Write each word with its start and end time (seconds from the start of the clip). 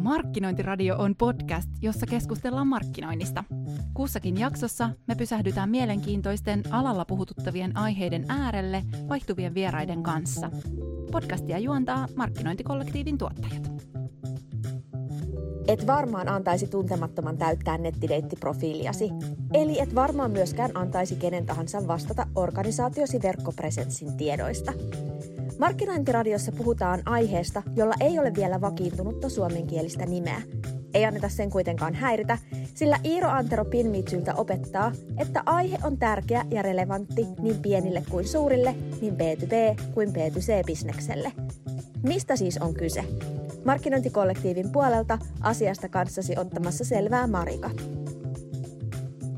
Markkinointiradio 0.00 0.96
on 0.98 1.16
podcast, 1.16 1.68
jossa 1.82 2.06
keskustellaan 2.06 2.66
markkinoinnista. 2.66 3.44
Kussakin 3.94 4.40
jaksossa 4.40 4.90
me 5.06 5.14
pysähdytään 5.14 5.70
mielenkiintoisten 5.70 6.62
alalla 6.70 7.04
puhututtavien 7.04 7.76
aiheiden 7.76 8.24
äärelle 8.28 8.82
vaihtuvien 9.08 9.54
vieraiden 9.54 10.02
kanssa. 10.02 10.50
Podcastia 11.12 11.58
juontaa 11.58 12.06
markkinointikollektiivin 12.16 13.18
tuottajat. 13.18 13.70
Et 15.68 15.86
varmaan 15.86 16.28
antaisi 16.28 16.66
tuntemattoman 16.66 17.38
täyttää 17.38 17.78
nettideittiprofiiliasi. 17.78 19.10
Eli 19.54 19.80
et 19.80 19.94
varmaan 19.94 20.30
myöskään 20.30 20.76
antaisi 20.76 21.16
kenen 21.16 21.46
tahansa 21.46 21.86
vastata 21.86 22.26
organisaatiosi 22.34 23.22
verkkopresenssin 23.22 24.16
tiedoista. 24.16 24.72
Markkinointiradiossa 25.60 26.52
puhutaan 26.52 27.02
aiheesta, 27.06 27.62
jolla 27.76 27.94
ei 28.00 28.18
ole 28.18 28.34
vielä 28.34 28.60
vakiintunutta 28.60 29.28
suomenkielistä 29.28 30.06
nimeä. 30.06 30.42
Ei 30.94 31.04
anneta 31.04 31.28
sen 31.28 31.50
kuitenkaan 31.50 31.94
häiritä, 31.94 32.38
sillä 32.74 32.98
Iiro 33.04 33.28
Antero 33.28 33.64
Pinmitsyltä 33.64 34.34
opettaa, 34.34 34.92
että 35.18 35.42
aihe 35.46 35.78
on 35.82 35.96
tärkeä 35.98 36.44
ja 36.50 36.62
relevantti 36.62 37.26
niin 37.42 37.62
pienille 37.62 38.02
kuin 38.10 38.28
suurille, 38.28 38.74
niin 39.00 39.14
B2B 39.14 39.82
kuin 39.94 40.08
B2C-bisnekselle. 40.08 41.32
Mistä 42.02 42.36
siis 42.36 42.58
on 42.58 42.74
kyse? 42.74 43.04
Markkinointikollektiivin 43.64 44.72
puolelta 44.72 45.18
asiasta 45.40 45.88
kanssasi 45.88 46.38
ottamassa 46.38 46.84
selvää 46.84 47.26
Marika 47.26 47.70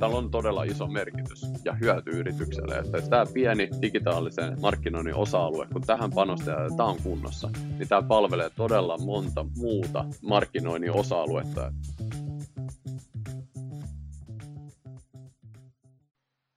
tällä 0.02 0.18
on 0.18 0.30
todella 0.30 0.64
iso 0.64 0.86
merkitys 0.86 1.42
ja 1.64 1.72
hyöty 1.72 2.10
yritykselle. 2.10 2.78
Että 2.78 3.10
tämä 3.10 3.26
pieni 3.34 3.68
digitaalisen 3.82 4.60
markkinoinnin 4.60 5.14
osa-alue, 5.14 5.66
kun 5.72 5.82
tähän 5.82 6.10
panostetaan 6.14 6.64
ja 6.64 6.76
tämä 6.76 6.88
on 6.88 7.02
kunnossa, 7.02 7.50
niin 7.78 7.88
tämä 7.88 8.02
palvelee 8.02 8.50
todella 8.56 8.98
monta 8.98 9.46
muuta 9.56 10.04
markkinoinnin 10.22 10.92
osa-aluetta. 10.92 11.72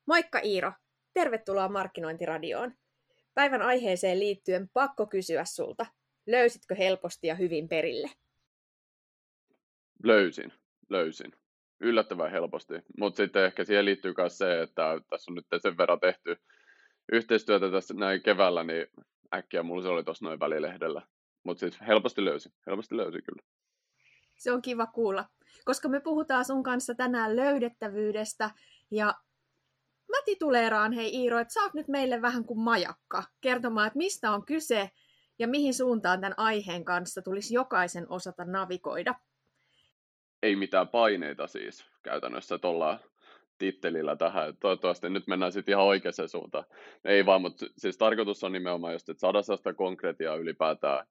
Moikka 0.05 0.39
Iiro! 0.43 0.71
Tervetuloa 1.13 1.69
Markkinointiradioon. 1.69 2.73
Päivän 3.33 3.61
aiheeseen 3.61 4.19
liittyen 4.19 4.69
pakko 4.73 5.05
kysyä 5.05 5.45
sulta. 5.45 5.85
Löysitkö 6.27 6.75
helposti 6.75 7.27
ja 7.27 7.35
hyvin 7.35 7.67
perille? 7.67 8.09
Löysin, 10.03 10.53
löysin 10.89 11.31
yllättävän 11.79 12.31
helposti. 12.31 12.73
Mutta 12.99 13.17
sitten 13.17 13.45
ehkä 13.45 13.63
siihen 13.63 13.85
liittyy 13.85 14.13
myös 14.17 14.37
se, 14.37 14.61
että 14.61 15.01
tässä 15.09 15.31
on 15.31 15.35
nyt 15.35 15.61
sen 15.61 15.77
verran 15.77 15.99
tehty 15.99 16.37
yhteistyötä 17.11 17.71
tässä 17.71 17.93
näin 17.93 18.23
keväällä, 18.23 18.63
niin 18.63 18.87
äkkiä 19.33 19.63
mulla 19.63 19.81
se 19.81 19.87
oli 19.87 20.03
tuossa 20.03 20.25
noin 20.25 20.39
välilehdellä. 20.39 21.01
Mutta 21.43 21.59
siis 21.59 21.81
helposti 21.87 22.25
löysin, 22.25 22.51
helposti 22.67 22.97
löysin 22.97 23.23
kyllä. 23.23 23.41
Se 24.37 24.51
on 24.51 24.61
kiva 24.61 24.87
kuulla, 24.87 25.25
koska 25.65 25.89
me 25.89 25.99
puhutaan 25.99 26.45
sun 26.45 26.63
kanssa 26.63 26.95
tänään 26.95 27.35
löydettävyydestä 27.35 28.51
ja 28.91 29.13
mä 30.11 30.17
tituleeraan, 30.25 30.93
hei 30.93 31.15
Iiro, 31.15 31.39
että 31.39 31.53
sä 31.53 31.61
oot 31.61 31.73
nyt 31.73 31.87
meille 31.87 32.21
vähän 32.21 32.45
kuin 32.45 32.59
majakka 32.59 33.23
kertomaan, 33.41 33.87
että 33.87 33.97
mistä 33.97 34.31
on 34.31 34.45
kyse 34.45 34.89
ja 35.39 35.47
mihin 35.47 35.73
suuntaan 35.73 36.21
tämän 36.21 36.33
aiheen 36.37 36.85
kanssa 36.85 37.21
tulisi 37.21 37.53
jokaisen 37.53 38.05
osata 38.09 38.45
navigoida 38.45 39.15
ei 40.45 40.55
mitään 40.55 40.87
paineita 40.87 41.47
siis 41.47 41.85
käytännössä 42.03 42.57
tuolla 42.57 42.99
tittelillä 43.57 44.15
tähän. 44.15 44.57
Toivottavasti 44.59 45.09
nyt 45.09 45.27
mennään 45.27 45.51
sitten 45.51 45.73
ihan 45.73 45.85
oikeaan 45.85 46.29
suuntaan. 46.29 46.65
Ei 47.05 47.25
vaan, 47.25 47.41
mutta 47.41 47.65
siis 47.77 47.97
tarkoitus 47.97 48.43
on 48.43 48.51
nimenomaan 48.51 48.93
just, 48.93 49.09
että 49.09 49.19
saada 49.19 49.41
sitä 49.41 49.73
konkretiaa 49.73 50.35
ylipäätään. 50.35 51.05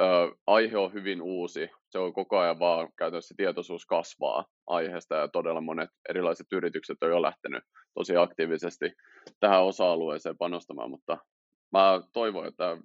Ö, 0.00 0.04
aihe 0.46 0.76
on 0.76 0.92
hyvin 0.92 1.22
uusi. 1.22 1.70
Se 1.88 1.98
on 1.98 2.12
koko 2.12 2.38
ajan 2.38 2.58
vaan 2.58 2.88
käytännössä 2.96 3.34
tietoisuus 3.36 3.86
kasvaa 3.86 4.44
aiheesta 4.66 5.14
ja 5.14 5.28
todella 5.28 5.60
monet 5.60 5.90
erilaiset 6.08 6.46
yritykset 6.52 7.02
on 7.02 7.10
jo 7.10 7.22
lähtenyt 7.22 7.64
tosi 7.94 8.16
aktiivisesti 8.16 8.92
tähän 9.40 9.64
osa-alueeseen 9.64 10.38
panostamaan, 10.38 10.90
mutta 10.90 11.18
mä 11.72 12.02
toivon, 12.12 12.46
että 12.46 12.76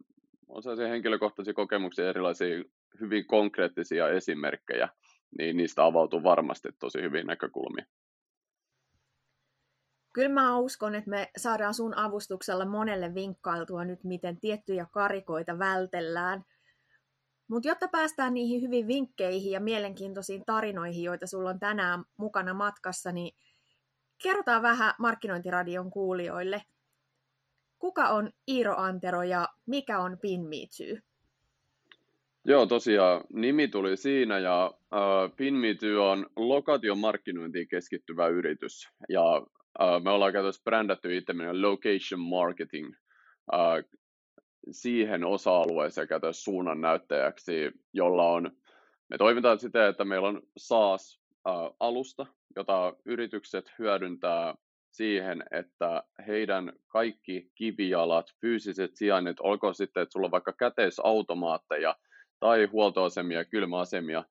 on 0.48 0.64
sellaisia 0.64 0.88
henkilökohtaisia 0.88 1.54
kokemuksia, 1.54 2.10
erilaisia 2.10 2.64
hyvin 3.00 3.28
konkreettisia 3.28 4.10
esimerkkejä, 4.10 4.90
niin 5.38 5.58
niistä 5.58 5.86
avautuu 5.86 6.24
varmasti 6.24 6.70
tosi 6.80 7.02
hyvin 7.02 7.28
näkökulmia. 7.28 7.86
Kyllä 10.14 10.30
mä 10.30 10.58
uskon, 10.58 10.96
että 10.96 11.10
me 11.10 11.32
saadaan 11.38 11.74
sun 11.74 11.98
avustuksella 11.98 12.66
monelle 12.66 13.14
vinkkailtua 13.14 13.86
nyt, 13.86 14.04
miten 14.04 14.40
tiettyjä 14.40 14.88
karikoita 14.92 15.60
vältellään. 15.60 16.44
Mutta 17.48 17.68
jotta 17.68 17.88
päästään 17.88 18.34
niihin 18.34 18.62
hyvin 18.62 18.88
vinkkeihin 18.88 19.52
ja 19.52 19.60
mielenkiintoisiin 19.60 20.44
tarinoihin, 20.46 21.04
joita 21.04 21.28
sulla 21.28 21.50
on 21.50 21.60
tänään 21.60 22.04
mukana 22.18 22.54
matkassa, 22.54 23.12
niin 23.12 23.36
kerrotaan 24.24 24.62
vähän 24.62 24.94
Markkinointiradion 25.00 25.92
kuulijoille. 25.92 26.62
Kuka 27.80 28.10
on 28.10 28.32
Iiro 28.48 28.76
Antero 28.78 29.24
ja 29.24 29.48
mikä 29.66 30.00
on 30.00 30.18
Pinmiitsy? 30.22 31.02
Joo, 32.46 32.66
tosiaan 32.66 33.22
nimi 33.34 33.68
tuli 33.68 33.98
siinä 33.98 34.40
ja 34.40 34.74
äh, 34.94 35.36
Pinmity 35.36 35.96
on 35.96 36.26
lokaation 36.36 36.98
markkinointiin 36.98 37.68
keskittyvä 37.68 38.28
yritys. 38.28 38.90
Ja 39.10 39.36
äh, 39.82 40.04
me 40.04 40.10
ollaan 40.10 40.34
käytössä 40.34 40.62
brändätty 40.64 41.18
itsemme 41.18 41.54
location 41.54 42.20
marketing 42.20 42.94
äh, 43.54 43.84
siihen 44.72 45.24
osa-alueeseen 45.24 46.08
käytössä 46.08 46.44
suunnan 46.44 46.82
näyttäjäksi, 46.82 47.72
jolla 47.94 48.32
on, 48.32 48.52
me 49.10 49.18
toimitaan 49.18 49.60
siten, 49.60 49.88
että 49.90 50.06
meillä 50.06 50.28
on 50.28 50.42
SaaS-alusta, 50.58 52.26
jota 52.56 52.94
yritykset 53.06 53.74
hyödyntää 53.80 54.56
siihen, 54.92 55.44
että 55.52 56.04
heidän 56.28 56.74
kaikki 56.88 57.52
kivijalat, 57.56 58.26
fyysiset 58.42 58.96
sijainnit, 58.96 59.40
olkoon 59.40 59.76
sitten, 59.76 60.04
että 60.04 60.14
sulla 60.14 60.28
on 60.28 60.32
vaikka 60.32 60.54
käteisautomaatteja, 60.54 61.96
tai 62.44 62.66
huoltoasemia, 62.66 63.46
kylmäasemia. 63.46 64.24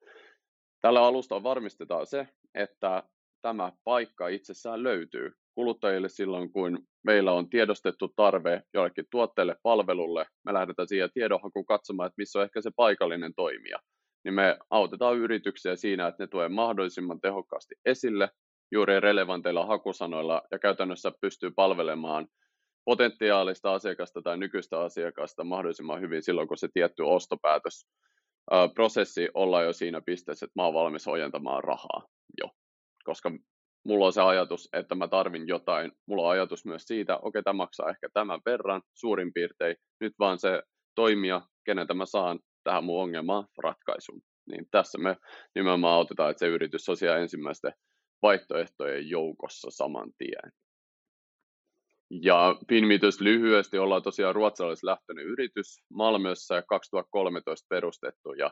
Tällä 0.81 1.03
alustalla 1.03 1.43
varmistetaan 1.43 2.07
se, 2.07 2.29
että 2.55 3.03
tämä 3.43 3.73
paikka 3.85 4.29
itsessään 4.29 4.83
löytyy 4.83 5.33
kuluttajille 5.55 6.09
silloin, 6.09 6.53
kun 6.53 6.79
meillä 7.05 7.33
on 7.33 7.51
tiedostettu 7.51 8.09
tarve 8.17 8.63
jollekin 8.75 9.05
tuotteelle, 9.11 9.57
palvelulle. 9.63 10.27
Me 10.45 10.53
lähdetään 10.53 10.89
siihen 10.89 11.11
tiedonhakuun 11.15 11.67
katsomaan, 11.67 12.07
että 12.07 12.15
missä 12.17 12.39
on 12.39 12.45
ehkä 12.45 12.61
se 12.61 12.71
paikallinen 12.77 13.35
toimija. 13.35 13.79
Niin 14.25 14.35
me 14.35 14.59
autetaan 14.71 15.17
yrityksiä 15.17 15.77
siinä, 15.77 16.07
että 16.07 16.23
ne 16.23 16.27
tulee 16.27 16.49
mahdollisimman 16.49 17.21
tehokkaasti 17.21 17.75
esille 17.85 18.29
juuri 18.73 19.01
relevanteilla 19.01 19.67
hakusanoilla 19.67 20.43
ja 20.51 20.59
käytännössä 20.59 21.13
pystyy 21.21 21.51
palvelemaan 21.51 22.29
potentiaalista 22.85 23.75
asiakasta 23.75 24.23
tai 24.23 24.39
nykyistä 24.39 24.81
asiakasta 24.81 25.45
mahdollisimman 25.45 26.01
hyvin 26.01 26.23
silloin, 26.23 26.49
kun 26.49 26.57
se 26.57 26.69
tietty 26.75 27.03
ostopäätös 27.03 27.87
prosessi 28.75 29.29
olla 29.35 29.63
jo 29.63 29.73
siinä 29.73 30.01
pisteessä, 30.07 30.47
että 30.47 30.61
mä 30.61 30.65
oon 30.65 30.75
valmis 30.75 31.09
ojentamaan 31.09 31.65
rahaa 31.65 32.07
jo. 32.43 32.51
Koska 33.05 33.31
mulla 33.85 34.07
on 34.07 34.13
se 34.13 34.23
ajatus, 34.23 34.69
että 34.73 34.95
mä 34.95 35.09
tarvin 35.09 35.49
jotain. 35.49 35.93
Mulla 36.07 36.23
on 36.23 36.31
ajatus 36.31 36.65
myös 36.65 36.83
siitä, 36.83 37.17
okei, 37.17 37.29
okay, 37.29 37.43
tämä 37.43 37.57
maksaa 37.57 37.91
ehkä 37.91 38.09
tämän 38.13 38.41
verran 38.47 38.83
suurin 38.95 39.33
piirtein. 39.33 39.77
Nyt 40.01 40.13
vaan 40.19 40.39
se 40.39 40.63
toimija, 40.95 41.43
keneltä 41.65 41.95
mä 41.95 42.07
saan 42.07 42.39
tähän 42.65 42.85
mun 42.85 43.03
ongelmaan 43.03 43.47
ratkaisun. 43.63 44.21
Niin 44.51 44.67
tässä 44.71 44.99
me 44.99 45.17
nimenomaan 45.55 45.95
autetaan, 45.95 46.31
että 46.31 46.39
se 46.39 46.47
yritys 46.47 46.89
on 46.89 46.97
siellä 46.97 47.19
ensimmäisten 47.19 47.73
vaihtoehtojen 48.23 49.09
joukossa 49.09 49.71
saman 49.71 50.11
tien. 50.19 50.53
Ja 52.21 52.57
Pinmitys 52.69 53.21
lyhyesti 53.21 53.79
ollaan 53.79 54.03
tosiaan 54.03 54.35
ruotsalaislähtöinen 54.35 55.25
yritys 55.25 55.83
Malmössä 55.91 56.63
2013 56.69 57.67
perustettu 57.69 58.33
ja 58.33 58.51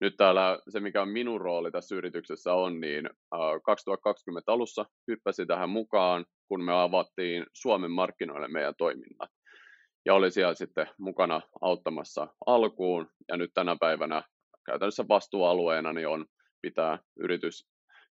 nyt 0.00 0.16
täällä 0.16 0.58
se, 0.68 0.80
mikä 0.80 1.02
on 1.02 1.08
minun 1.08 1.40
rooli 1.40 1.70
tässä 1.70 1.94
yrityksessä 1.94 2.54
on, 2.54 2.80
niin 2.80 3.10
2020 3.64 4.52
alussa 4.52 4.84
hyppäsin 5.08 5.46
tähän 5.46 5.70
mukaan, 5.70 6.24
kun 6.48 6.64
me 6.64 6.72
avattiin 6.72 7.46
Suomen 7.52 7.90
markkinoille 7.90 8.48
meidän 8.48 8.74
toiminnat. 8.78 9.30
Ja 10.06 10.14
oli 10.14 10.30
siellä 10.30 10.54
sitten 10.54 10.88
mukana 10.98 11.40
auttamassa 11.60 12.28
alkuun, 12.46 13.08
ja 13.28 13.36
nyt 13.36 13.50
tänä 13.54 13.76
päivänä 13.80 14.22
käytännössä 14.66 15.08
vastuualueena 15.08 15.92
niin 15.92 16.08
on 16.08 16.26
pitää 16.62 16.98
yritys, 17.16 17.66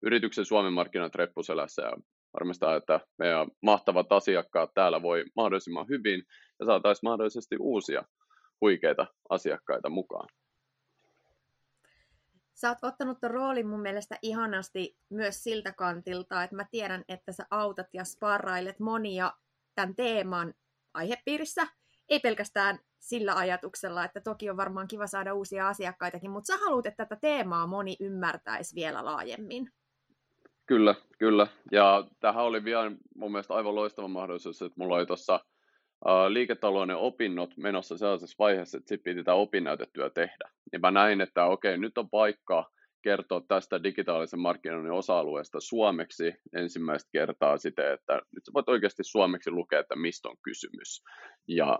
yrityksen 0.02 0.44
Suomen 0.44 0.72
markkinat 0.72 1.14
reppuselässä 1.14 1.82
ja 1.82 1.96
varmistaa, 2.34 2.76
että 2.76 3.00
meidän 3.18 3.48
mahtavat 3.62 4.12
asiakkaat 4.12 4.70
täällä 4.74 5.02
voi 5.02 5.24
mahdollisimman 5.36 5.86
hyvin 5.88 6.22
ja 6.60 6.66
saataisiin 6.66 7.08
mahdollisesti 7.08 7.56
uusia 7.60 8.02
huikeita 8.60 9.06
asiakkaita 9.30 9.88
mukaan. 9.90 10.28
Sä 12.54 12.68
oot 12.68 12.78
ottanut 12.82 13.20
ton 13.20 13.30
roolin 13.30 13.66
mun 13.66 13.80
mielestä 13.80 14.18
ihanasti 14.22 14.96
myös 15.10 15.42
siltä 15.42 15.72
kantilta, 15.72 16.42
että 16.42 16.56
mä 16.56 16.66
tiedän, 16.70 17.04
että 17.08 17.32
sä 17.32 17.46
autat 17.50 17.86
ja 17.92 18.04
sparrailet 18.04 18.80
monia 18.80 19.32
tämän 19.74 19.94
teeman 19.94 20.54
aihepiirissä, 20.94 21.66
ei 22.08 22.20
pelkästään 22.20 22.78
sillä 23.00 23.34
ajatuksella, 23.34 24.04
että 24.04 24.20
toki 24.20 24.50
on 24.50 24.56
varmaan 24.56 24.88
kiva 24.88 25.06
saada 25.06 25.34
uusia 25.34 25.68
asiakkaitakin, 25.68 26.30
mutta 26.30 26.46
sä 26.46 26.64
haluat, 26.64 26.86
että 26.86 27.06
tätä 27.06 27.20
teemaa 27.20 27.66
moni 27.66 27.96
ymmärtäisi 28.00 28.74
vielä 28.74 29.04
laajemmin. 29.04 29.72
Kyllä, 30.66 30.94
kyllä. 31.18 31.46
Ja 31.72 32.04
tähän 32.20 32.44
oli 32.44 32.64
vielä 32.64 32.92
mun 33.16 33.32
mielestä 33.32 33.54
aivan 33.54 33.74
loistava 33.74 34.08
mahdollisuus, 34.08 34.62
että 34.62 34.74
mulla 34.78 34.96
oli 34.96 35.06
tuossa 35.06 35.40
liiketalouden 36.28 36.96
opinnot 36.96 37.56
menossa 37.56 37.98
sellaisessa 37.98 38.36
vaiheessa, 38.38 38.78
että 38.78 38.88
sitten 38.88 39.12
piti 39.12 39.24
tämä 39.24 39.34
opinnäytetyö 39.34 40.10
tehdä. 40.10 40.50
Ja 40.72 40.78
mä 40.78 40.90
näin, 40.90 41.20
että 41.20 41.44
okei, 41.44 41.78
nyt 41.78 41.98
on 41.98 42.10
paikka 42.10 42.70
kertoa 43.02 43.42
tästä 43.48 43.82
digitaalisen 43.82 44.40
markkinoinnin 44.40 44.92
osa-alueesta 44.92 45.60
suomeksi 45.60 46.34
ensimmäistä 46.56 47.08
kertaa 47.12 47.58
siten, 47.58 47.92
että 47.92 48.14
nyt 48.14 48.44
sä 48.44 48.52
voit 48.54 48.68
oikeasti 48.68 49.04
suomeksi 49.04 49.50
lukea, 49.50 49.80
että 49.80 49.96
mistä 49.96 50.28
on 50.28 50.36
kysymys. 50.42 51.02
Ja 51.48 51.78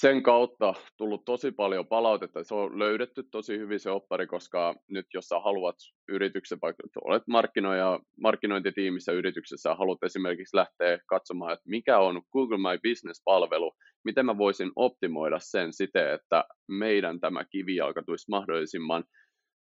sen 0.00 0.22
kautta 0.22 0.74
tullut 0.96 1.24
tosi 1.24 1.52
paljon 1.52 1.86
palautetta. 1.86 2.44
Se 2.44 2.54
on 2.54 2.78
löydetty 2.78 3.22
tosi 3.22 3.58
hyvin 3.58 3.80
se 3.80 3.90
oppari, 3.90 4.26
koska 4.26 4.74
nyt 4.88 5.06
jos 5.14 5.28
sä 5.28 5.40
haluat 5.40 5.76
yrityksen, 6.08 6.58
vaikka 6.62 6.82
olet 7.04 7.22
markkinoija, 7.26 8.00
markkinointitiimissä 8.20 9.12
yrityksessä 9.12 9.74
haluat 9.74 10.02
esimerkiksi 10.02 10.56
lähteä 10.56 10.98
katsomaan, 11.06 11.52
että 11.52 11.68
mikä 11.68 11.98
on 11.98 12.22
Google 12.32 12.58
My 12.58 12.78
Business-palvelu, 12.88 13.72
miten 14.04 14.26
mä 14.26 14.38
voisin 14.38 14.70
optimoida 14.76 15.38
sen 15.38 15.72
siten, 15.72 16.12
että 16.12 16.44
meidän 16.68 17.20
tämä 17.20 17.44
kivijalka 17.44 18.02
tulisi 18.02 18.30
mahdollisimman 18.30 19.04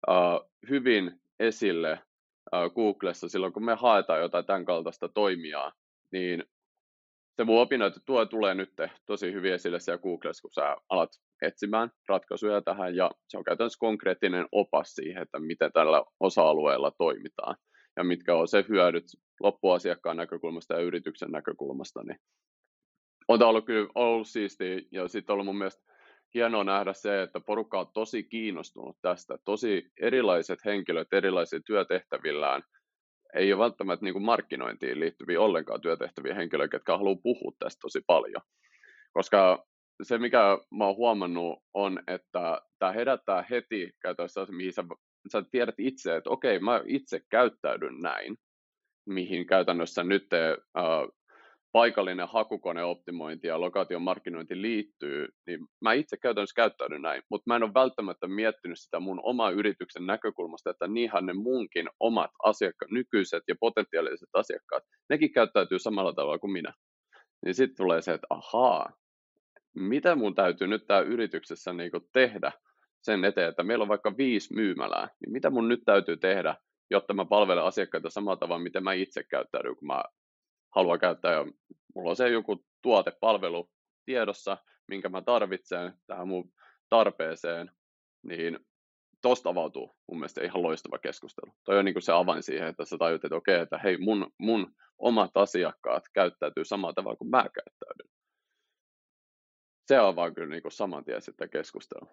uh, 0.07 0.51
hyvin 0.69 1.11
esille 1.39 1.99
uh, 2.53 2.73
Googlessa 2.75 3.29
silloin, 3.29 3.53
kun 3.53 3.65
me 3.65 3.75
haetaan 3.75 4.21
jotain 4.21 4.45
tämän 4.45 4.65
kaltaista 4.65 5.09
toimijaa, 5.09 5.71
niin 6.11 6.43
se 7.37 7.43
mun 7.43 7.67
tuo 8.05 8.25
tulee 8.25 8.55
nyt 8.55 8.73
tosi 9.05 9.33
hyvin 9.33 9.53
esille 9.53 9.79
siellä 9.79 10.01
Googlessa, 10.01 10.41
kun 10.41 10.53
sä 10.53 10.75
alat 10.89 11.09
etsimään 11.41 11.91
ratkaisuja 12.07 12.61
tähän, 12.61 12.95
ja 12.95 13.11
se 13.27 13.37
on 13.37 13.43
käytännössä 13.43 13.79
konkreettinen 13.79 14.47
opas 14.51 14.93
siihen, 14.93 15.21
että 15.21 15.39
miten 15.39 15.71
tällä 15.71 16.03
osa-alueella 16.19 16.91
toimitaan, 16.91 17.55
ja 17.97 18.03
mitkä 18.03 18.35
on 18.35 18.47
se 18.47 18.65
hyödyt 18.69 19.05
loppuasiakkaan 19.39 20.17
näkökulmasta 20.17 20.73
ja 20.73 20.79
yrityksen 20.79 21.31
näkökulmasta, 21.31 22.03
niin 22.03 22.19
on 23.27 23.39
tämä 23.39 23.49
ollut 23.49 23.65
kyllä 23.65 23.89
ollut 23.95 24.27
siistiä, 24.27 24.81
ja 24.91 25.07
sitten 25.07 25.33
ollut 25.33 25.45
mun 25.45 25.57
mielestä 25.57 25.83
hienoa 26.33 26.63
nähdä 26.63 26.93
se, 26.93 27.21
että 27.21 27.39
porukka 27.39 27.79
on 27.79 27.87
tosi 27.93 28.23
kiinnostunut 28.23 28.97
tästä, 29.01 29.37
tosi 29.45 29.91
erilaiset 30.01 30.59
henkilöt 30.65 31.13
erilaisilla 31.13 31.63
työtehtävillään 31.65 32.63
ei 33.35 33.53
ole 33.53 33.63
välttämättä 33.63 34.05
niin 34.05 34.13
kuin 34.13 34.25
markkinointiin 34.25 34.99
liittyviä 34.99 35.41
ollenkaan 35.41 35.81
työtehtäviä 35.81 36.35
henkilöitä, 36.35 36.75
jotka 36.75 36.97
haluaa 36.97 37.21
puhua 37.23 37.51
tästä 37.59 37.79
tosi 37.81 38.01
paljon. 38.07 38.41
Koska 39.13 39.65
se, 40.03 40.17
mikä 40.17 40.57
mä 40.77 40.85
oon 40.85 40.95
huomannut, 40.95 41.59
on, 41.73 41.99
että 42.07 42.61
tämä 42.79 42.91
herättää 42.91 43.45
heti 43.49 43.91
käytössä, 44.01 44.45
mihin 44.49 44.73
sä, 44.73 44.83
sä 45.31 45.43
tiedät 45.51 45.75
itse, 45.77 46.15
että 46.15 46.29
okei, 46.29 46.59
mä 46.59 46.81
itse 46.85 47.21
käyttäydyn 47.29 48.01
näin, 48.01 48.37
mihin 49.05 49.47
käytännössä 49.47 50.03
nyt 50.03 50.29
te, 50.29 50.57
uh, 50.77 51.15
paikallinen 51.75 52.27
hakukoneoptimointi 52.27 53.47
ja 53.47 53.61
lokaation 53.61 54.01
markkinointi 54.01 54.61
liittyy, 54.61 55.27
niin 55.47 55.59
mä 55.81 55.93
itse 55.93 56.17
käytännössä 56.17 56.55
käyttäydyn 56.55 57.01
näin, 57.01 57.21
mutta 57.29 57.43
mä 57.47 57.55
en 57.55 57.63
ole 57.63 57.73
välttämättä 57.73 58.27
miettinyt 58.27 58.79
sitä 58.79 58.99
mun 58.99 59.19
oma 59.23 59.49
yrityksen 59.49 60.05
näkökulmasta, 60.05 60.69
että 60.69 60.87
niinhän 60.87 61.25
ne 61.25 61.33
munkin 61.33 61.89
omat 61.99 62.31
asiakkaat, 62.43 62.91
nykyiset 62.91 63.43
ja 63.47 63.55
potentiaaliset 63.59 64.29
asiakkaat, 64.33 64.83
nekin 65.09 65.31
käyttäytyy 65.31 65.79
samalla 65.79 66.13
tavalla 66.13 66.39
kuin 66.39 66.51
minä. 66.51 66.73
Niin 67.45 67.55
sitten 67.55 67.77
tulee 67.77 68.01
se, 68.01 68.13
että 68.13 68.27
ahaa, 68.29 68.93
mitä 69.73 70.15
mun 70.15 70.35
täytyy 70.35 70.67
nyt 70.67 70.87
tää 70.87 70.99
yrityksessä 70.99 71.73
niinku 71.73 71.99
tehdä 72.13 72.51
sen 73.01 73.25
eteen, 73.25 73.49
että 73.49 73.63
meillä 73.63 73.83
on 73.83 73.89
vaikka 73.89 74.17
viisi 74.17 74.53
myymälää, 74.53 75.09
niin 75.19 75.33
mitä 75.33 75.49
mun 75.49 75.67
nyt 75.67 75.81
täytyy 75.85 76.17
tehdä, 76.17 76.55
jotta 76.91 77.13
mä 77.13 77.25
palvelen 77.25 77.63
asiakkaita 77.63 78.09
samalla 78.09 78.37
tavalla, 78.37 78.63
miten 78.63 78.83
mä 78.83 78.93
itse 78.93 79.23
käyttäydyn, 79.23 79.75
kun 79.75 79.87
mä 79.87 80.03
haluan 80.75 80.99
käyttää 80.99 81.33
ja 81.33 81.45
mulla 81.95 82.09
on 82.09 82.15
se 82.15 82.29
joku 82.29 82.65
tuote, 82.81 83.11
palvelu 83.19 83.69
tiedossa, 84.05 84.57
minkä 84.87 85.09
mä 85.09 85.21
tarvitsen 85.21 85.93
tähän 86.07 86.27
mun 86.27 86.51
tarpeeseen, 86.89 87.71
niin 88.23 88.59
tosta 89.21 89.49
avautuu 89.49 89.95
mun 90.07 90.19
mielestä 90.19 90.43
ihan 90.43 90.63
loistava 90.63 90.97
keskustelu. 90.97 91.51
Toi 91.63 91.77
on 91.79 91.85
niin 91.85 91.93
kuin 91.93 92.03
se 92.03 92.11
avain 92.11 92.43
siihen, 92.43 92.67
että 92.67 92.85
sä 92.85 92.97
tajut, 92.97 93.25
että 93.25 93.35
okei, 93.35 93.59
että 93.59 93.77
hei, 93.77 93.97
mun, 93.97 94.31
mun 94.39 94.73
omat 94.97 95.31
asiakkaat 95.37 96.03
käyttäytyy 96.13 96.65
samalla 96.65 96.93
tavalla 96.93 97.17
kuin 97.17 97.29
mä 97.29 97.45
käyttäydyn. 97.53 98.15
Se 99.87 99.97
avaa 99.97 100.31
kyllä 100.31 100.49
niin 100.49 100.61
kuin 100.61 100.71
saman 100.71 101.05
tien 101.05 101.21
sitten 101.21 101.49
keskustelua. 101.49 102.09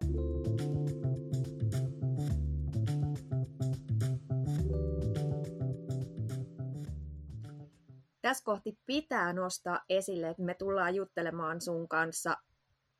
Tässä 8.23 8.45
kohti 8.45 8.79
pitää 8.87 9.33
nostaa 9.33 9.81
esille, 9.89 10.29
että 10.29 10.43
me 10.43 10.55
tullaan 10.55 10.95
juttelemaan 10.95 11.61
sun 11.61 11.89
kanssa 11.89 12.37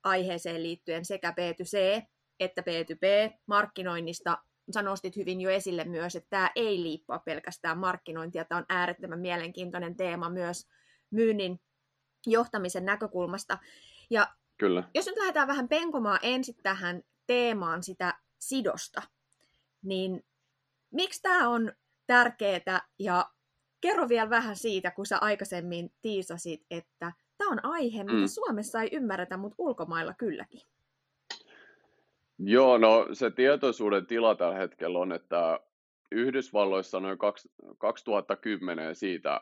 aiheeseen 0.05 0.63
liittyen 0.63 1.05
sekä 1.05 1.31
B2C 1.31 2.07
että 2.41 2.63
B2B 2.63 3.37
markkinoinnista. 3.47 4.39
Sä 4.75 4.83
nostit 4.83 5.17
hyvin 5.17 5.41
jo 5.41 5.51
esille 5.51 5.85
myös, 5.85 6.17
että 6.17 6.31
tämä 6.31 6.51
ei 6.57 6.83
liippua 6.83 7.19
pelkästään 7.19 7.79
markkinointia. 7.79 8.45
Tämä 8.45 8.59
on 8.59 8.65
äärettömän 8.69 9.21
mielenkiintoinen 9.21 9.97
teema 9.97 10.31
myös 10.31 10.67
myynnin 11.11 11.61
johtamisen 12.27 12.85
näkökulmasta. 12.85 13.59
Ja 14.11 14.29
Kyllä. 14.59 14.89
jos 14.95 15.07
nyt 15.07 15.17
lähdetään 15.17 15.49
vähän 15.49 15.69
penkomaan 15.69 16.19
ensin 16.23 16.55
tähän 16.63 17.03
teemaan 17.27 17.83
sitä 17.83 18.19
sidosta, 18.39 19.03
niin 19.83 20.25
miksi 20.91 21.23
tämä 21.23 21.49
on 21.49 21.73
tärkeää 22.07 22.89
ja 22.99 23.31
kerro 23.83 24.09
vielä 24.09 24.31
vähän 24.31 24.57
siitä, 24.57 24.91
kun 24.91 25.07
sä 25.07 25.19
aikaisemmin 25.19 25.91
tiisasit, 26.03 26.61
että 26.71 27.13
tämä 27.39 27.51
on 27.51 27.65
aihe, 27.65 28.05
mitä 28.05 28.19
mm. 28.19 28.27
Suomessa 28.27 28.83
ei 28.83 28.89
ymmärretä, 28.93 29.37
mutta 29.37 29.57
ulkomailla 29.59 30.15
kylläkin. 30.15 30.61
Joo, 32.39 32.79
no 32.79 33.09
se 33.13 33.31
tietoisuuden 33.31 34.07
tila 34.07 34.35
tällä 34.35 34.55
hetkellä 34.55 34.99
on, 34.99 35.13
että 35.13 35.61
Yhdysvalloissa 36.13 37.01
noin 37.01 37.19
2010 37.79 38.95
siitä 38.95 39.41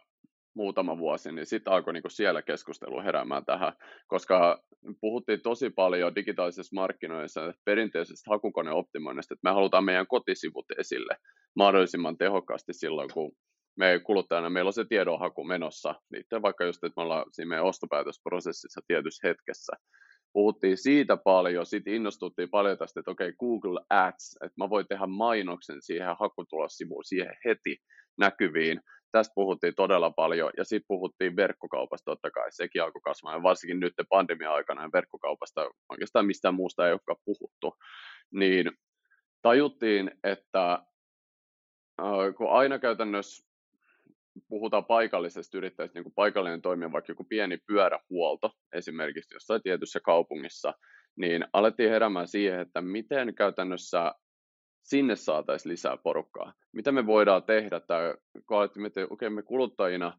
muutama 0.55 0.99
vuosi, 0.99 1.33
niin 1.33 1.47
sitten 1.47 1.73
alkoi 1.73 1.93
niinku 1.93 2.09
siellä 2.09 2.43
keskustelu 2.43 3.03
heräämään 3.03 3.45
tähän, 3.45 3.73
koska 4.07 4.65
puhuttiin 5.01 5.41
tosi 5.41 5.71
paljon 5.71 6.15
digitaalisessa 6.15 6.75
markkinoissa 6.75 7.55
perinteisestä 7.65 8.31
hakukoneoptimoinnista, 8.31 9.35
että 9.35 9.49
me 9.49 9.55
halutaan 9.55 9.85
meidän 9.85 10.07
kotisivut 10.07 10.67
esille 10.79 11.17
mahdollisimman 11.55 12.19
tehokkaasti 12.19 12.73
silloin, 12.73 13.11
kun 13.15 13.33
me 13.77 14.01
kuluttajana, 14.05 14.51
meillä 14.51 14.69
on 14.69 14.73
se 14.73 14.85
tiedonhaku 14.85 15.45
menossa, 15.45 15.95
liittyen 16.11 16.43
vaikka 16.43 16.65
just, 16.65 16.85
että 16.85 17.01
me 17.01 17.03
ollaan 17.03 17.25
siinä 17.33 17.49
meidän 17.49 17.65
ostopäätösprosessissa 17.65 18.81
tietyssä 18.87 19.29
hetkessä. 19.29 19.73
Puhuttiin 20.33 20.77
siitä 20.77 21.17
paljon, 21.17 21.67
sitten 21.67 21.95
innostuttiin 21.95 22.51
paljon 22.51 22.79
tästä, 22.79 23.01
että 23.01 23.11
okei, 23.11 23.29
okay, 23.29 23.37
Google 23.39 23.81
Ads, 23.91 24.37
että 24.45 24.55
mä 24.59 24.71
voin 24.71 24.87
tehdä 24.89 25.07
mainoksen 25.07 25.83
siihen 25.83 26.17
hakutulossivuun 26.21 27.05
siihen 27.05 27.35
heti 27.45 27.77
näkyviin. 28.19 28.81
Tästä 29.13 29.33
puhuttiin 29.35 29.75
todella 29.75 30.11
paljon, 30.11 30.51
ja 30.57 30.65
sitten 30.65 30.89
puhuttiin 30.89 31.37
verkkokaupasta 31.37 32.11
totta 32.11 32.31
kai, 32.31 32.53
sekin 32.53 32.83
alkoi 32.83 33.01
kasvaa, 33.05 33.35
ja 33.35 33.43
varsinkin 33.43 33.81
nyt 33.81 33.95
pandemia-aikana 34.09 34.83
ja 34.83 34.91
verkkokaupasta 34.93 35.71
oikeastaan 35.89 36.27
mistään 36.27 36.55
muusta 36.55 36.87
ei 36.87 36.93
olekaan 36.93 37.17
puhuttu. 37.25 37.75
Niin 38.35 38.71
tajuttiin, 39.43 40.11
että 40.25 40.79
kun 42.37 42.51
aina 42.51 42.79
käytännössä 42.79 43.50
puhutaan 44.49 44.85
paikallisesta 44.85 45.59
yrittäjästä, 45.59 45.99
niin 45.99 46.05
kuin 46.05 46.15
paikallinen 46.15 46.63
toimija, 46.63 46.93
vaikka 46.93 47.11
joku 47.11 47.25
pieni 47.25 47.59
pyörähuolto 47.67 48.51
esimerkiksi 48.73 49.35
jossain 49.35 49.63
tietyssä 49.63 50.01
kaupungissa, 50.01 50.75
niin 51.17 51.45
alettiin 51.53 51.91
heräämään 51.91 52.29
siihen, 52.29 52.61
että 52.61 52.81
miten 52.81 53.35
käytännössä 53.35 54.15
sinne 54.83 55.17
saataisiin 55.17 55.73
lisää 55.73 55.97
porukkaa. 55.97 56.53
Mitä 56.73 56.93
me 56.93 57.07
voidaan 57.07 57.43
tehdä, 57.43 57.81
tai 57.81 58.15
kun 58.47 58.59
alettiin 58.59 58.83
miettiä, 58.83 59.07
okei, 59.11 59.31
me 59.31 59.43
kuluttajina 59.43 60.19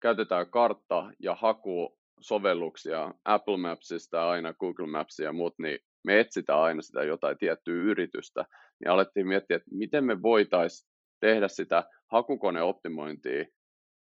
käytetään 0.00 0.50
kartta- 0.50 1.12
ja 1.20 1.34
hakusovelluksia 1.34 3.14
Apple 3.24 3.56
Mapsista 3.56 4.30
aina 4.30 4.54
Google 4.54 4.86
Mapsia 4.86 5.26
ja 5.26 5.32
muut, 5.32 5.54
niin 5.58 5.78
me 6.04 6.20
etsitään 6.20 6.60
aina 6.60 6.82
sitä 6.82 7.02
jotain 7.02 7.38
tiettyä 7.38 7.74
yritystä, 7.74 8.44
niin 8.80 8.90
alettiin 8.90 9.28
miettiä, 9.28 9.56
että 9.56 9.70
miten 9.70 10.04
me 10.04 10.22
voitaisiin 10.22 10.90
tehdä 11.20 11.48
sitä 11.48 11.84
hakukoneoptimointia 12.12 13.44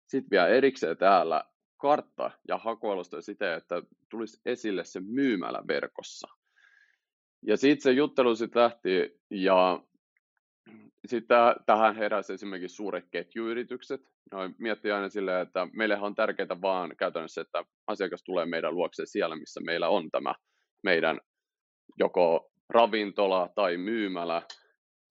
sitten 0.10 0.30
vielä 0.32 0.48
erikseen 0.48 0.98
täällä 0.98 1.44
kartta 1.78 2.32
ja 2.48 2.58
hakualustoja 2.58 3.22
siten, 3.22 3.54
että 3.54 3.82
tulisi 4.10 4.42
esille 4.46 4.84
se 4.84 5.00
myymälä 5.00 5.64
verkossa. 5.68 6.28
Ja 7.46 7.58
sitten 7.58 7.82
se 7.82 7.92
juttelu 7.92 8.36
sitten 8.36 8.62
lähti, 8.62 9.20
ja 9.30 9.84
Sitten 11.08 11.38
tähän 11.66 11.96
heräsi 11.96 12.34
esimerkiksi 12.34 12.76
suuret 12.76 13.06
ketjuyritykset. 13.12 14.02
No, 14.32 14.40
miettii 14.58 14.92
aina 14.92 15.10
silleen, 15.10 15.42
että 15.42 15.68
meillähän 15.74 16.06
on 16.06 16.16
tärkeää 16.16 16.62
vaan 16.62 16.96
käytännössä, 16.98 17.42
että 17.42 17.64
asiakas 17.88 18.24
tulee 18.24 18.46
meidän 18.46 18.76
luokse 18.76 19.06
siellä, 19.06 19.36
missä 19.36 19.62
meillä 19.62 19.90
on 19.90 20.12
tämä 20.12 20.34
meidän 20.84 21.20
joko 22.00 22.52
ravintola 22.70 23.50
tai 23.56 23.78
myymälä, 23.78 24.42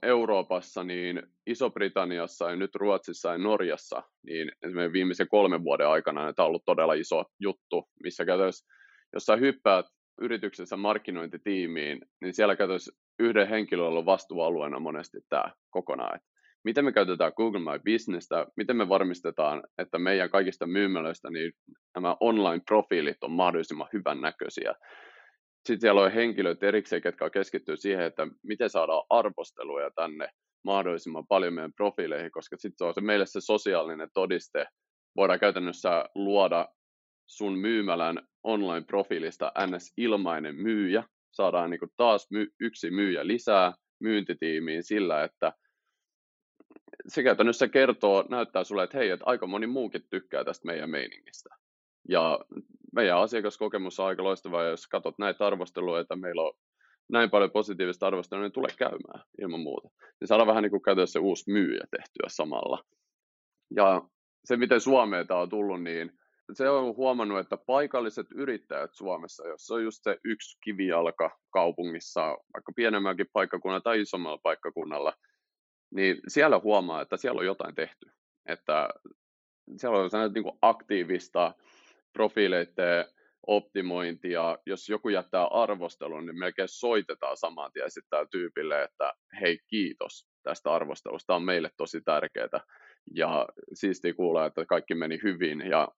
Euroopassa, 0.02 0.84
niin 0.84 1.22
Iso-Britanniassa 1.46 2.50
ja 2.50 2.56
nyt 2.56 2.74
Ruotsissa 2.74 3.32
ja 3.32 3.38
Norjassa, 3.38 4.02
niin 4.22 4.52
esimerkiksi 4.62 4.92
viimeisen 4.92 5.28
kolmen 5.28 5.64
vuoden 5.64 5.88
aikana 5.88 6.32
tämä 6.32 6.44
on 6.44 6.48
ollut 6.48 6.64
todella 6.64 6.94
iso 6.94 7.24
juttu, 7.40 7.88
missä 8.02 8.24
käytännössä, 8.24 8.66
jos 9.12 9.24
sä 9.24 9.36
hyppäät 9.36 9.86
yrityksessä 10.20 10.76
markkinointitiimiin, 10.76 12.00
niin 12.20 12.34
siellä 12.34 12.56
käytännössä 12.56 12.92
yhden 13.18 13.48
henkilöllä 13.48 13.98
on 13.98 14.06
vastuualueena 14.06 14.80
monesti 14.80 15.18
tämä 15.28 15.52
kokonaan, 15.70 16.20
miten 16.64 16.84
me 16.84 16.92
käytetään 16.92 17.32
Google 17.36 17.60
My 17.60 17.92
Businessta, 17.92 18.46
miten 18.56 18.76
me 18.76 18.88
varmistetaan, 18.88 19.62
että 19.78 19.98
meidän 19.98 20.30
kaikista 20.30 20.66
myymälöistä 20.66 21.30
niin 21.30 21.52
nämä 21.94 22.16
online-profiilit 22.20 23.24
on 23.24 23.30
mahdollisimman 23.30 23.88
hyvän 23.92 24.20
näköisiä, 24.20 24.74
sitten 25.66 25.80
siellä 25.80 26.02
on 26.02 26.12
henkilöt 26.12 26.62
erikseen, 26.62 27.02
jotka 27.04 27.30
keskittyy 27.30 27.76
siihen, 27.76 28.04
että 28.04 28.26
miten 28.42 28.70
saadaan 28.70 29.04
arvosteluja 29.10 29.90
tänne 29.90 30.28
mahdollisimman 30.64 31.26
paljon 31.26 31.54
meidän 31.54 31.72
profiileihin, 31.72 32.30
koska 32.30 32.56
sitten 32.56 32.78
se 32.78 32.84
on 32.84 32.94
se 32.94 33.00
meille 33.00 33.26
se 33.26 33.40
sosiaalinen 33.40 34.08
todiste. 34.14 34.66
Voidaan 35.16 35.40
käytännössä 35.40 36.04
luoda 36.14 36.68
sun 37.26 37.58
myymälän 37.58 38.28
online-profiilista 38.42 39.52
NS-ilmainen 39.66 40.54
myyjä. 40.54 41.04
Saadaan 41.30 41.70
niin 41.70 41.80
taas 41.96 42.26
my- 42.30 42.50
yksi 42.60 42.90
myyjä 42.90 43.26
lisää 43.26 43.72
myyntitiimiin 44.00 44.84
sillä, 44.84 45.24
että 45.24 45.52
se 47.08 47.22
käytännössä 47.22 47.68
kertoo, 47.68 48.24
näyttää 48.28 48.64
sulle, 48.64 48.84
että 48.84 48.98
hei, 48.98 49.10
että 49.10 49.26
aika 49.26 49.46
moni 49.46 49.66
muukin 49.66 50.06
tykkää 50.10 50.44
tästä 50.44 50.66
meidän 50.66 50.90
meiningistä. 50.90 51.48
Ja 52.08 52.38
meidän 52.92 53.18
asiakaskokemus 53.18 54.00
on 54.00 54.06
aika 54.06 54.24
loistava, 54.24 54.62
ja 54.62 54.68
jos 54.70 54.86
katsot 54.86 55.18
näitä 55.18 55.46
arvosteluja, 55.46 56.00
että 56.00 56.16
meillä 56.16 56.42
on 56.42 56.52
näin 57.08 57.30
paljon 57.30 57.50
positiivista 57.50 58.06
arvostelua, 58.06 58.42
niin 58.42 58.52
tulee 58.52 58.74
käymään 58.78 59.24
ilman 59.42 59.60
muuta. 59.60 59.88
Niin 60.20 60.28
saadaan 60.28 60.46
vähän 60.46 60.62
niin 60.62 60.70
kuin 60.70 60.82
käytännössä 60.82 61.20
uusi 61.20 61.52
myyjä 61.52 61.84
tehtyä 61.90 62.26
samalla. 62.28 62.84
Ja 63.76 64.02
se, 64.44 64.56
miten 64.56 64.80
Suomeen 64.80 65.26
tämä 65.26 65.40
on 65.40 65.48
tullut, 65.48 65.82
niin 65.82 66.18
se 66.52 66.68
on 66.68 66.96
huomannut, 66.96 67.38
että 67.38 67.56
paikalliset 67.56 68.26
yrittäjät 68.34 68.90
Suomessa, 68.94 69.48
jos 69.48 69.70
on 69.70 69.82
just 69.82 69.98
se 70.02 70.18
yksi 70.24 70.58
kivijalka 70.64 71.38
kaupungissa, 71.50 72.26
vaikka 72.26 72.72
pienemmälläkin 72.76 73.26
paikkakunnalla 73.32 73.80
tai 73.80 74.00
isommalla 74.00 74.40
paikkakunnalla, 74.42 75.12
niin 75.94 76.16
siellä 76.28 76.58
huomaa, 76.58 77.00
että 77.00 77.16
siellä 77.16 77.38
on 77.38 77.46
jotain 77.46 77.74
tehty. 77.74 78.06
Että 78.46 78.88
siellä 79.76 79.98
on 79.98 80.10
sellaista 80.10 80.40
niin 80.40 80.58
aktiivista 80.62 81.54
profiileiden 82.18 83.04
optimointia, 83.46 84.58
jos 84.66 84.88
joku 84.88 85.08
jättää 85.08 85.44
arvostelun, 85.44 86.26
niin 86.26 86.38
melkein 86.38 86.68
soitetaan 86.68 87.36
saman 87.36 87.72
tien 87.72 87.90
sitten 87.90 88.28
tyypille, 88.30 88.82
että 88.82 89.12
hei 89.40 89.58
kiitos 89.66 90.26
tästä 90.42 90.72
arvostelusta, 90.72 91.26
tämä 91.26 91.36
on 91.36 91.42
meille 91.42 91.70
tosi 91.76 92.00
tärkeää. 92.00 92.60
Ja 93.14 93.48
siistiä 93.74 94.14
kuulla, 94.14 94.46
että 94.46 94.64
kaikki 94.64 94.94
meni 94.94 95.18
hyvin 95.22 95.60
ja 95.60 95.88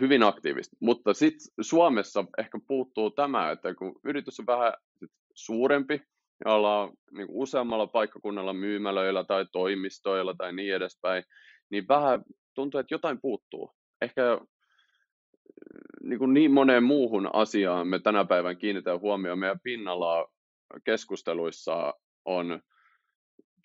hyvin 0.00 0.22
aktiivisesti. 0.22 0.76
Mutta 0.80 1.14
sitten 1.14 1.48
Suomessa 1.60 2.24
ehkä 2.38 2.58
puuttuu 2.66 3.10
tämä, 3.10 3.50
että 3.50 3.74
kun 3.74 4.00
yritys 4.04 4.40
on 4.40 4.46
vähän 4.46 4.72
suurempi, 5.34 6.02
ja 6.44 6.52
ollaan 6.52 6.92
niin 7.10 7.26
useammalla 7.30 7.86
paikkakunnalla 7.86 8.52
myymälöillä 8.52 9.24
tai 9.24 9.46
toimistoilla 9.52 10.34
tai 10.34 10.52
niin 10.52 10.74
edespäin, 10.74 11.24
niin 11.70 11.88
vähän 11.88 12.22
tuntuu, 12.54 12.80
että 12.80 12.94
jotain 12.94 13.20
puuttuu. 13.20 13.70
Ehkä 14.02 14.40
niin, 16.02 16.18
kuin 16.18 16.34
niin 16.34 16.52
moneen 16.52 16.84
muuhun 16.84 17.30
asiaan 17.32 17.88
me 17.88 17.98
tänä 17.98 18.24
päivän 18.24 18.56
kiinnitetään 18.56 19.00
huomioon. 19.00 19.38
Meidän 19.38 19.60
pinnalla 19.60 20.28
keskusteluissa 20.84 21.94
on 22.24 22.60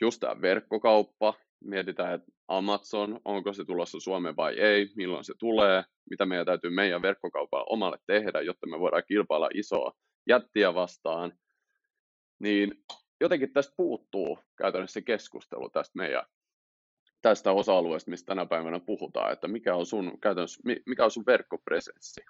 just 0.01 0.19
tämä 0.19 0.41
verkkokauppa. 0.41 1.33
Mietitään, 1.63 2.13
että 2.13 2.31
Amazon, 2.47 3.19
onko 3.25 3.53
se 3.53 3.65
tulossa 3.65 3.99
Suomeen 3.99 4.35
vai 4.35 4.59
ei, 4.59 4.89
milloin 4.95 5.23
se 5.23 5.33
tulee, 5.39 5.83
mitä 6.09 6.25
meidän 6.25 6.45
täytyy 6.45 6.69
meidän 6.69 7.01
verkkokaupalla 7.01 7.65
omalle 7.69 7.97
tehdä, 8.07 8.41
jotta 8.41 8.67
me 8.67 8.79
voidaan 8.79 9.03
kilpailla 9.07 9.49
isoa 9.53 9.91
jättiä 10.29 10.73
vastaan. 10.73 11.33
Niin 12.39 12.83
jotenkin 13.21 13.53
tästä 13.53 13.73
puuttuu 13.77 14.39
käytännössä 14.57 15.01
keskustelu 15.01 15.69
tästä 15.69 15.91
meidän 15.97 16.23
tästä 17.21 17.51
osa-alueesta, 17.51 18.11
mistä 18.11 18.25
tänä 18.25 18.45
päivänä 18.45 18.79
puhutaan, 18.79 19.33
että 19.33 19.47
mikä 19.47 19.75
on 19.75 19.85
sun, 19.85 20.19
käytännössä, 20.21 20.61
mikä 20.85 21.05
on 21.05 21.11
sun 21.11 21.25
verkkopresenssi? 21.25 22.21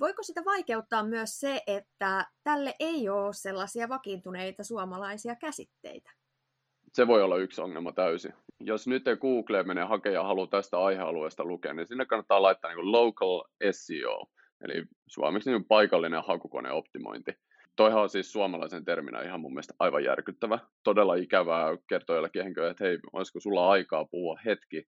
Voiko 0.00 0.22
sitä 0.22 0.44
vaikeuttaa 0.44 1.04
myös 1.04 1.40
se, 1.40 1.62
että 1.66 2.26
tälle 2.44 2.74
ei 2.80 3.08
ole 3.08 3.32
sellaisia 3.32 3.88
vakiintuneita 3.88 4.64
suomalaisia 4.64 5.36
käsitteitä? 5.36 6.10
Se 6.92 7.06
voi 7.06 7.22
olla 7.22 7.36
yksi 7.36 7.60
ongelma 7.60 7.92
täysin. 7.92 8.34
Jos 8.60 8.86
nyt 8.86 9.04
Google 9.20 9.62
menee 9.62 9.84
hakemaan 9.84 10.14
ja 10.14 10.22
haluaa 10.22 10.46
tästä 10.46 10.78
aihealueesta 10.78 11.44
lukea, 11.44 11.74
niin 11.74 11.86
sinne 11.86 12.06
kannattaa 12.06 12.42
laittaa 12.42 12.74
niin 12.74 12.92
local 12.92 13.42
SEO, 13.70 14.26
eli 14.60 14.84
suomeksi 15.06 15.50
niin 15.50 15.64
paikallinen 15.64 16.22
hakukoneoptimointi 16.26 17.32
toihan 17.76 18.02
on 18.02 18.08
siis 18.08 18.32
suomalaisen 18.32 18.84
terminä 18.84 19.22
ihan 19.22 19.40
mun 19.40 19.52
mielestä 19.52 19.74
aivan 19.78 20.04
järkyttävä. 20.04 20.58
Todella 20.84 21.14
ikävää 21.14 21.76
kertoa 21.88 22.16
jollekin 22.16 22.42
henkilölle, 22.42 22.70
että 22.70 22.84
hei, 22.84 22.98
olisiko 23.12 23.40
sulla 23.40 23.70
aikaa 23.70 24.04
puhua 24.04 24.38
hetki 24.44 24.84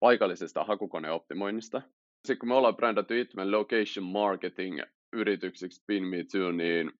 paikallisesta 0.00 0.64
hakukoneoptimoinnista. 0.64 1.82
Sitten 2.24 2.38
kun 2.38 2.48
me 2.48 2.54
ollaan 2.54 2.76
brändätty 2.76 3.20
itsemme 3.20 3.50
location 3.50 4.06
marketing 4.06 4.80
yrityksiksi 5.12 5.84
Pin 5.86 6.04
Me 6.04 6.24
Too, 6.32 6.52
niin 6.52 6.92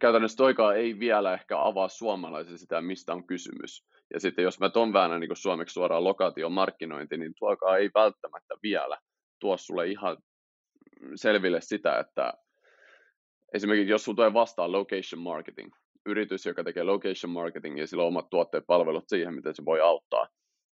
käytännössä 0.00 0.36
toikaa 0.36 0.74
ei 0.74 0.98
vielä 0.98 1.34
ehkä 1.34 1.58
avaa 1.58 1.88
suomalaisille 1.88 2.58
sitä, 2.58 2.80
mistä 2.80 3.12
on 3.12 3.26
kysymys. 3.26 3.86
Ja 4.14 4.20
sitten 4.20 4.42
jos 4.42 4.60
mä 4.60 4.70
ton 4.70 4.92
väännän 4.92 5.20
niin 5.20 5.36
suomeksi 5.36 5.72
suoraan 5.72 6.04
lokaation 6.04 6.52
markkinointi, 6.52 7.16
niin 7.16 7.32
tuokaa 7.38 7.76
ei 7.76 7.90
välttämättä 7.94 8.54
vielä 8.62 8.98
tuo 9.40 9.56
sulle 9.56 9.86
ihan 9.86 10.16
selville 11.14 11.60
sitä, 11.60 11.98
että 11.98 12.32
esimerkiksi 13.54 13.90
jos 13.90 14.04
sinulla 14.04 14.16
tulee 14.16 14.32
vastaan 14.32 14.72
location 14.72 15.22
marketing, 15.22 15.72
yritys, 16.06 16.46
joka 16.46 16.64
tekee 16.64 16.82
location 16.82 17.30
marketing 17.30 17.78
ja 17.78 17.86
sillä 17.86 18.02
on 18.02 18.08
omat 18.08 18.30
tuotteet 18.30 18.64
palvelut 18.66 19.04
siihen, 19.08 19.34
miten 19.34 19.54
se 19.54 19.64
voi 19.64 19.80
auttaa. 19.80 20.28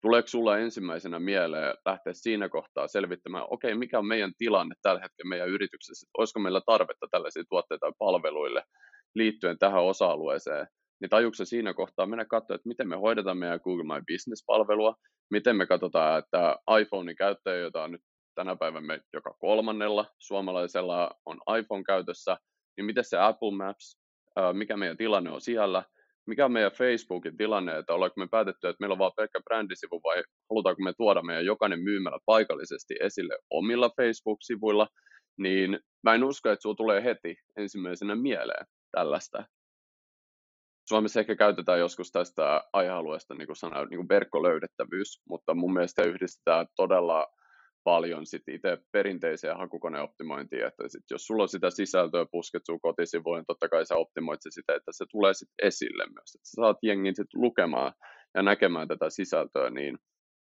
Tuleeko 0.02 0.28
sulla 0.28 0.58
ensimmäisenä 0.58 1.18
mieleen 1.18 1.74
lähteä 1.86 2.12
siinä 2.12 2.48
kohtaa 2.48 2.88
selvittämään, 2.88 3.44
okei, 3.50 3.72
okay, 3.72 3.78
mikä 3.78 3.98
on 3.98 4.06
meidän 4.06 4.32
tilanne 4.38 4.74
tällä 4.82 5.00
hetkellä 5.00 5.28
meidän 5.28 5.48
yrityksessä, 5.48 6.06
olisiko 6.18 6.40
meillä 6.40 6.60
tarvetta 6.66 7.06
tällaisia 7.10 7.42
tuotteita 7.48 7.86
ja 7.86 7.92
palveluille 7.98 8.62
liittyen 9.14 9.58
tähän 9.58 9.82
osa-alueeseen, 9.82 10.66
niin 11.00 11.10
tajuuko 11.10 11.44
siinä 11.44 11.74
kohtaa 11.74 12.06
mennä 12.06 12.24
katsoa, 12.24 12.54
että 12.54 12.68
miten 12.68 12.88
me 12.88 12.96
hoidetaan 12.96 13.38
meidän 13.38 13.60
Google 13.64 13.84
My 13.84 14.02
Business-palvelua, 14.12 14.94
miten 15.30 15.56
me 15.56 15.66
katsotaan, 15.66 16.18
että 16.18 16.56
iPhonein 16.80 17.16
käyttäjä, 17.16 17.56
jota 17.56 17.82
on 17.82 17.92
nyt 17.92 18.02
tänä 18.34 18.56
päivänä 18.56 18.98
joka 19.12 19.34
kolmannella 19.38 20.06
suomalaisella 20.18 21.10
on 21.26 21.40
iPhone 21.58 21.82
käytössä, 21.84 22.36
niin 22.78 22.86
miten 22.86 23.04
se 23.04 23.18
Apple 23.18 23.56
Maps, 23.56 23.98
mikä 24.52 24.76
meidän 24.76 24.96
tilanne 24.96 25.30
on 25.30 25.40
siellä, 25.40 25.82
mikä 26.26 26.44
on 26.44 26.52
meidän 26.52 26.72
Facebookin 26.72 27.36
tilanne, 27.36 27.78
että 27.78 27.94
ollaanko 27.94 28.14
me 28.16 28.28
päätetty, 28.30 28.68
että 28.68 28.76
meillä 28.80 28.92
on 28.92 28.98
vain 28.98 29.12
pelkkä 29.16 29.40
brändisivu 29.44 30.00
vai 30.04 30.22
halutaanko 30.50 30.82
me 30.82 30.92
tuoda 30.96 31.22
meidän 31.22 31.44
jokainen 31.44 31.80
myymällä 31.80 32.18
paikallisesti 32.26 32.94
esille 33.00 33.38
omilla 33.50 33.90
Facebook-sivuilla, 33.96 34.88
niin 35.38 35.80
mä 36.02 36.14
en 36.14 36.24
usko, 36.24 36.50
että 36.50 36.62
sinulla 36.62 36.76
tulee 36.76 37.04
heti 37.04 37.36
ensimmäisenä 37.56 38.14
mieleen 38.14 38.66
tällaista. 38.90 39.44
Suomessa 40.88 41.20
ehkä 41.20 41.36
käytetään 41.36 41.78
joskus 41.78 42.12
tästä 42.12 42.64
aihealueesta, 42.72 43.34
niin 43.34 43.46
kuin 43.46 43.56
sanoin, 43.56 43.88
niin 43.88 43.98
kuin 43.98 44.08
verkkolöydettävyys, 44.08 45.20
mutta 45.28 45.54
mun 45.54 45.72
mielestä 45.72 46.02
yhdistetään 46.02 46.66
todella 46.76 47.26
paljon 47.90 48.26
sit 48.26 48.48
itse 48.48 48.78
perinteiseen 48.92 49.56
hakukoneoptimointiin, 49.56 50.66
että 50.66 50.88
sit 50.88 51.04
jos 51.10 51.26
sulla 51.26 51.42
on 51.42 51.48
sitä 51.48 51.70
sisältöä 51.70 52.26
pusket 52.30 52.62
sun 52.66 52.80
kotisivuille, 52.80 53.38
niin 53.38 53.46
totta 53.46 53.68
kai 53.68 53.86
sä 53.86 53.96
optimoit 53.96 54.42
se 54.42 54.50
sitä, 54.50 54.74
että 54.74 54.92
se 54.94 55.04
tulee 55.10 55.34
sit 55.34 55.48
esille 55.62 56.04
myös, 56.06 56.34
että 56.34 56.48
sä 56.48 56.54
saat 56.56 56.76
jengin 56.82 57.16
sit 57.16 57.34
lukemaan 57.34 57.92
ja 58.34 58.42
näkemään 58.42 58.88
tätä 58.88 59.10
sisältöä, 59.10 59.70
niin 59.70 59.98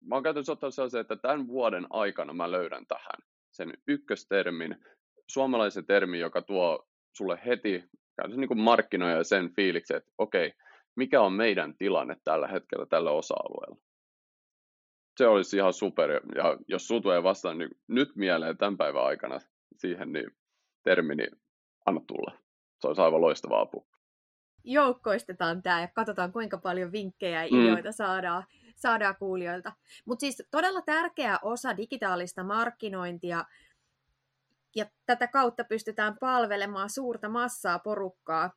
mä 0.08 0.16
oon 0.16 0.24
käytännössä 0.24 0.52
ottanut 0.52 0.74
sellaisen, 0.74 1.02
että 1.02 1.16
tämän 1.16 1.48
vuoden 1.48 1.88
aikana 1.90 2.34
mä 2.34 2.52
löydän 2.52 2.86
tähän 2.88 3.20
sen 3.52 3.74
ykköstermin, 3.88 4.76
suomalaisen 5.28 5.86
termin, 5.86 6.20
joka 6.20 6.42
tuo 6.42 6.88
sulle 7.18 7.40
heti 7.46 7.84
niin 8.36 8.48
kuin 8.48 8.60
markkinoja 8.60 9.18
ja 9.18 9.24
sen 9.24 9.54
fiiliksen, 9.56 9.98
että 9.98 10.12
okei, 10.18 10.54
mikä 10.96 11.22
on 11.22 11.34
meidän 11.34 11.78
tilanne 11.78 12.16
tällä 12.24 12.48
hetkellä 12.48 12.86
tällä 12.86 13.12
osa-alueella 13.12 13.87
se 15.18 15.28
olisi 15.28 15.58
ihan 15.58 15.74
super. 15.74 16.12
Ja 16.12 16.58
jos 16.68 16.88
sinulla 16.88 17.02
tulee 17.02 17.24
vastaan 17.24 17.58
niin 17.58 17.70
nyt 17.88 18.16
mieleen 18.16 18.58
tämän 18.58 18.78
päivän 18.78 19.04
aikana 19.06 19.40
siihen 19.78 20.14
niin 20.14 20.32
termi, 20.84 21.16
niin 21.16 21.32
anna 21.86 22.02
tulla. 22.08 22.38
Se 22.82 22.88
olisi 22.88 23.02
aivan 23.02 23.22
loistava 23.22 23.62
apu. 23.62 23.88
joukkoistetaan 24.64 25.64
tämä 25.64 25.82
ja 25.82 25.88
katsotaan, 25.88 26.32
kuinka 26.32 26.58
paljon 26.58 26.92
vinkkejä 26.92 27.46
ja 27.46 27.52
mm. 27.52 27.60
ideoita 27.60 27.90
mm. 27.90 27.94
saadaan, 27.94 28.44
saadaan 28.76 29.16
kuulijoilta. 29.20 29.72
Mutta 30.06 30.20
siis 30.20 30.44
todella 30.52 30.82
tärkeä 30.82 31.40
osa 31.42 31.78
digitaalista 31.78 32.44
markkinointia, 32.44 33.46
ja 34.76 34.86
tätä 35.06 35.28
kautta 35.28 35.64
pystytään 35.64 36.18
palvelemaan 36.20 36.90
suurta 36.90 37.30
massaa 37.30 37.80
porukkaa. 37.80 38.52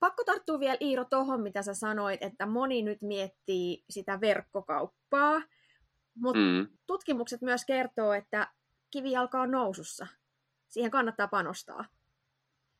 Pakko 0.00 0.24
tarttua 0.24 0.60
vielä 0.60 0.76
Iiro 0.80 1.04
tuohon, 1.04 1.42
mitä 1.42 1.62
sä 1.62 1.74
sanoit, 1.74 2.22
että 2.22 2.46
moni 2.46 2.82
nyt 2.82 3.02
miettii 3.02 3.84
sitä 3.90 4.20
verkkokauppaa, 4.20 5.42
mutta 6.16 6.40
mm. 6.40 6.68
tutkimukset 6.86 7.42
myös 7.42 7.64
kertoo, 7.64 8.12
että 8.12 8.48
kivi 8.90 9.16
alkaa 9.16 9.46
nousussa. 9.46 10.06
Siihen 10.68 10.90
kannattaa 10.90 11.28
panostaa. 11.28 11.84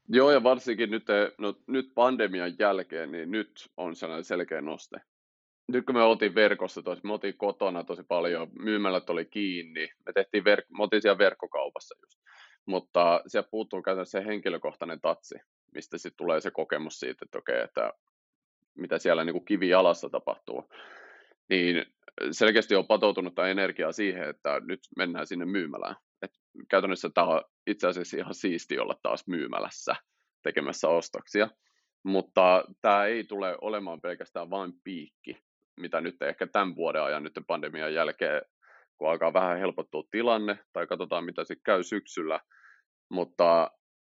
Joo, 0.08 0.30
ja 0.30 0.42
varsinkin 0.42 0.90
nyt, 0.90 1.04
no, 1.38 1.54
nyt 1.66 1.92
pandemian 1.94 2.58
jälkeen, 2.58 3.12
niin 3.12 3.30
nyt 3.30 3.68
on 3.76 3.96
sellainen 3.96 4.24
selkeä 4.24 4.60
noste. 4.60 5.00
Nyt 5.68 5.86
kun 5.86 5.94
me 5.94 6.02
oltiin 6.02 6.34
verkossa 6.34 6.82
tosi, 6.82 7.00
me 7.04 7.12
oltiin 7.12 7.38
kotona 7.38 7.84
tosi 7.84 8.02
paljon, 8.02 8.48
myymälät 8.58 9.10
oli 9.10 9.24
kiinni, 9.24 9.88
me 10.06 10.12
tehtiin 10.12 10.44
verk- 10.44 10.76
me 10.78 10.82
oltiin 10.82 11.02
siellä 11.02 11.18
verkkokaupassa 11.18 11.94
just. 12.02 12.20
Mutta 12.66 13.22
siellä 13.26 13.48
puuttuu 13.50 13.82
käytännössä 13.82 14.20
se 14.20 14.26
henkilökohtainen 14.26 15.00
tatsi, 15.00 15.34
mistä 15.74 15.98
sitten 15.98 16.16
tulee 16.16 16.40
se 16.40 16.50
kokemus 16.50 17.00
siitä, 17.00 17.24
että 17.24 17.38
okei, 17.38 17.60
että 17.60 17.92
mitä 18.74 18.98
siellä 18.98 19.24
niin 19.24 19.34
kuin 19.34 19.44
kivi 19.44 19.68
jalassa 19.68 20.08
tapahtuu. 20.08 20.70
Niin 21.48 21.86
selkeästi 22.30 22.74
on 22.74 22.86
patoutunut 22.86 23.34
tämä 23.34 23.48
energiaa 23.48 23.92
siihen, 23.92 24.28
että 24.28 24.60
nyt 24.60 24.80
mennään 24.96 25.26
sinne 25.26 25.44
myymälään. 25.44 25.96
Et 26.22 26.30
käytännössä 26.68 27.10
tämä 27.14 27.26
on 27.26 27.44
itse 27.66 27.88
asiassa 27.88 28.16
ihan 28.16 28.34
siisti 28.34 28.78
olla 28.78 28.94
taas 29.02 29.26
myymälässä 29.26 29.96
tekemässä 30.42 30.88
ostoksia, 30.88 31.48
mutta 32.02 32.64
tämä 32.80 33.04
ei 33.04 33.24
tule 33.24 33.56
olemaan 33.60 34.00
pelkästään 34.00 34.50
vain 34.50 34.72
piikki, 34.84 35.42
mitä 35.76 36.00
nyt 36.00 36.22
ehkä 36.22 36.46
tämän 36.46 36.76
vuoden 36.76 37.02
ajan 37.02 37.22
nyt 37.22 37.32
pandemian 37.46 37.94
jälkeen, 37.94 38.42
kun 38.98 39.10
alkaa 39.10 39.32
vähän 39.32 39.58
helpottua 39.58 40.02
tilanne, 40.10 40.58
tai 40.72 40.86
katsotaan 40.86 41.24
mitä 41.24 41.44
sitten 41.44 41.64
käy 41.64 41.82
syksyllä, 41.82 42.40
mutta 43.08 43.70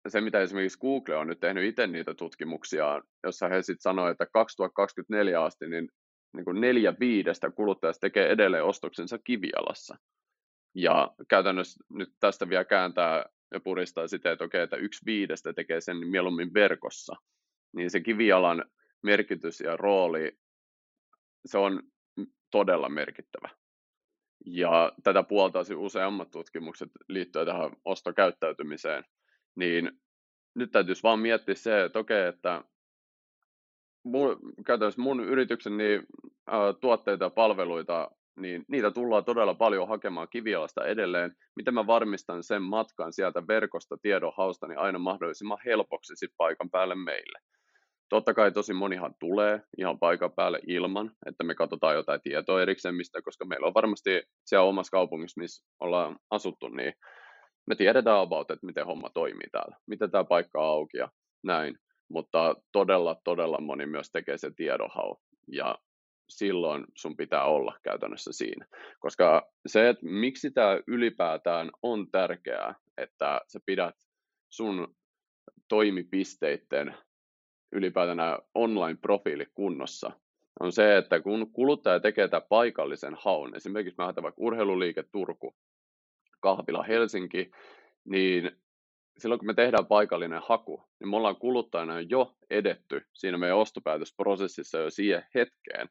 se, 0.10 0.22
mitä 0.22 0.42
esimerkiksi 0.42 0.80
Google 0.80 1.16
on 1.16 1.28
nyt 1.28 1.40
tehnyt 1.40 1.64
itse 1.64 1.88
niitä 1.88 2.14
tutkimuksia, 2.14 3.02
jossa 3.24 3.48
he 3.48 3.62
sitten 3.62 3.82
sanoivat, 3.82 4.12
että 4.12 4.26
2024 4.34 5.44
asti 5.44 5.68
niin, 5.68 5.90
niin 6.34 6.46
kuin 6.46 6.62
neljä 6.62 6.94
viidestä 7.00 7.52
kuluttajasta 7.52 8.02
tekee 8.02 8.30
edelleen 8.30 8.64
ostoksensa 8.64 9.18
kivialassa. 9.18 9.96
Ja 10.76 11.12
käytännössä 11.30 11.84
nyt 11.90 12.10
tästä 12.20 12.50
vielä 12.50 12.66
kääntää 12.66 13.26
ja 13.54 13.60
puristaa 13.60 14.08
sitä, 14.08 14.32
että 14.32 14.44
okei, 14.44 14.62
että 14.62 14.76
yksi 14.76 15.06
viidestä 15.06 15.54
tekee 15.54 15.82
sen 15.82 16.08
mieluummin 16.08 16.54
verkossa. 16.54 17.16
Niin 17.76 17.90
se 17.90 18.00
kivialan 18.00 18.66
merkitys 19.04 19.60
ja 19.60 19.78
rooli, 19.78 20.38
se 21.46 21.58
on 21.58 21.84
todella 22.52 22.90
merkittävä. 22.90 23.50
Ja 24.46 24.92
tätä 25.04 25.24
puoltaisi 25.24 25.76
useammat 25.76 26.32
tutkimukset 26.32 26.90
liittyen 27.08 27.46
tähän 27.46 27.72
ostokäyttäytymiseen. 27.86 29.04
Niin 29.56 29.92
nyt 30.56 30.72
täytyisi 30.72 31.04
vaan 31.04 31.20
miettiä 31.20 31.56
se, 31.56 31.84
että 31.84 32.00
okei, 32.00 32.28
että 32.28 32.64
mun, 34.04 34.40
käytännössä 34.66 35.02
mun 35.02 35.20
yrityksen 35.20 35.78
niin, 35.78 36.04
tuotteita 36.82 37.26
ja 37.26 37.30
palveluita 37.30 38.12
niin 38.36 38.66
niitä 38.68 38.92
tullaan 38.92 39.26
todella 39.26 39.54
paljon 39.54 39.88
hakemaan 39.88 40.28
kivialasta 40.30 40.86
edelleen. 40.86 41.36
Miten 41.56 41.74
mä 41.74 41.88
varmistan 41.88 42.44
sen 42.44 42.62
matkan 42.62 43.14
sieltä 43.14 43.48
verkosta 43.48 43.98
tiedon 44.02 44.34
hausta 44.38 44.68
niin 44.68 44.80
aina 44.80 45.00
mahdollisimman 45.00 45.58
helpoksi 45.66 46.14
sit 46.16 46.32
paikan 46.38 46.70
päälle 46.70 46.96
meille. 46.96 47.40
Totta 48.10 48.34
kai 48.34 48.52
tosi 48.52 48.74
monihan 48.74 49.16
tulee 49.20 49.62
ihan 49.78 50.00
paikan 50.00 50.32
päälle 50.32 50.60
ilman, 50.68 51.12
että 51.26 51.44
me 51.44 51.56
katsotaan 51.56 51.96
jotain 51.96 52.22
tietoa 52.22 52.62
erikseen 52.62 52.96
mistä, 52.96 53.22
koska 53.22 53.46
meillä 53.46 53.68
on 53.68 53.74
varmasti 53.74 54.24
siellä 54.46 54.68
omassa 54.68 54.92
kaupungissa, 54.92 55.42
missä 55.42 55.66
ollaan 55.80 56.20
asuttu, 56.32 56.70
niin 56.70 56.94
me 57.66 57.76
tiedetään 57.76 58.20
about, 58.20 58.52
että 58.52 58.66
miten 58.66 58.86
homma 58.86 59.10
toimii 59.10 59.50
täällä, 59.52 59.78
miten 59.88 60.12
tämä 60.12 60.24
paikka 60.24 60.60
on 60.60 60.66
auki 60.66 60.98
ja 60.98 61.10
näin. 61.44 61.80
Mutta 62.10 62.56
todella, 62.72 63.16
todella 63.24 63.62
moni 63.62 63.86
myös 63.86 64.12
tekee 64.12 64.38
sen 64.38 64.56
tiedonhau. 64.56 65.16
Ja 65.48 65.78
silloin 66.30 66.86
sun 66.96 67.18
pitää 67.18 67.44
olla 67.44 67.80
käytännössä 67.84 68.32
siinä. 68.34 68.66
Koska 69.00 69.52
se, 69.66 69.90
että 69.90 70.06
miksi 70.06 70.52
tämä 70.52 70.80
ylipäätään 70.88 71.70
on 71.82 72.12
tärkeää, 72.12 72.76
että 72.98 73.42
sä 73.48 73.60
pidät 73.66 73.96
sun 74.50 74.96
toimipisteiden 75.68 76.96
ylipäätään 77.72 78.40
online-profiili 78.56 79.46
kunnossa, 79.54 80.12
on 80.60 80.72
se, 80.72 80.98
että 80.98 81.22
kun 81.22 81.54
kuluttaja 81.54 82.00
tekee 82.00 82.28
tämän 82.28 82.48
paikallisen 82.50 83.16
haun, 83.20 83.56
esimerkiksi 83.56 83.96
mä 83.98 84.06
vaikka 84.06 84.42
urheiluliike 84.42 85.04
Turku, 85.12 85.56
kahvila 86.44 86.84
Helsinki, 86.84 87.52
niin 88.06 88.52
silloin 89.18 89.40
kun 89.40 89.48
me 89.48 89.54
tehdään 89.54 89.86
paikallinen 89.86 90.42
haku, 90.46 90.84
niin 91.00 91.10
me 91.10 91.16
ollaan 91.16 91.36
kuluttajana 91.36 92.02
jo 92.02 92.36
edetty 92.50 93.02
siinä 93.14 93.38
meidän 93.38 93.58
ostopäätösprosessissa 93.58 94.78
jo 94.78 94.90
siihen 94.90 95.24
hetkeen, 95.36 95.90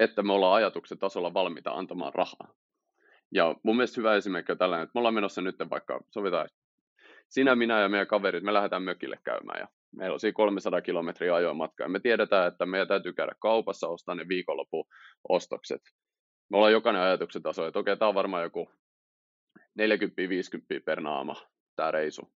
että 0.00 0.22
me 0.22 0.32
ollaan 0.32 0.54
ajatuksen 0.54 0.98
tasolla 0.98 1.34
valmiita 1.34 1.70
antamaan 1.70 2.14
rahaa. 2.14 2.54
Ja 3.32 3.54
mun 3.62 3.76
mielestä 3.76 4.00
hyvä 4.00 4.16
esimerkki 4.16 4.52
on 4.52 4.58
tällainen, 4.58 4.84
että 4.84 4.92
me 4.94 4.98
ollaan 4.98 5.14
menossa 5.14 5.40
nyt 5.40 5.56
vaikka, 5.70 6.00
sovitaan, 6.10 6.48
sinä, 7.28 7.56
minä 7.56 7.80
ja 7.80 7.88
meidän 7.88 8.06
kaverit, 8.06 8.44
me 8.44 8.54
lähdetään 8.54 8.82
mökille 8.82 9.18
käymään 9.24 9.60
ja 9.60 9.68
meillä 9.96 10.14
on 10.14 10.20
siinä 10.20 10.32
300 10.32 10.80
kilometriä 10.80 11.34
ajoa 11.34 11.54
matkaa 11.54 11.84
ja 11.84 11.88
me 11.88 12.00
tiedetään, 12.00 12.48
että 12.48 12.66
meidän 12.66 12.88
täytyy 12.88 13.12
käydä 13.12 13.32
kaupassa, 13.38 13.88
ostaa 13.88 14.14
ne 14.14 14.28
viikonloppuostokset. 14.28 15.82
Me 16.50 16.56
ollaan 16.56 16.72
jokainen 16.72 17.02
ajatuksen 17.02 17.42
taso, 17.42 17.66
että 17.66 17.78
okei, 17.78 17.96
tämä 17.96 18.08
on 18.08 18.14
varmaan 18.14 18.42
joku 18.42 18.70
40-50 19.78 20.82
per 20.84 21.00
naama, 21.00 21.36
tämä 21.76 21.90
reisu 21.90 22.32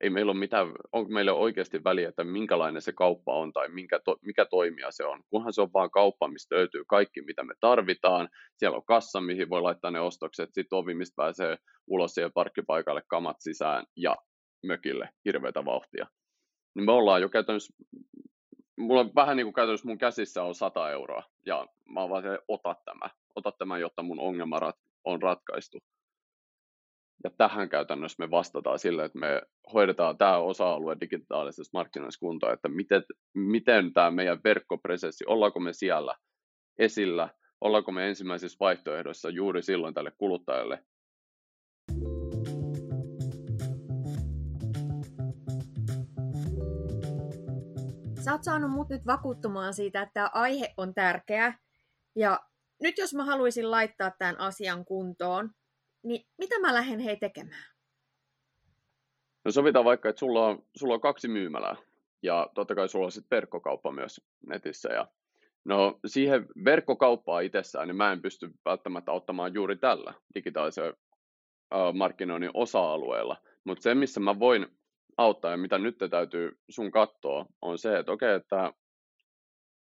ei 0.00 0.10
meillä 0.10 0.30
ole 0.30 0.38
mitään, 0.38 0.72
onko 0.92 1.12
meillä 1.12 1.34
oikeasti 1.34 1.84
väliä, 1.84 2.08
että 2.08 2.24
minkälainen 2.24 2.82
se 2.82 2.92
kauppa 2.92 3.34
on 3.34 3.52
tai 3.52 3.68
minkä 3.68 4.00
to, 4.04 4.16
mikä 4.22 4.44
toimija 4.44 4.90
se 4.90 5.04
on. 5.04 5.22
Kunhan 5.30 5.52
se 5.52 5.62
on 5.62 5.72
vaan 5.72 5.90
kauppa, 5.90 6.28
mistä 6.28 6.54
löytyy 6.54 6.84
kaikki, 6.88 7.22
mitä 7.22 7.44
me 7.44 7.54
tarvitaan. 7.60 8.28
Siellä 8.56 8.76
on 8.76 8.84
kassa, 8.84 9.20
mihin 9.20 9.50
voi 9.50 9.62
laittaa 9.62 9.90
ne 9.90 10.00
ostokset, 10.00 10.50
sitten 10.52 10.76
ovi, 10.76 10.94
mistä 10.94 11.16
pääsee 11.16 11.56
ulos 11.86 12.14
siihen 12.14 12.32
parkkipaikalle, 12.32 13.02
kamat 13.06 13.36
sisään 13.40 13.86
ja 13.96 14.16
mökille 14.66 15.08
hirveätä 15.24 15.64
vauhtia. 15.64 16.06
Niin 16.74 16.84
me 16.84 16.92
ollaan 16.92 17.22
jo 17.22 17.28
käytännössä, 17.28 17.74
mulla 18.78 19.00
on 19.00 19.10
vähän 19.14 19.36
niin 19.36 19.46
kuin 19.46 19.54
käytännössä 19.54 19.88
mun 19.88 19.98
käsissä 19.98 20.42
on 20.42 20.54
100 20.54 20.90
euroa 20.90 21.22
ja 21.46 21.66
mä 21.88 22.00
oon 22.00 22.10
vaan 22.10 22.22
se, 22.22 22.38
ota 22.48 22.76
tämä, 22.84 23.10
ota 23.36 23.52
tämä, 23.52 23.78
jotta 23.78 24.02
mun 24.02 24.20
ongelma 24.20 24.60
on 25.04 25.22
ratkaistu. 25.22 25.78
Ja 27.24 27.30
tähän 27.38 27.68
käytännössä 27.68 28.24
me 28.24 28.30
vastataan 28.30 28.78
sillä, 28.78 29.04
että 29.04 29.18
me 29.18 29.42
hoidetaan 29.72 30.18
tämä 30.18 30.36
osa-alue 30.36 30.96
digitaalisesta 31.00 31.78
markkinoista 31.78 32.20
kuntoon, 32.20 32.52
että 32.52 32.68
miten, 32.68 33.02
miten 33.34 33.92
tämä 33.92 34.10
meidän 34.10 34.40
verkkopresenssi, 34.44 35.24
ollaanko 35.26 35.60
me 35.60 35.72
siellä 35.72 36.14
esillä, 36.78 37.28
ollaanko 37.60 37.92
me 37.92 38.08
ensimmäisissä 38.08 38.56
vaihtoehdoissa 38.60 39.30
juuri 39.30 39.62
silloin 39.62 39.94
tälle 39.94 40.12
kuluttajalle. 40.18 40.84
Sä 48.24 48.32
oot 48.32 48.44
saanut 48.44 48.70
mut 48.70 48.88
nyt 48.88 49.06
vakuuttumaan 49.06 49.74
siitä, 49.74 50.02
että 50.02 50.14
tämä 50.14 50.30
aihe 50.32 50.74
on 50.76 50.94
tärkeä. 50.94 51.54
Ja 52.16 52.40
nyt 52.82 52.98
jos 52.98 53.14
mä 53.14 53.24
haluaisin 53.24 53.70
laittaa 53.70 54.12
tämän 54.18 54.40
asian 54.40 54.84
kuntoon, 54.84 55.50
niin 56.02 56.26
mitä 56.38 56.58
mä 56.58 56.74
lähden 56.74 57.00
hei 57.00 57.16
tekemään? 57.16 57.64
No 59.44 59.50
sovitaan 59.50 59.84
vaikka, 59.84 60.08
että 60.08 60.20
sulla 60.20 60.46
on, 60.46 60.66
sulla 60.76 60.94
on 60.94 61.00
kaksi 61.00 61.28
myymälää 61.28 61.76
ja 62.22 62.50
totta 62.54 62.74
kai 62.74 62.88
sulla 62.88 63.04
on 63.04 63.12
sitten 63.12 63.36
verkkokauppa 63.36 63.92
myös 63.92 64.20
netissä. 64.46 64.88
Ja 64.92 65.08
no 65.64 66.00
siihen 66.06 66.46
verkkokauppaa 66.64 67.40
itsessään, 67.40 67.88
niin 67.88 67.96
mä 67.96 68.12
en 68.12 68.22
pysty 68.22 68.50
välttämättä 68.64 69.12
ottamaan 69.12 69.54
juuri 69.54 69.76
tällä 69.76 70.14
digitaalisen 70.34 70.94
markkinoinnin 71.94 72.50
osa-alueella. 72.54 73.36
Mutta 73.64 73.82
se, 73.82 73.94
missä 73.94 74.20
mä 74.20 74.38
voin 74.38 74.66
auttaa 75.18 75.50
ja 75.50 75.56
mitä 75.56 75.78
nyt 75.78 75.98
täytyy 76.10 76.58
sun 76.68 76.90
katsoa, 76.90 77.46
on 77.62 77.78
se, 77.78 77.98
että 77.98 78.12
okei, 78.12 78.36
okay, 78.36 78.36
että 78.36 78.72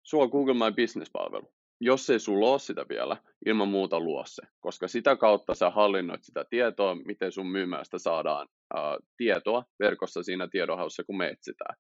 sulla 0.04 0.24
on 0.24 0.30
Google 0.30 0.54
My 0.54 0.72
Business-palvelu 0.76 1.54
jos 1.80 2.10
ei 2.10 2.20
sulla 2.20 2.50
ole 2.50 2.60
sitä 2.60 2.86
vielä, 2.90 3.18
ilman 3.46 3.68
muuta 3.68 4.00
luo 4.00 4.24
se, 4.26 4.42
koska 4.60 4.88
sitä 4.88 5.16
kautta 5.16 5.54
sä 5.56 5.70
hallinnoit 5.70 6.24
sitä 6.24 6.46
tietoa, 6.50 6.96
miten 6.96 7.32
sun 7.32 7.48
myymästä 7.48 7.98
saadaan 7.98 8.48
uh, 8.74 9.08
tietoa 9.18 9.64
verkossa 9.80 10.24
siinä 10.24 10.48
tiedonhaussa, 10.48 11.04
kun 11.04 11.18
me 11.18 11.28
etsitään. 11.28 11.76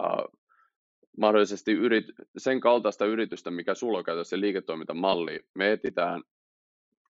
Uh, 0.00 0.40
mahdollisesti 1.18 1.72
yrit, 1.72 2.06
sen 2.38 2.60
kaltaista 2.60 3.06
yritystä, 3.06 3.50
mikä 3.50 3.74
sulla 3.74 3.98
on 3.98 4.04
käytössä 4.04 4.40
liiketoimintamalli, 4.40 5.40
me 5.54 5.72
etsitään 5.72 6.22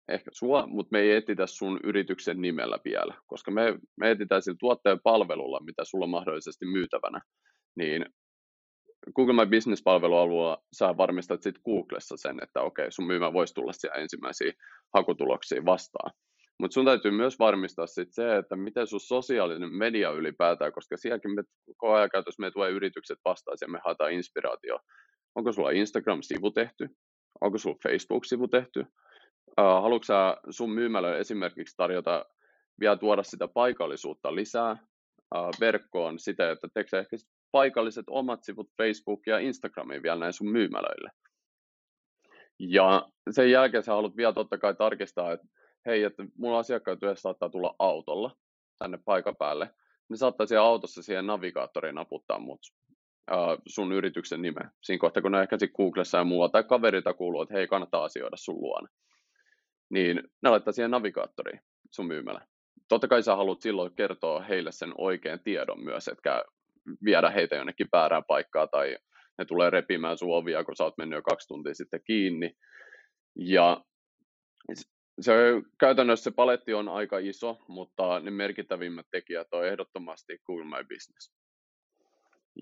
ehkä 0.09 0.31
sua, 0.35 0.67
mutta 0.67 0.89
me 0.93 1.01
ei 1.01 1.13
etsitä 1.13 1.47
sun 1.47 1.81
yrityksen 1.85 2.41
nimellä 2.41 2.79
vielä, 2.85 3.15
koska 3.27 3.51
me, 3.51 3.79
me 3.97 4.11
etsitään 4.11 4.43
sillä 4.43 4.57
tuotteen 4.61 5.01
palvelulla, 5.01 5.61
mitä 5.65 5.85
sulla 5.85 6.05
on 6.05 6.11
mahdollisesti 6.11 6.67
myytävänä. 6.67 7.21
niin 7.77 8.07
Google 9.17 9.35
My 9.35 9.51
Business-palvelualueella 9.51 10.63
sä 10.73 10.97
varmistat 10.97 11.43
sitten 11.43 11.63
Googlessa 11.65 12.17
sen, 12.17 12.43
että 12.43 12.61
okei, 12.61 12.93
sun 12.93 13.07
myymä 13.07 13.33
voisi 13.33 13.55
tulla 13.55 13.73
siellä 13.73 14.01
ensimmäisiä 14.01 14.53
hakutuloksia 14.95 15.65
vastaan. 15.65 16.11
Mutta 16.61 16.75
sun 16.75 16.85
täytyy 16.85 17.11
myös 17.11 17.39
varmistaa 17.39 17.87
sit 17.87 18.09
se, 18.13 18.37
että 18.37 18.57
miten 18.57 18.87
sun 18.87 19.01
sosiaalinen 19.01 19.73
media 19.73 20.11
ylipäätään, 20.11 20.73
koska 20.73 20.97
sielläkin 20.97 21.35
me 21.35 21.43
koko 21.67 21.95
ajan 21.95 22.11
käytössä 22.11 22.41
me 22.41 22.51
tulee 22.51 22.71
yritykset 22.71 23.19
vastaan 23.25 23.59
ja 23.61 23.69
me 23.69 23.81
haetaan 23.85 24.13
inspiraatio. 24.13 24.79
Onko 25.35 25.53
sulla 25.53 25.71
Instagram-sivu 25.71 26.51
tehty? 26.51 26.89
Onko 27.41 27.59
sulla 27.59 27.79
Facebook-sivu 27.83 28.49
tehty? 28.49 28.87
Haluatko 29.57 30.05
sä 30.05 30.37
sun 30.51 30.71
myymälöön 30.71 31.21
esimerkiksi 31.21 31.77
tarjota 31.77 32.27
vielä 32.81 32.97
tuoda 32.97 33.23
sitä 33.23 33.49
paikallisuutta 33.49 34.35
lisää 34.35 34.77
verkkoon 35.61 36.19
sitä, 36.19 36.51
että 36.51 36.69
teekö 36.75 36.99
ehkä 36.99 37.17
paikalliset 37.53 38.05
omat 38.11 38.45
sivut 38.45 38.71
Facebook 38.77 39.27
ja 39.27 39.39
Instagramiin 39.39 40.03
vielä 40.03 40.21
näin 40.21 40.33
sun 40.33 40.49
myymälöille. 40.49 41.11
Ja 42.59 43.09
sen 43.31 43.51
jälkeen 43.51 43.83
sä 43.83 43.93
haluat 43.93 44.17
vielä 44.17 44.33
totta 44.33 44.59
kai 44.59 44.75
tarkistaa, 44.75 45.33
että 45.33 45.47
hei, 45.87 46.03
että 46.03 46.25
mulla 46.39 46.59
asiakkaat 46.59 47.03
yhdessä 47.03 47.23
saattaa 47.23 47.49
tulla 47.49 47.75
autolla 47.79 48.37
tänne 48.79 48.99
paikan 49.05 49.37
päälle, 49.37 49.71
ne 50.09 50.17
saattaa 50.17 50.47
siellä 50.47 50.67
autossa 50.67 51.03
siihen 51.03 51.27
navigaattoriin 51.27 51.95
naputtaa 51.95 52.39
mut 52.39 52.61
sun 53.67 53.93
yrityksen 53.93 54.43
nimeä. 54.43 54.71
Siinä 54.81 55.01
kohtaa, 55.01 55.23
kun 55.23 55.33
ne 55.33 55.43
ehkä 55.43 55.59
sitten 55.59 55.77
Googlessa 55.77 56.19
ja 56.19 56.25
muualla, 56.25 56.53
tai 56.53 56.65
kaverita 56.65 57.15
kuuluu, 57.15 57.43
että 57.43 57.55
hei, 57.55 57.67
kannattaa 57.67 58.05
asioida 58.05 58.37
sun 58.37 58.61
luona. 58.61 58.89
Niin 59.91 60.23
ne 60.43 60.51
laittaa 60.51 60.73
siihen 60.73 60.91
navigaattoriin 60.91 61.61
sun 61.91 62.07
myymälä. 62.07 62.47
Totta 62.89 63.09
kai 63.09 63.23
sä 63.23 63.37
haluat 63.37 63.61
silloin 63.61 63.95
kertoa 63.95 64.41
heille 64.41 64.73
sen 64.73 64.93
oikean 64.99 65.41
tiedon 65.41 65.85
myös, 65.85 66.09
etkä 66.09 66.45
viedä 67.05 67.31
heitä 67.31 67.57
jonnekin 67.57 67.89
väärään 67.93 68.25
paikkaan 68.29 68.69
tai 68.71 68.97
ne 69.39 69.45
tulee 69.45 69.71
repimään 69.71 70.19
sun 70.19 70.37
ovia, 70.37 70.65
kun 70.65 70.77
sä 70.77 70.85
oot 70.85 70.99
mennyt 70.99 71.17
jo 71.17 71.23
kaksi 71.23 71.49
tuntia 71.49 71.75
sitten 71.75 72.01
kiinni. 72.07 72.57
Ja 73.39 73.85
se 75.21 75.33
käytännössä 75.81 76.25
se 76.25 76.31
paletti 76.31 76.75
on 76.75 76.89
aika 76.89 77.19
iso, 77.19 77.59
mutta 77.69 78.21
ne 78.21 78.31
merkittävimmät 78.31 79.07
tekijät 79.11 79.49
on 79.53 79.67
ehdottomasti 79.67 80.39
Google 80.47 80.65
My 80.65 80.85
Business. 80.89 81.33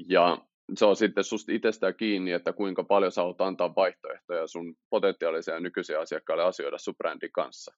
Ja 0.08 0.38
se 0.76 0.84
on 0.84 0.96
sitten 0.96 1.24
susta 1.24 1.52
itsestään 1.52 1.94
kiinni, 1.94 2.32
että 2.32 2.52
kuinka 2.52 2.84
paljon 2.84 3.12
sä 3.12 3.20
haluat 3.20 3.40
antaa 3.40 3.74
vaihtoehtoja 3.74 4.46
sun 4.46 4.74
potentiaalisia 4.90 5.54
ja 5.54 5.60
nykyisiä 5.60 6.00
asiakkaille 6.00 6.44
asioida 6.44 6.78
sun 6.78 6.94
brändin 6.98 7.32
kanssa. 7.32 7.74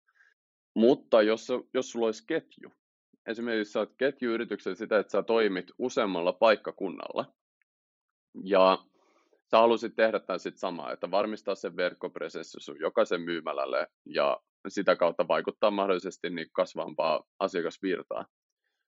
Mutta 0.75 1.23
jos, 1.23 1.49
jos 1.75 1.91
sulla 1.91 2.07
olisi 2.07 2.27
ketju, 2.27 2.73
esimerkiksi 3.27 3.73
sä 3.73 3.79
oot 3.79 3.95
ketjuyrityksen 3.99 4.77
sitä, 4.77 4.99
että 4.99 5.11
sä 5.11 5.23
toimit 5.23 5.73
useammalla 5.79 6.33
paikkakunnalla, 6.33 7.25
ja 8.45 8.79
sä 9.51 9.59
haluaisit 9.59 9.97
tehdä 9.97 10.21
tämän 10.21 10.41
sitten 10.41 10.59
samaa, 10.59 10.93
että 10.93 11.11
varmistaa 11.11 11.55
sen 11.55 11.77
verkkopresenssi 11.77 12.61
sun 12.61 12.81
jokaisen 12.81 13.21
myymälälle 13.21 13.87
ja 14.07 14.41
sitä 14.69 14.97
kautta 14.97 15.29
vaikuttaa 15.29 15.71
mahdollisesti 15.71 16.31
niin 16.31 16.49
kasvampaa 16.53 17.25
asiakasvirtaa. 17.39 18.27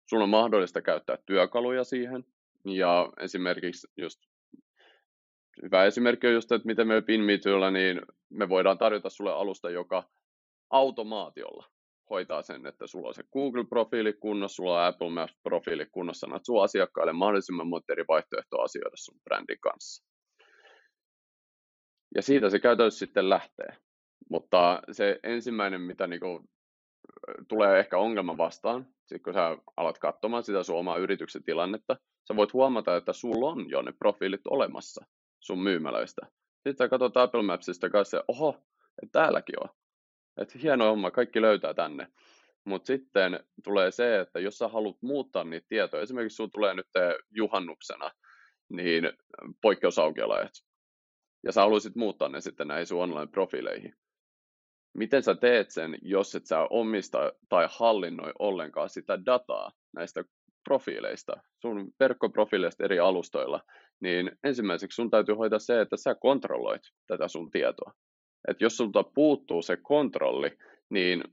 Sun 0.08 0.22
on 0.22 0.28
mahdollista 0.28 0.82
käyttää 0.82 1.18
työkaluja 1.26 1.84
siihen, 1.84 2.24
ja 2.64 3.12
esimerkiksi 3.20 3.86
just 3.96 4.20
hyvä 5.62 5.84
esimerkki 5.84 6.26
on 6.26 6.32
just, 6.32 6.52
että 6.52 6.66
miten 6.66 6.88
me 6.88 7.02
Pinmeetyllä, 7.02 7.70
niin 7.70 8.02
me 8.30 8.48
voidaan 8.48 8.78
tarjota 8.78 9.10
sulle 9.10 9.32
alusta, 9.32 9.70
joka 9.70 10.10
automaatiolla 10.70 11.73
hoitaa 12.10 12.42
sen, 12.42 12.66
että 12.66 12.86
sulla 12.86 13.08
on 13.08 13.14
se 13.14 13.22
Google-profiili 13.32 14.12
kunnossa, 14.12 14.56
sulla 14.56 14.80
on 14.80 14.86
Apple 14.86 15.10
Maps-profiili 15.10 15.86
kunnossa, 15.92 16.26
että 16.26 16.46
sun 16.46 16.64
asiakkaille 16.64 17.12
mahdollisimman 17.12 17.66
monta 17.66 17.92
eri 17.92 18.04
vaihtoehtoa 18.08 18.64
asioida 18.64 18.96
sun 18.96 19.20
brändin 19.24 19.60
kanssa. 19.60 20.04
Ja 22.14 22.22
siitä 22.22 22.50
se 22.50 22.58
käytännössä 22.58 22.98
sitten 22.98 23.30
lähtee. 23.30 23.76
Mutta 24.30 24.82
se 24.92 25.20
ensimmäinen, 25.22 25.80
mitä 25.80 26.06
niinku 26.06 26.44
tulee 27.48 27.78
ehkä 27.78 27.98
ongelma 27.98 28.36
vastaan, 28.36 28.86
sit 29.06 29.22
kun 29.22 29.34
sä 29.34 29.58
alat 29.76 29.98
katsomaan 29.98 30.42
sitä 30.42 30.62
sun 30.62 30.78
omaa 30.78 30.96
yrityksen 30.96 31.44
tilannetta, 31.44 31.96
sä 32.28 32.36
voit 32.36 32.52
huomata, 32.52 32.96
että 32.96 33.12
sulla 33.12 33.48
on 33.50 33.70
jo 33.70 33.82
ne 33.82 33.92
profiilit 33.92 34.46
olemassa 34.46 35.04
sun 35.40 35.62
myymälöistä. 35.62 36.26
Sitten 36.52 36.76
sä 36.76 36.88
katsot 36.88 37.16
Apple 37.16 37.42
Mapsista 37.42 37.90
kanssa, 37.90 38.24
oho, 38.28 38.48
että 39.02 39.12
täälläkin 39.12 39.62
on. 39.62 39.68
Että 40.36 40.58
hieno 40.58 40.84
homma, 40.84 41.10
kaikki 41.10 41.42
löytää 41.42 41.74
tänne. 41.74 42.08
Mutta 42.64 42.86
sitten 42.86 43.40
tulee 43.64 43.90
se, 43.90 44.20
että 44.20 44.40
jos 44.40 44.58
sä 44.58 44.68
haluat 44.68 44.96
muuttaa 45.02 45.44
niitä 45.44 45.66
tietoja, 45.68 46.02
esimerkiksi 46.02 46.36
sun 46.36 46.50
tulee 46.50 46.74
nyt 46.74 46.86
juhannuksena, 47.30 48.10
niin 48.68 49.12
poikkeusaukiolajat, 49.62 50.52
ja 51.42 51.52
sä 51.52 51.60
haluaisit 51.60 51.96
muuttaa 51.96 52.28
ne 52.28 52.40
sitten 52.40 52.68
näihin 52.68 52.86
sun 52.86 53.02
online-profiileihin. 53.02 53.94
Miten 54.94 55.22
sä 55.22 55.34
teet 55.34 55.70
sen, 55.70 55.98
jos 56.02 56.34
et 56.34 56.46
sä 56.46 56.66
omista 56.70 57.32
tai 57.48 57.68
hallinnoi 57.70 58.32
ollenkaan 58.38 58.90
sitä 58.90 59.24
dataa 59.26 59.72
näistä 59.92 60.24
profiileista, 60.64 61.32
sun 61.60 61.92
verkkoprofiileista 62.00 62.84
eri 62.84 62.98
alustoilla, 62.98 63.60
niin 64.00 64.30
ensimmäiseksi 64.44 64.96
sun 64.96 65.10
täytyy 65.10 65.34
hoitaa 65.34 65.58
se, 65.58 65.80
että 65.80 65.96
sä 65.96 66.14
kontrolloit 66.14 66.82
tätä 67.06 67.28
sun 67.28 67.50
tietoa. 67.50 67.92
Että 68.48 68.64
jos 68.64 68.76
sulta 68.76 69.02
puuttuu 69.02 69.62
se 69.62 69.76
kontrolli, 69.76 70.58
niin 70.90 71.24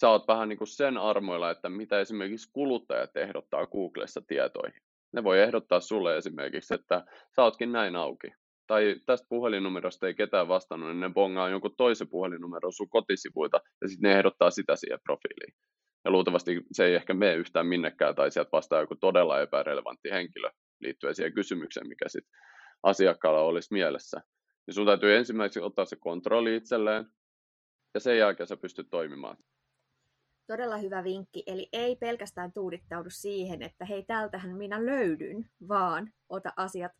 sä 0.00 0.08
oot 0.08 0.28
vähän 0.28 0.48
niin 0.48 0.58
kuin 0.58 0.68
sen 0.68 0.98
armoilla, 0.98 1.50
että 1.50 1.68
mitä 1.68 2.00
esimerkiksi 2.00 2.50
kuluttajat 2.52 3.16
ehdottaa 3.16 3.66
Googlessa 3.66 4.22
tietoihin. 4.26 4.82
Ne 5.12 5.24
voi 5.24 5.40
ehdottaa 5.40 5.80
sulle 5.80 6.16
esimerkiksi, 6.16 6.74
että 6.74 7.04
sä 7.36 7.42
ootkin 7.42 7.72
näin 7.72 7.96
auki. 7.96 8.28
Tai 8.66 8.96
tästä 9.06 9.26
puhelinnumerosta 9.28 10.06
ei 10.06 10.14
ketään 10.14 10.48
vastannut, 10.48 10.88
niin 10.88 11.00
ne 11.00 11.10
bongaa 11.10 11.48
jonkun 11.48 11.76
toisen 11.76 12.08
puhelinnumeron 12.08 12.72
sun 12.72 12.88
kotisivuilta 12.88 13.60
ja 13.80 13.88
sitten 13.88 14.10
ne 14.10 14.16
ehdottaa 14.16 14.50
sitä 14.50 14.76
siihen 14.76 14.98
profiiliin. 15.04 15.54
Ja 16.04 16.10
luultavasti 16.10 16.60
se 16.72 16.84
ei 16.84 16.94
ehkä 16.94 17.14
mene 17.14 17.34
yhtään 17.34 17.66
minnekään 17.66 18.14
tai 18.14 18.30
sieltä 18.30 18.52
vastaa 18.52 18.80
joku 18.80 18.94
todella 18.94 19.40
epärelevantti 19.40 20.10
henkilö 20.10 20.50
liittyen 20.80 21.14
siihen 21.14 21.34
kysymykseen, 21.34 21.88
mikä 21.88 22.08
sitten 22.08 22.40
asiakkaalla 22.82 23.40
olisi 23.40 23.72
mielessä. 23.72 24.20
Niin 24.66 24.74
sun 24.74 24.86
täytyy 24.86 25.16
ensimmäiseksi 25.16 25.60
ottaa 25.60 25.84
se 25.84 25.96
kontrolli 25.96 26.56
itselleen 26.56 27.06
ja 27.94 28.00
sen 28.00 28.18
jälkeen 28.18 28.46
sä 28.46 28.56
pystyt 28.56 28.90
toimimaan. 28.90 29.36
Todella 30.46 30.76
hyvä 30.76 31.04
vinkki, 31.04 31.42
eli 31.46 31.68
ei 31.72 31.96
pelkästään 31.96 32.52
tuudittaudu 32.52 33.10
siihen, 33.10 33.62
että 33.62 33.84
hei, 33.84 34.02
täältähän 34.02 34.56
minä 34.56 34.86
löydyn, 34.86 35.50
vaan 35.68 36.12
ota 36.28 36.52
asiat 36.56 36.92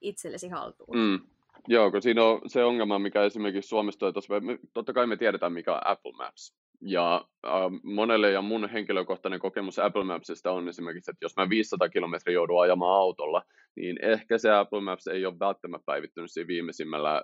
itsellesi 0.00 0.48
haltuun. 0.48 0.96
Mm. 0.96 1.20
Joo, 1.68 1.90
kun 1.90 2.02
siinä 2.02 2.24
on 2.24 2.40
se 2.46 2.64
ongelma, 2.64 2.98
mikä 2.98 3.22
esimerkiksi 3.22 3.68
Suomessa 3.68 4.12
tuossa, 4.12 4.34
totta 4.72 4.92
kai 4.92 5.06
me 5.06 5.16
tiedetään, 5.16 5.52
mikä 5.52 5.74
on 5.74 5.80
Apple 5.84 6.12
Maps. 6.12 6.54
Ja 6.80 7.24
äh, 7.46 7.52
monelle 7.82 8.30
ja 8.30 8.42
mun 8.42 8.70
henkilökohtainen 8.70 9.40
kokemus 9.40 9.78
Apple 9.78 10.04
Mapsista 10.04 10.52
on 10.52 10.68
esimerkiksi, 10.68 11.10
että 11.10 11.24
jos 11.24 11.36
mä 11.36 11.48
500 11.48 11.88
kilometriä 11.88 12.34
joudun 12.34 12.62
ajamaan 12.62 13.00
autolla, 13.00 13.42
niin 13.76 14.04
ehkä 14.04 14.38
se 14.38 14.50
Apple 14.50 14.80
Maps 14.80 15.06
ei 15.06 15.26
ole 15.26 15.38
välttämättä 15.38 15.86
päivittynyt 15.86 16.30
siinä 16.30 16.48
viimeisimmällä, 16.48 17.22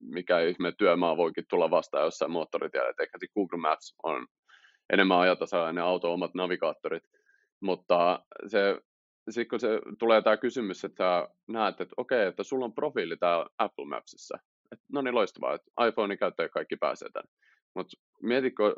mikä 0.00 0.40
ihme 0.40 0.72
työmaa 0.78 1.16
voikin 1.16 1.44
tulla 1.50 1.70
vastaan 1.70 2.04
jossain 2.04 2.30
moottoritiellä, 2.30 2.90
että 2.90 3.02
ehkä 3.02 3.18
Google 3.34 3.58
Maps 3.58 3.94
on 4.02 4.26
enemmän 4.92 5.18
ajatasainen 5.18 5.84
auto 5.84 6.12
omat 6.12 6.34
navigaattorit, 6.34 7.04
mutta 7.60 8.24
se 8.46 8.80
sitten 9.30 9.48
kun 9.48 9.60
se 9.60 9.80
tulee 9.98 10.22
tämä 10.22 10.36
kysymys, 10.36 10.84
että 10.84 11.28
näet, 11.48 11.80
että 11.80 11.94
okei, 11.96 12.26
että 12.26 12.42
sulla 12.42 12.64
on 12.64 12.74
profiili 12.74 13.16
täällä 13.16 13.46
Apple 13.58 13.86
Mapsissa, 13.86 14.38
että 14.72 14.84
no 14.92 15.02
niin 15.02 15.14
loistavaa, 15.14 15.54
että 15.54 15.86
iPhonein 15.88 16.18
käyttäjä 16.18 16.48
kaikki 16.48 16.76
pääsee 16.76 17.08
tänne. 17.10 17.30
Mutta 17.74 17.96
mietitkö, 18.22 18.74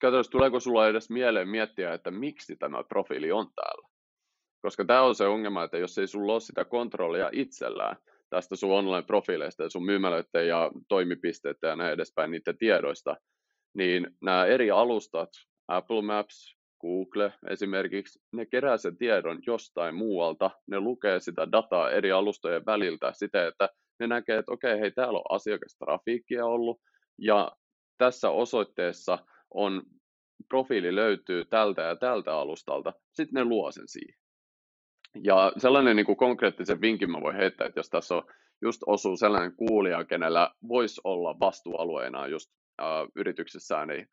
katsotaan, 0.00 0.24
tuleeko 0.30 0.60
sulla 0.60 0.88
edes 0.88 1.10
mieleen 1.10 1.48
miettiä, 1.48 1.94
että 1.94 2.10
miksi 2.10 2.56
tämä 2.56 2.84
profiili 2.84 3.32
on 3.32 3.46
täällä? 3.54 3.88
Koska 4.62 4.84
tämä 4.84 5.02
on 5.02 5.14
se 5.14 5.26
ongelma, 5.26 5.64
että 5.64 5.78
jos 5.78 5.98
ei 5.98 6.06
sulla 6.06 6.32
ole 6.32 6.40
sitä 6.40 6.64
kontrollia 6.64 7.30
itsellään 7.32 7.96
tästä 8.30 8.56
sun 8.56 8.70
online-profiileista 8.72 9.62
ja 9.62 9.70
sun 9.70 9.84
myymälöiden 9.84 10.48
ja 10.48 10.70
toimipisteiden 10.88 11.68
ja 11.68 11.76
näin 11.76 11.92
edespäin 11.92 12.30
niiden 12.30 12.58
tiedoista, 12.58 13.16
niin 13.74 14.16
nämä 14.22 14.46
eri 14.46 14.70
alustat, 14.70 15.28
Apple 15.68 16.02
Maps, 16.02 16.56
Google 16.80 17.32
esimerkiksi, 17.50 18.18
ne 18.32 18.46
kerää 18.46 18.76
sen 18.76 18.96
tiedon 18.96 19.38
jostain 19.46 19.94
muualta, 19.94 20.50
ne 20.66 20.80
lukee 20.80 21.20
sitä 21.20 21.52
dataa 21.52 21.90
eri 21.90 22.12
alustojen 22.12 22.66
väliltä 22.66 23.12
sitä, 23.12 23.46
että 23.46 23.68
ne 24.00 24.06
näkee, 24.06 24.38
että 24.38 24.52
okei, 24.52 24.80
hei, 24.80 24.90
täällä 24.90 25.18
on 25.18 25.24
asiakastrafiikkia 25.36 26.46
ollut, 26.46 26.80
ja 27.18 27.52
tässä 27.98 28.30
osoitteessa 28.30 29.18
on 29.50 29.82
profiili 30.48 30.94
löytyy 30.94 31.44
tältä 31.44 31.82
ja 31.82 31.96
tältä 31.96 32.34
alustalta, 32.34 32.92
sitten 33.12 33.34
ne 33.34 33.44
luo 33.44 33.72
sen 33.72 33.88
siihen. 33.88 34.18
Ja 35.22 35.52
sellainen 35.58 35.96
niin 35.96 36.06
kuin 36.06 36.16
konkreettisen 36.16 36.80
vinkin 36.80 37.10
mä 37.10 37.20
voin 37.20 37.36
heittää, 37.36 37.66
että 37.66 37.78
jos 37.78 37.90
tässä 37.90 38.14
on 38.14 38.22
just 38.62 38.82
osuu 38.86 39.16
sellainen 39.16 39.56
kuulija, 39.56 40.04
kenellä 40.04 40.50
voisi 40.68 41.00
olla 41.04 41.40
vastuualueena 41.40 42.26
just 42.26 42.50
äh, 42.80 42.86
yrityksessään, 43.16 43.88
niin 43.88 44.08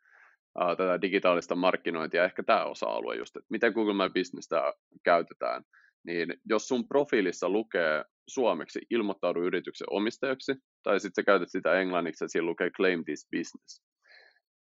uh, 0.61 0.77
tätä 0.77 1.01
digitaalista 1.01 1.55
markkinointia, 1.55 2.25
ehkä 2.25 2.43
tämä 2.43 2.65
osa-alue 2.65 3.15
just, 3.15 3.35
että 3.35 3.47
miten 3.49 3.73
Google 3.73 3.93
My 3.93 4.13
Businessta 4.13 4.73
käytetään, 5.03 5.63
niin 6.03 6.33
jos 6.49 6.67
sun 6.67 6.87
profiilissa 6.87 7.49
lukee 7.49 8.03
suomeksi 8.27 8.81
ilmoittaudu 8.89 9.43
yrityksen 9.43 9.87
omistajaksi, 9.89 10.53
tai 10.83 10.99
sitten 10.99 11.21
sä 11.21 11.25
käytät 11.25 11.49
sitä 11.51 11.73
englanniksi 11.73 12.23
ja 12.23 12.27
siinä 12.27 12.45
lukee 12.45 12.69
claim 12.69 13.05
this 13.05 13.27
business, 13.31 13.83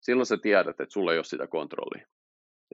silloin 0.01 0.27
sä 0.27 0.37
tiedät, 0.43 0.81
että 0.81 0.93
sulla 0.93 1.13
ei 1.13 1.19
ole 1.19 1.25
sitä 1.25 1.47
kontrollia. 1.47 2.07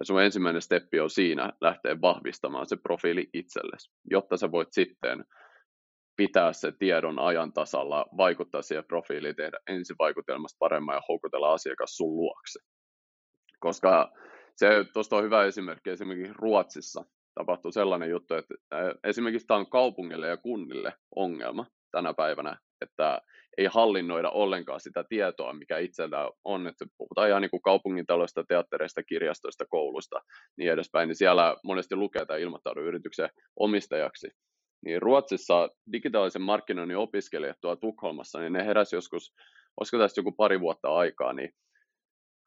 Ja 0.00 0.04
sun 0.04 0.22
ensimmäinen 0.22 0.62
steppi 0.62 1.00
on 1.00 1.10
siinä 1.10 1.52
lähteä 1.60 2.00
vahvistamaan 2.00 2.68
se 2.68 2.76
profiili 2.76 3.30
itsellesi, 3.32 3.90
jotta 4.10 4.36
sä 4.36 4.50
voit 4.50 4.68
sitten 4.72 5.24
pitää 6.16 6.52
se 6.52 6.72
tiedon 6.72 7.18
ajan 7.18 7.52
tasalla, 7.52 8.06
vaikuttaa 8.16 8.62
siihen 8.62 8.84
profiiliin, 8.84 9.36
tehdä 9.36 9.58
ensivaikutelmasta 9.66 10.56
paremmin 10.58 10.94
ja 10.94 11.02
houkutella 11.08 11.52
asiakas 11.52 11.96
sun 11.96 12.16
luokse. 12.16 12.58
Koska 13.60 14.12
se 14.56 14.84
tuosta 14.92 15.16
on 15.16 15.24
hyvä 15.24 15.44
esimerkki, 15.44 15.90
esimerkiksi 15.90 16.32
Ruotsissa 16.32 17.04
tapahtuu 17.38 17.72
sellainen 17.72 18.10
juttu, 18.10 18.34
että 18.34 18.54
esimerkiksi 19.04 19.46
tämä 19.46 19.60
on 19.60 19.70
kaupungille 19.70 20.28
ja 20.28 20.36
kunnille 20.36 20.92
ongelma 21.16 21.66
tänä 21.92 22.14
päivänä, 22.14 22.56
että 22.80 23.20
ei 23.58 23.66
hallinnoida 23.66 24.30
ollenkaan 24.30 24.80
sitä 24.80 25.04
tietoa, 25.08 25.52
mikä 25.52 25.78
itsellä 25.78 26.30
on, 26.44 26.66
että 26.66 26.86
puhutaan 26.98 27.28
ihan 27.28 27.42
niin 27.42 27.50
kuin 27.50 27.62
kaupungintaloista, 27.62 28.44
teattereista, 28.48 29.02
kirjastoista, 29.02 29.64
koulusta, 29.68 30.20
niin 30.58 30.72
edespäin, 30.72 31.08
niin 31.08 31.16
siellä 31.16 31.56
monesti 31.64 31.96
lukee 31.96 32.26
tämä 32.26 32.38
ilmoittaudu 32.38 32.80
yrityksen 32.80 33.28
omistajaksi. 33.56 34.30
Niin 34.84 35.02
Ruotsissa 35.02 35.68
digitaalisen 35.92 36.42
markkinoinnin 36.42 36.96
opiskelijat 36.96 37.56
tuolla 37.60 37.76
Tukholmassa, 37.76 38.40
niin 38.40 38.52
ne 38.52 38.66
heräsi 38.66 38.96
joskus, 38.96 39.34
olisiko 39.80 39.98
tästä 39.98 40.18
joku 40.20 40.32
pari 40.32 40.60
vuotta 40.60 40.88
aikaa, 40.88 41.32
niin 41.32 41.50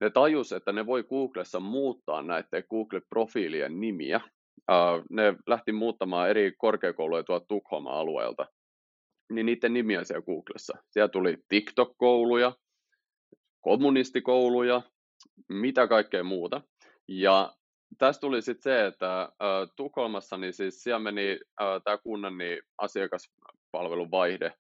ne 0.02 0.10
tajus, 0.10 0.52
että 0.52 0.72
ne 0.72 0.86
voi 0.86 1.04
Googlessa 1.04 1.60
muuttaa 1.60 2.22
näiden 2.22 2.64
Google-profiilien 2.70 3.80
nimiä. 3.80 4.22
Ne 5.10 5.36
lähti 5.48 5.72
muuttamaan 5.72 6.30
eri 6.30 6.52
korkeakouluja 6.58 7.24
tuolta 7.24 7.46
Tukholman 7.46 7.94
alueelta 7.94 8.46
niin 9.30 9.46
niiden 9.46 9.74
nimiä 9.74 10.04
siellä 10.04 10.26
Googlessa. 10.26 10.78
Siellä 10.90 11.08
tuli 11.08 11.38
TikTok-kouluja, 11.48 12.54
kommunistikouluja, 13.62 14.82
mitä 15.50 15.88
kaikkea 15.88 16.24
muuta. 16.24 16.62
Ja 17.08 17.54
tästä 17.98 18.22
tuli 18.22 18.42
sitten 18.42 18.64
se, 18.64 18.86
että 18.86 19.22
äh, 19.22 19.30
Tukholmassa, 19.76 20.38
niin 20.38 20.54
siis 20.54 20.84
siellä 20.84 21.00
meni 21.00 21.40
äh, 21.62 21.82
tämä 21.84 21.98
kunnan 21.98 22.38
niin 22.38 22.62
asiakaspalvelun 22.78 24.12
vaihde, 24.12 24.54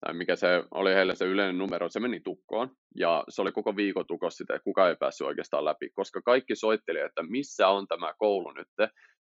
tai 0.00 0.14
mikä 0.14 0.36
se 0.36 0.64
oli 0.70 0.94
heille 0.94 1.14
se 1.14 1.24
yleinen 1.24 1.58
numero, 1.58 1.88
se 1.88 2.00
meni 2.00 2.20
tukkoon, 2.20 2.70
ja 2.96 3.24
se 3.28 3.42
oli 3.42 3.52
koko 3.52 3.76
viikon 3.76 4.06
tukos 4.06 4.36
sitä, 4.36 4.54
että 4.54 4.64
kuka 4.64 4.88
ei 4.88 4.96
päässyt 4.96 5.26
oikeastaan 5.26 5.64
läpi, 5.64 5.90
koska 5.90 6.22
kaikki 6.22 6.56
soitteli, 6.56 6.98
että 6.98 7.22
missä 7.22 7.68
on 7.68 7.86
tämä 7.88 8.14
koulu 8.18 8.52
nyt, 8.52 8.68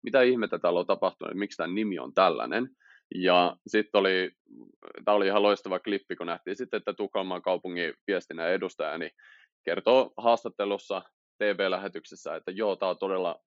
mitä 0.04 0.22
ihmettä 0.22 0.60
täällä 0.60 0.80
on 0.80 0.86
tapahtunut, 0.86 1.34
miksi 1.34 1.58
tämä 1.58 1.74
nimi 1.74 2.00
on 2.00 2.14
tällainen, 2.14 2.70
ja 3.16 3.56
sitten 3.68 4.00
oli, 4.00 4.32
tämä 5.06 5.16
oli 5.16 5.28
ihan 5.28 5.44
loistava 5.44 5.80
klippi, 5.80 6.16
kun 6.16 6.28
nähtiin 6.28 6.56
sitten, 6.56 6.78
että 6.78 6.94
Tukholman 6.94 7.42
kaupungin 7.42 7.94
viestinnän 8.08 8.50
edustaja 8.50 8.98
niin 8.98 9.12
kertoo 9.66 10.14
haastattelussa 10.18 11.02
TV-lähetyksessä, 11.38 12.36
että 12.36 12.52
joo, 12.52 12.76
tämä 12.76 12.90
on 12.90 12.98
todella 12.98 13.40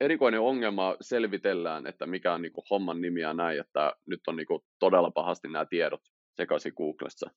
erikoinen 0.00 0.40
ongelma, 0.40 0.96
selvitellään, 1.00 1.86
että 1.86 2.06
mikä 2.06 2.34
on 2.34 2.42
niin 2.42 2.52
kuin 2.52 2.64
homman 2.70 3.00
nimi 3.00 3.20
ja 3.20 3.34
näin, 3.34 3.60
että 3.60 3.92
nyt 4.06 4.20
on 4.26 4.36
niin 4.36 4.46
kuin 4.46 4.62
todella 4.78 5.10
pahasti 5.10 5.48
nämä 5.48 5.64
tiedot 5.64 6.00
sekaisin 6.36 6.72
Googlessa. 6.76 7.30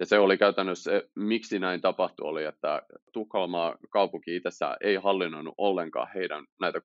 Ja 0.00 0.06
se 0.06 0.18
oli 0.18 0.38
käytännössä 0.38 0.90
se, 0.90 1.08
miksi 1.16 1.58
näin 1.58 1.80
tapahtui, 1.80 2.28
oli, 2.28 2.44
että 2.44 2.82
Tukholma 3.12 3.74
kaupunki 3.90 4.36
itsessään 4.36 4.76
ei 4.80 4.96
hallinnoinut 4.96 5.54
ollenkaan 5.58 6.08
heidän 6.14 6.44
näitä 6.60 6.80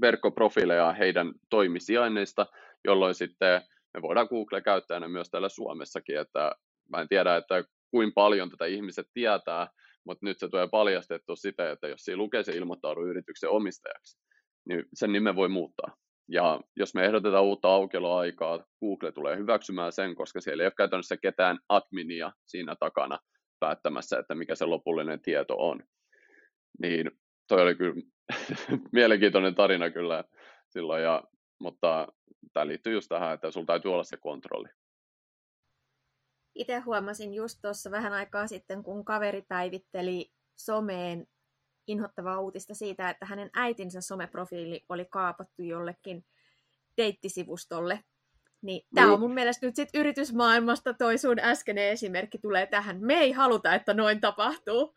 verkkoprofiileja 0.00 0.92
heidän 0.92 1.32
toimisijainneista, 1.50 2.46
jolloin 2.84 3.14
sitten 3.14 3.62
me 3.94 4.02
voidaan 4.02 4.28
Google-käyttäjänä 4.30 5.08
myös 5.08 5.30
täällä 5.30 5.48
Suomessakin, 5.48 6.18
että 6.18 6.52
mä 6.88 7.00
en 7.00 7.08
tiedä, 7.08 7.36
että 7.36 7.64
kuinka 7.90 8.12
paljon 8.14 8.50
tätä 8.50 8.66
ihmiset 8.66 9.06
tietää, 9.14 9.68
mutta 10.04 10.26
nyt 10.26 10.38
se 10.38 10.48
tulee 10.48 10.68
paljastettu 10.68 11.36
sitä, 11.36 11.70
että 11.70 11.88
jos 11.88 12.00
siinä 12.00 12.16
lukee 12.16 12.42
se 12.42 12.52
ilmoittaudu 12.52 13.00
yrityksen 13.06 13.50
omistajaksi, 13.50 14.18
niin 14.64 14.84
sen 14.94 15.12
nimen 15.12 15.36
voi 15.36 15.48
muuttaa. 15.48 15.96
Ja 16.28 16.60
jos 16.76 16.94
me 16.94 17.04
ehdotetaan 17.04 17.44
uutta 17.44 17.68
aukioloaikaa, 17.68 18.64
Google 18.80 19.12
tulee 19.12 19.36
hyväksymään 19.36 19.92
sen, 19.92 20.14
koska 20.14 20.40
siellä 20.40 20.62
ei 20.62 20.66
ole 20.66 20.72
käytännössä 20.76 21.16
ketään 21.16 21.58
adminia 21.68 22.32
siinä 22.46 22.76
takana 22.76 23.18
päättämässä, 23.60 24.18
että 24.18 24.34
mikä 24.34 24.54
se 24.54 24.64
lopullinen 24.64 25.20
tieto 25.20 25.54
on. 25.58 25.82
Niin 26.82 27.10
toi 27.48 27.62
oli 27.62 27.74
kyllä 27.74 28.02
mielenkiintoinen 28.92 29.54
tarina 29.54 29.90
kyllä 29.90 30.24
silloin, 30.68 31.02
ja, 31.02 31.22
mutta 31.60 32.08
tämä 32.52 32.66
liittyy 32.66 32.92
just 32.92 33.08
tähän, 33.08 33.34
että 33.34 33.50
sulla 33.50 33.66
täytyy 33.66 33.92
olla 33.92 34.04
se 34.04 34.16
kontrolli. 34.16 34.68
Itse 36.54 36.78
huomasin 36.78 37.34
just 37.34 37.58
tuossa 37.62 37.90
vähän 37.90 38.12
aikaa 38.12 38.46
sitten, 38.46 38.82
kun 38.82 39.04
kaveri 39.04 39.42
päivitteli 39.48 40.32
someen 40.58 41.26
inhottavaa 41.92 42.40
uutista 42.40 42.74
siitä, 42.74 43.10
että 43.10 43.26
hänen 43.26 43.50
äitinsä 43.54 44.00
someprofiili 44.00 44.84
oli 44.88 45.04
kaapattu 45.04 45.62
jollekin 45.62 46.24
deittisivustolle. 46.96 48.04
Niin 48.62 48.86
tämä 48.94 49.12
on 49.12 49.20
mun 49.20 49.34
mielestä 49.34 49.66
nyt 49.66 49.76
sitten 49.76 50.00
yritysmaailmasta 50.00 50.94
toi 50.94 51.18
sun 51.18 51.38
äskeinen 51.38 51.88
esimerkki 51.88 52.38
tulee 52.38 52.66
tähän. 52.66 52.98
Me 53.00 53.14
ei 53.14 53.32
haluta, 53.32 53.74
että 53.74 53.94
noin 53.94 54.20
tapahtuu. 54.20 54.94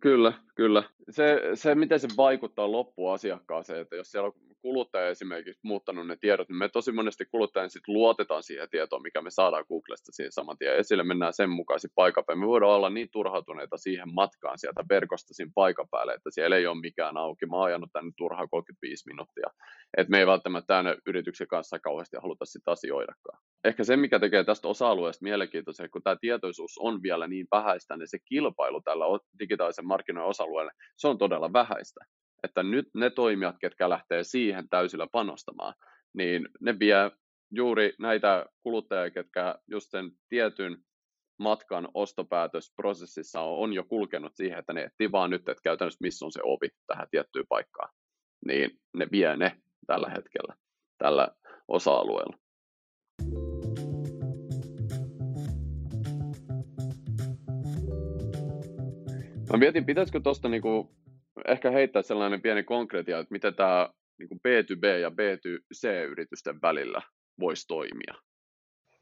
Kyllä, 0.00 0.32
kyllä. 0.54 0.82
Se, 1.10 1.40
se, 1.54 1.74
miten 1.74 2.00
se 2.00 2.08
vaikuttaa 2.16 2.72
loppuasiakkaaseen, 2.72 3.80
että 3.80 3.96
jos 3.96 4.10
siellä 4.10 4.26
on 4.26 4.32
kuluttaja 4.62 5.08
esimerkiksi 5.08 5.60
muuttanut 5.62 6.06
ne 6.06 6.16
tiedot, 6.20 6.48
niin 6.48 6.56
me 6.56 6.68
tosi 6.68 6.92
monesti 6.92 7.24
kuluttajan 7.24 7.70
sitten 7.70 7.94
luotetaan 7.94 8.42
siihen 8.42 8.68
tietoon, 8.70 9.02
mikä 9.02 9.22
me 9.22 9.30
saadaan 9.30 9.64
Googlesta 9.68 10.12
siihen 10.12 10.32
saman 10.32 10.58
tien 10.58 10.76
esille, 10.76 11.02
mennään 11.02 11.32
sen 11.32 11.50
mukaisesti 11.50 11.92
paikan 11.94 12.24
päälle. 12.26 12.40
Me 12.40 12.46
voidaan 12.46 12.72
olla 12.72 12.90
niin 12.90 13.08
turhautuneita 13.12 13.76
siihen 13.76 14.14
matkaan 14.14 14.58
sieltä 14.58 14.84
verkosta 14.88 15.34
siinä 15.34 15.52
paikan 15.54 15.88
päälle, 15.90 16.14
että 16.14 16.30
siellä 16.30 16.56
ei 16.56 16.66
ole 16.66 16.80
mikään 16.80 17.16
auki. 17.16 17.46
Mä 17.46 17.56
oon 17.56 17.66
ajanut 17.66 17.90
tänne 17.92 18.12
turhaa 18.16 18.46
35 18.46 19.04
minuuttia. 19.06 19.50
Että 19.96 20.10
me 20.10 20.18
ei 20.18 20.26
välttämättä 20.26 20.74
tänne 20.74 20.96
yrityksen 21.06 21.48
kanssa 21.48 21.78
kauheasti 21.78 22.16
haluta 22.22 22.44
sitä 22.44 22.70
asioidakaan. 22.70 23.38
Ehkä 23.66 23.84
se, 23.84 23.96
mikä 23.96 24.18
tekee 24.18 24.44
tästä 24.44 24.68
osa-alueesta 24.68 25.22
mielenkiintoisen, 25.22 25.90
kun 25.90 26.02
tämä 26.02 26.16
tietoisuus 26.20 26.78
on 26.78 27.02
vielä 27.02 27.26
niin 27.26 27.46
vähäistä, 27.52 27.96
niin 27.96 28.08
se 28.08 28.18
kilpailu 28.18 28.80
tällä 28.80 29.04
digitaalisen 29.38 29.86
markkinoiden 29.86 30.30
osa-alueella, 30.30 30.72
se 30.96 31.08
on 31.08 31.18
todella 31.18 31.52
vähäistä 31.52 32.04
että 32.42 32.62
nyt 32.62 32.88
ne 32.94 33.10
toimijat, 33.10 33.56
ketkä 33.60 33.88
lähtee 33.88 34.24
siihen 34.24 34.68
täysillä 34.68 35.06
panostamaan, 35.12 35.74
niin 36.14 36.48
ne 36.60 36.78
vie 36.78 37.10
juuri 37.50 37.94
näitä 37.98 38.46
kuluttajia, 38.62 39.10
ketkä 39.10 39.54
just 39.70 39.90
sen 39.90 40.10
tietyn 40.28 40.76
matkan 41.38 41.88
ostopäätösprosessissa 41.94 43.40
on, 43.40 43.58
on 43.58 43.72
jo 43.72 43.84
kulkenut 43.84 44.32
siihen, 44.34 44.58
että 44.58 44.72
ne 44.72 44.82
etsii 44.82 45.12
vaan 45.12 45.30
nyt, 45.30 45.48
että 45.48 45.62
käytännössä 45.62 45.98
missä 46.02 46.24
on 46.24 46.32
se 46.32 46.40
ovi 46.42 46.68
tähän 46.86 47.08
tiettyyn 47.10 47.46
paikkaan, 47.48 47.94
niin 48.46 48.70
ne 48.94 49.06
vie 49.12 49.36
ne 49.36 49.60
tällä 49.86 50.08
hetkellä, 50.08 50.54
tällä 50.98 51.28
osa-alueella. 51.68 52.45
Mä 59.56 59.60
mietin, 59.60 59.86
pitäisikö 59.86 60.20
tuosta 60.20 60.48
niinku 60.48 60.96
ehkä 61.48 61.70
heittää 61.70 62.02
sellainen 62.02 62.42
pieni 62.42 62.62
konkreettia, 62.62 63.18
että 63.18 63.32
miten 63.32 63.54
tämä 63.54 63.88
niin 64.18 64.28
kuin 64.28 64.40
B2B 64.48 64.86
ja 64.86 65.08
B2C-yritysten 65.08 66.62
välillä 66.62 67.02
voisi 67.40 67.66
toimia. 67.66 68.14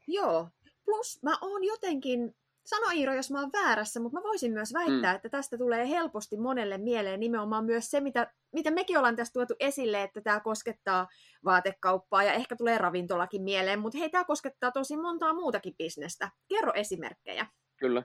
Joo, 0.07 0.49
plus 0.85 1.23
mä 1.23 1.37
oon 1.41 1.63
jotenkin, 1.63 2.35
sano 2.65 2.85
Iiro, 2.95 3.13
jos 3.13 3.31
mä 3.31 3.39
oon 3.39 3.51
väärässä, 3.53 3.99
mutta 3.99 4.19
mä 4.19 4.23
voisin 4.23 4.53
myös 4.53 4.73
väittää, 4.73 5.13
mm. 5.13 5.15
että 5.15 5.29
tästä 5.29 5.57
tulee 5.57 5.89
helposti 5.89 6.37
monelle 6.37 6.77
mieleen 6.77 7.19
nimenomaan 7.19 7.65
myös 7.65 7.91
se, 7.91 7.99
mitä, 8.01 8.33
mitä 8.53 8.71
mekin 8.71 8.97
ollaan 8.97 9.15
tästä 9.15 9.33
tuotu 9.33 9.53
esille, 9.59 10.03
että 10.03 10.21
tämä 10.21 10.39
koskettaa 10.39 11.07
vaatekauppaa 11.45 12.23
ja 12.23 12.33
ehkä 12.33 12.55
tulee 12.55 12.77
ravintolakin 12.77 13.43
mieleen, 13.43 13.79
mutta 13.79 13.97
hei, 13.97 14.09
tämä 14.09 14.23
koskettaa 14.23 14.71
tosi 14.71 14.97
montaa 14.97 15.33
muutakin 15.33 15.75
bisnestä. 15.77 16.31
Kerro 16.47 16.71
esimerkkejä. 16.75 17.45
Kyllä. 17.79 18.03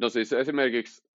No 0.00 0.08
siis 0.08 0.32
esimerkiksi 0.32 1.08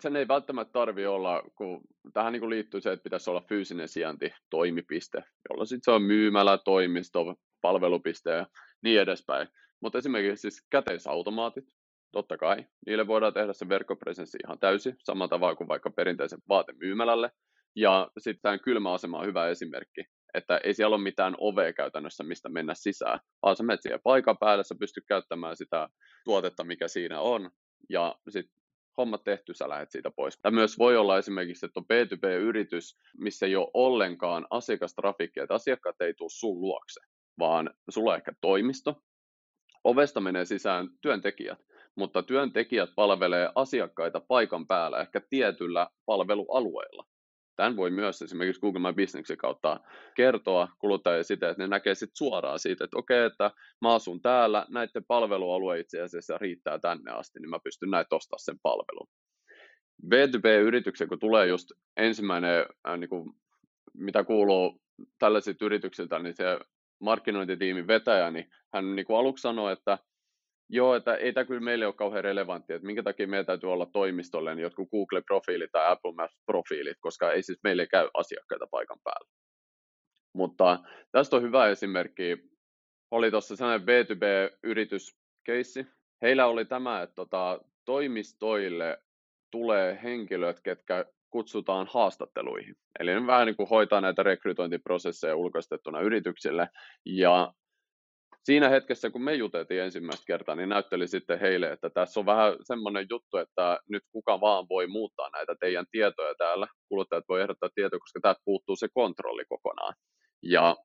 sen 0.00 0.16
ei 0.16 0.28
välttämättä 0.28 0.72
tarvi 0.72 1.06
olla, 1.06 1.42
kun 1.54 1.80
tähän 2.12 2.32
niin 2.32 2.40
kuin 2.40 2.50
liittyy 2.50 2.80
se, 2.80 2.92
että 2.92 3.02
pitäisi 3.02 3.30
olla 3.30 3.44
fyysinen 3.48 3.88
sijainti, 3.88 4.34
toimipiste, 4.50 5.24
jolla 5.50 5.64
sitten 5.64 5.84
se 5.84 5.90
on 5.90 6.02
myymälä, 6.02 6.58
toimisto, 6.58 7.34
palvelupiste 7.60 8.30
ja 8.30 8.46
niin 8.82 9.00
edespäin. 9.00 9.48
Mutta 9.80 9.98
esimerkiksi 9.98 10.42
siis 10.42 10.66
käteisautomaatit, 10.70 11.64
totta 12.12 12.36
kai, 12.38 12.64
niille 12.86 13.06
voidaan 13.06 13.34
tehdä 13.34 13.52
se 13.52 13.68
verkkopresenssi 13.68 14.38
ihan 14.44 14.58
täysin, 14.58 14.96
samalla 14.98 15.28
tavalla 15.28 15.56
kuin 15.56 15.68
vaikka 15.68 15.90
perinteisen 15.90 16.38
vaatemyymälälle. 16.48 17.30
Ja 17.76 18.10
sitten 18.18 18.42
tämä 18.42 18.58
kylmäasema 18.58 19.18
on 19.18 19.26
hyvä 19.26 19.48
esimerkki, 19.48 20.04
että 20.34 20.60
ei 20.64 20.74
siellä 20.74 20.96
ole 20.96 21.02
mitään 21.02 21.34
ovea 21.38 21.72
käytännössä, 21.72 22.24
mistä 22.24 22.48
mennä 22.48 22.74
sisään, 22.74 23.20
vaan 23.42 23.56
sä 23.56 23.62
menet 23.62 23.82
siihen 23.82 24.00
paikan 24.04 24.38
päälle, 24.38 24.64
sä 24.64 24.74
pystyt 24.80 25.04
käyttämään 25.08 25.56
sitä 25.56 25.88
tuotetta, 26.24 26.64
mikä 26.64 26.88
siinä 26.88 27.20
on, 27.20 27.50
ja 27.88 28.16
sitten 28.28 28.54
homma 28.96 29.18
tehty, 29.18 29.54
sä 29.54 29.68
lähdet 29.68 29.90
siitä 29.90 30.10
pois. 30.10 30.38
Tämä 30.38 30.54
myös 30.54 30.78
voi 30.78 30.96
olla 30.96 31.18
esimerkiksi, 31.18 31.66
että 31.66 31.80
on 31.80 31.86
B2B-yritys, 31.92 32.98
missä 33.18 33.46
ei 33.46 33.56
ole 33.56 33.70
ollenkaan 33.74 34.46
asiakastrafikkia, 34.50 35.42
että 35.42 35.54
asiakkaat 35.54 36.00
ei 36.00 36.14
tule 36.14 36.30
sun 36.32 36.60
luokse, 36.60 37.00
vaan 37.38 37.70
sulla 37.90 38.10
on 38.10 38.16
ehkä 38.16 38.32
toimisto, 38.40 39.02
ovesta 39.84 40.20
menee 40.20 40.44
sisään 40.44 40.88
työntekijät, 41.00 41.58
mutta 41.96 42.22
työntekijät 42.22 42.90
palvelee 42.96 43.50
asiakkaita 43.54 44.20
paikan 44.20 44.66
päällä 44.66 45.00
ehkä 45.00 45.20
tietyllä 45.30 45.88
palvelualueella. 46.06 47.04
Tämän 47.56 47.76
voi 47.76 47.90
myös 47.90 48.22
esimerkiksi 48.22 48.60
Google 48.60 48.80
My 48.80 48.92
Businessin 48.94 49.36
kautta 49.36 49.80
kertoa 50.16 50.68
kuluttajille 50.78 51.22
sitä, 51.22 51.50
että 51.50 51.62
ne 51.62 51.66
näkee 51.66 51.94
sitten 51.94 52.16
suoraan 52.16 52.58
siitä, 52.58 52.84
että 52.84 52.98
okei, 52.98 53.24
että 53.24 53.50
mä 53.80 53.94
asun 53.94 54.22
täällä, 54.22 54.66
näiden 54.68 55.04
palvelualue 55.08 55.80
itse 55.80 56.00
asiassa 56.00 56.38
riittää 56.38 56.78
tänne 56.78 57.12
asti, 57.12 57.40
niin 57.40 57.50
mä 57.50 57.58
pystyn 57.64 57.90
näitä 57.90 58.16
ostaa 58.16 58.38
sen 58.38 58.56
palvelun. 58.62 59.08
B2B-yrityksen, 60.06 61.08
kun 61.08 61.18
tulee 61.18 61.46
just 61.46 61.68
ensimmäinen, 61.96 62.66
äh, 62.88 62.98
niin 62.98 63.10
kuin, 63.10 63.32
mitä 63.94 64.24
kuuluu 64.24 64.80
tällaisilta 65.18 65.64
yrityksiltä, 65.64 66.18
niin 66.18 66.36
se 66.36 66.58
markkinointitiimin 67.00 67.86
vetäjä, 67.86 68.30
niin 68.30 68.50
hän 68.74 68.96
niin 68.96 69.06
kuin 69.06 69.18
aluksi 69.18 69.42
sanoi, 69.42 69.72
että 69.72 69.98
Joo, 70.68 70.94
että 70.94 71.14
ei 71.14 71.32
tämä 71.32 71.44
kyllä 71.44 71.60
meille 71.60 71.86
ole 71.86 71.94
kauhean 71.94 72.24
relevantti, 72.24 72.72
että 72.72 72.86
minkä 72.86 73.02
takia 73.02 73.28
meidän 73.28 73.46
täytyy 73.46 73.72
olla 73.72 73.86
toimistolle 73.86 74.54
niin 74.54 74.62
jotkut 74.62 74.88
Google-profiilit 74.90 75.70
tai 75.72 75.92
Apple 75.92 76.12
Maps-profiilit, 76.12 76.96
koska 77.00 77.32
ei 77.32 77.42
siis 77.42 77.58
meille 77.64 77.86
käy 77.86 78.08
asiakkaita 78.14 78.66
paikan 78.70 78.98
päällä. 79.04 79.30
Mutta 80.32 80.78
tästä 81.12 81.36
on 81.36 81.42
hyvä 81.42 81.68
esimerkki. 81.68 82.38
Oli 83.10 83.30
tuossa 83.30 83.56
sellainen 83.56 83.86
B2B-yrityskeissi. 83.88 85.86
Heillä 86.22 86.46
oli 86.46 86.64
tämä, 86.64 87.02
että 87.02 87.14
tota, 87.14 87.60
toimistoille 87.84 88.98
tulee 89.50 90.00
henkilöt, 90.02 90.60
ketkä 90.60 91.04
kutsutaan 91.30 91.86
haastatteluihin. 91.90 92.76
Eli 93.00 93.10
ne 93.14 93.26
vähän 93.26 93.46
niin 93.46 93.56
kuin 93.56 93.68
hoitaa 93.68 94.00
näitä 94.00 94.22
rekrytointiprosesseja 94.22 95.36
ulkoistettuna 95.36 96.00
yrityksille. 96.00 96.68
Ja 97.04 97.52
siinä 98.44 98.68
hetkessä, 98.68 99.10
kun 99.10 99.24
me 99.24 99.34
juteltiin 99.34 99.82
ensimmäistä 99.82 100.24
kertaa, 100.26 100.54
niin 100.54 100.68
näytteli 100.68 101.08
sitten 101.08 101.40
heille, 101.40 101.72
että 101.72 101.90
tässä 101.90 102.20
on 102.20 102.26
vähän 102.26 102.56
semmoinen 102.62 103.06
juttu, 103.10 103.36
että 103.36 103.78
nyt 103.88 104.02
kuka 104.12 104.40
vaan 104.40 104.66
voi 104.68 104.86
muuttaa 104.86 105.30
näitä 105.32 105.54
teidän 105.60 105.86
tietoja 105.90 106.34
täällä. 106.38 106.66
Kuluttajat 106.88 107.24
voi 107.28 107.40
ehdottaa 107.40 107.68
tietoa, 107.74 107.98
koska 107.98 108.20
täältä 108.20 108.40
puuttuu 108.44 108.76
se 108.76 108.88
kontrolli 108.94 109.44
kokonaan. 109.48 109.94
Ja 110.42 110.76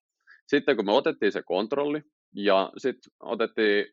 sitten 0.47 0.75
kun 0.75 0.85
me 0.85 0.91
otettiin 0.91 1.31
se 1.31 1.43
kontrolli 1.43 2.01
ja 2.35 2.71
sitten 2.77 3.11
otettiin 3.19 3.85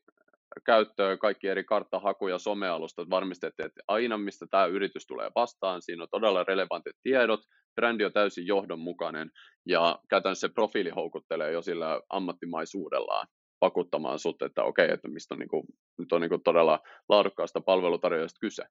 käyttöön 0.66 1.18
kaikki 1.18 1.48
eri 1.48 1.64
karttahaku- 1.64 2.28
ja 2.28 2.38
somealustat, 2.38 3.10
varmistettiin, 3.10 3.66
että 3.66 3.80
aina 3.88 4.18
mistä 4.18 4.46
tämä 4.50 4.66
yritys 4.66 5.06
tulee 5.06 5.30
vastaan, 5.34 5.82
siinä 5.82 6.02
on 6.02 6.08
todella 6.10 6.44
relevantit 6.44 6.96
tiedot, 7.02 7.40
brändi 7.74 8.04
on 8.04 8.12
täysin 8.12 8.46
johdonmukainen 8.46 9.30
ja 9.66 9.98
käytännössä 10.10 10.48
se 10.48 10.54
profiili 10.54 10.90
houkuttelee 10.90 11.52
jo 11.52 11.62
sillä 11.62 12.00
ammattimaisuudellaan 12.08 13.26
vakuuttamaan 13.60 14.18
sut, 14.18 14.42
että 14.42 14.64
okei, 14.64 14.90
että 14.92 15.08
mistä 15.08 15.34
on, 15.34 15.38
niin 15.38 15.48
kuin, 15.48 15.66
nyt 15.98 16.12
on 16.12 16.20
niin 16.20 16.28
kuin 16.28 16.42
todella 16.42 16.80
laadukkaasta 17.08 17.60
palvelutarjoajasta 17.60 18.40
kyse. 18.40 18.64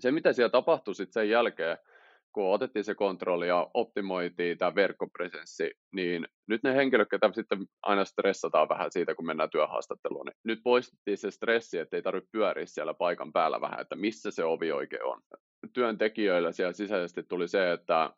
Se, 0.00 0.10
mitä 0.10 0.32
siellä 0.32 0.50
tapahtui 0.50 0.94
sitten 0.94 1.12
sen 1.12 1.30
jälkeen, 1.30 1.78
kun 2.32 2.54
otettiin 2.54 2.84
se 2.84 2.94
kontrolli 2.94 3.48
ja 3.48 3.70
optimoitiin 3.74 4.58
tämä 4.58 4.74
verkkopresenssi, 4.74 5.70
niin 5.92 6.28
nyt 6.48 6.62
ne 6.62 6.74
henkilöt, 6.74 7.08
ketä 7.10 7.30
sitten 7.32 7.66
aina 7.82 8.04
stressataan 8.04 8.68
vähän 8.68 8.92
siitä, 8.92 9.14
kun 9.14 9.26
mennään 9.26 9.50
työhaastatteluun, 9.50 10.26
niin 10.26 10.36
nyt 10.44 10.60
poistettiin 10.64 11.18
se 11.18 11.30
stressi, 11.30 11.78
että 11.78 11.96
ei 11.96 12.02
tarvitse 12.02 12.30
pyöriä 12.32 12.66
siellä 12.66 12.94
paikan 12.94 13.32
päällä 13.32 13.60
vähän, 13.60 13.80
että 13.80 13.96
missä 13.96 14.30
se 14.30 14.44
ovi 14.44 14.72
oikein 14.72 15.04
on. 15.04 15.20
Työntekijöillä 15.72 16.52
siellä 16.52 16.72
sisäisesti 16.72 17.22
tuli 17.22 17.48
se, 17.48 17.72
että 17.72 18.10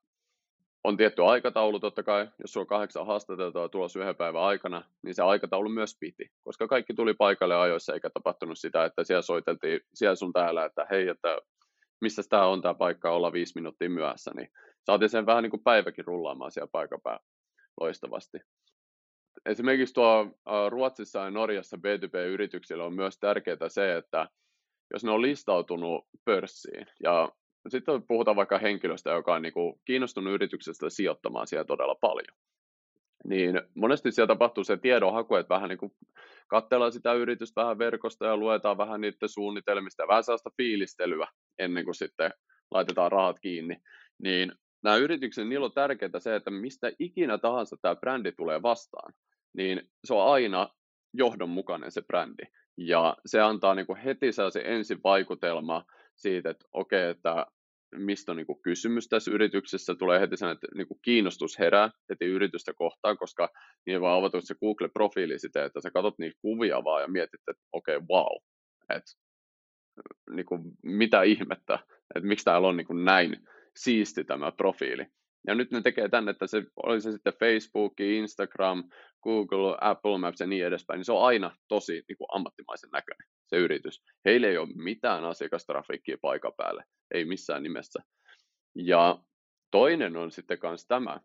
on 0.84 0.96
tietty 0.96 1.24
aikataulu 1.24 1.80
totta 1.80 2.02
kai, 2.02 2.28
jos 2.38 2.52
sulla 2.52 2.64
on 2.64 2.68
kahdeksan 2.68 3.06
haastateltua 3.06 3.68
tulossa 3.68 4.00
yhden 4.00 4.16
päivän 4.16 4.42
aikana, 4.42 4.84
niin 5.02 5.14
se 5.14 5.22
aikataulu 5.22 5.68
myös 5.68 5.96
piti, 6.00 6.30
koska 6.44 6.68
kaikki 6.68 6.94
tuli 6.94 7.14
paikalle 7.14 7.56
ajoissa 7.56 7.94
eikä 7.94 8.10
tapahtunut 8.10 8.58
sitä, 8.58 8.84
että 8.84 9.04
siellä 9.04 9.22
soiteltiin 9.22 9.80
siellä 9.94 10.16
sun 10.16 10.32
täällä, 10.32 10.64
että 10.64 10.86
hei, 10.90 11.08
että 11.08 11.38
missä 12.00 12.22
tämä 12.28 12.46
on 12.46 12.62
tämä 12.62 12.74
paikka 12.74 13.10
olla 13.10 13.32
viisi 13.32 13.52
minuuttia 13.54 13.90
myöhässä, 13.90 14.30
niin 14.34 14.48
saatiin 14.84 15.08
sen 15.08 15.26
vähän 15.26 15.42
niin 15.42 15.50
kuin 15.50 15.62
päiväkin 15.64 16.04
rullaamaan 16.04 16.50
siellä 16.50 16.70
paikan 16.72 17.00
päällä 17.00 17.24
loistavasti. 17.80 18.38
Esimerkiksi 19.46 19.94
tuo 19.94 20.26
Ruotsissa 20.68 21.18
ja 21.18 21.30
Norjassa 21.30 21.76
B2B-yrityksillä 21.76 22.84
on 22.84 22.94
myös 22.94 23.18
tärkeää 23.18 23.68
se, 23.68 23.96
että 23.96 24.28
jos 24.92 25.04
ne 25.04 25.10
on 25.10 25.22
listautunut 25.22 26.06
pörssiin 26.24 26.86
ja 27.02 27.32
sitten 27.70 28.02
puhutaan 28.02 28.36
vaikka 28.36 28.58
henkilöstä, 28.58 29.10
joka 29.10 29.34
on 29.34 29.42
niin 29.42 29.52
kuin 29.52 29.80
kiinnostunut 29.84 30.34
yrityksestä 30.34 30.90
sijoittamaan 30.90 31.46
siellä 31.46 31.64
todella 31.64 31.94
paljon. 31.94 32.36
Niin 33.24 33.62
monesti 33.74 34.12
siellä 34.12 34.26
tapahtuu 34.26 34.64
se 34.64 34.76
tiedonhaku, 34.76 35.34
että 35.34 35.54
vähän 35.54 35.68
niin 35.68 35.78
kuin 35.78 35.92
katsellaan 36.48 36.92
sitä 36.92 37.12
yritystä 37.12 37.60
vähän 37.60 37.78
verkosta 37.78 38.26
ja 38.26 38.36
luetaan 38.36 38.78
vähän 38.78 39.00
niiden 39.00 39.28
suunnitelmista 39.28 40.02
ja 40.02 40.08
vähän 40.08 40.24
sellaista 40.24 40.50
fiilistelyä 40.56 41.28
ennen 41.58 41.84
kuin 41.84 41.94
sitten 41.94 42.30
laitetaan 42.70 43.12
rahat 43.12 43.40
kiinni. 43.40 43.76
Niin 44.22 44.52
nämä 44.82 44.96
yritykset, 44.96 45.48
niillä 45.48 45.64
on 45.64 45.72
tärkeää 45.72 46.18
se, 46.18 46.36
että 46.36 46.50
mistä 46.50 46.92
ikinä 46.98 47.38
tahansa 47.38 47.76
tämä 47.82 47.96
brändi 47.96 48.32
tulee 48.32 48.62
vastaan, 48.62 49.12
niin 49.56 49.82
se 50.04 50.14
on 50.14 50.32
aina 50.32 50.68
johdonmukainen 51.14 51.92
se 51.92 52.02
brändi. 52.02 52.42
Ja 52.76 53.16
se 53.26 53.40
antaa 53.40 53.74
niin 53.74 53.86
kuin 53.86 53.98
heti 53.98 54.32
sellaisen 54.32 54.66
ensivaikutelma 54.66 55.84
siitä, 56.16 56.50
että 56.50 56.64
okei, 56.72 57.00
okay, 57.00 57.10
että 57.10 57.46
mistä 57.96 58.32
on 58.32 58.36
niin 58.36 58.46
kuin 58.46 58.62
kysymys 58.62 59.08
tässä 59.08 59.30
yrityksessä, 59.30 59.94
tulee 59.94 60.20
heti 60.20 60.36
sen, 60.36 60.48
että 60.48 60.66
niin 60.74 60.88
kuin 60.88 60.98
kiinnostus 61.02 61.58
herää 61.58 61.90
heti 62.10 62.24
yritystä 62.24 62.72
kohtaan, 62.74 63.18
koska 63.18 63.48
niin 63.86 64.00
vaan 64.00 64.18
avataan 64.18 64.42
se 64.42 64.54
Google-profiili 64.54 65.38
sitä, 65.38 65.64
että 65.64 65.80
sä 65.80 65.90
katsot 65.90 66.18
niitä 66.18 66.38
kuvia 66.42 66.84
vaan 66.84 67.02
ja 67.02 67.08
mietit, 67.08 67.40
että 67.50 67.62
okei, 67.72 67.96
okay, 67.96 68.06
wow, 68.10 68.36
että 68.90 69.12
niin 70.30 70.46
kuin, 70.46 70.62
mitä 70.82 71.22
ihmettä, 71.22 71.78
että 72.14 72.28
miksi 72.28 72.44
täällä 72.44 72.68
on 72.68 72.76
niin 72.76 72.86
kuin 72.86 73.04
näin 73.04 73.36
siisti 73.76 74.24
tämä 74.24 74.52
profiili. 74.52 75.06
Ja 75.46 75.54
nyt 75.54 75.70
ne 75.70 75.80
tekee 75.80 76.08
tänne, 76.08 76.30
että 76.30 76.46
se, 76.46 76.62
oli 76.86 77.00
se 77.00 77.12
sitten 77.12 77.32
Facebook, 77.40 78.00
Instagram, 78.00 78.84
Google, 79.22 79.76
Apple 79.80 80.18
Maps 80.18 80.40
ja 80.40 80.46
niin 80.46 80.66
edespäin, 80.66 80.98
niin 80.98 81.04
se 81.04 81.12
on 81.12 81.26
aina 81.26 81.56
tosi 81.68 81.92
niin 82.08 82.18
kuin 82.18 82.28
ammattimaisen 82.32 82.90
näköinen 82.90 83.28
se 83.46 83.56
yritys. 83.56 84.02
Heillä 84.24 84.48
ei 84.48 84.58
ole 84.58 84.68
mitään 84.74 85.24
asiakastrafiikkia 85.24 86.16
paikan 86.22 86.52
päälle, 86.56 86.84
ei 87.14 87.24
missään 87.24 87.62
nimessä. 87.62 88.02
Ja 88.74 89.18
toinen 89.70 90.16
on 90.16 90.30
sitten 90.30 90.58
myös 90.62 90.86
tämä 90.86 91.20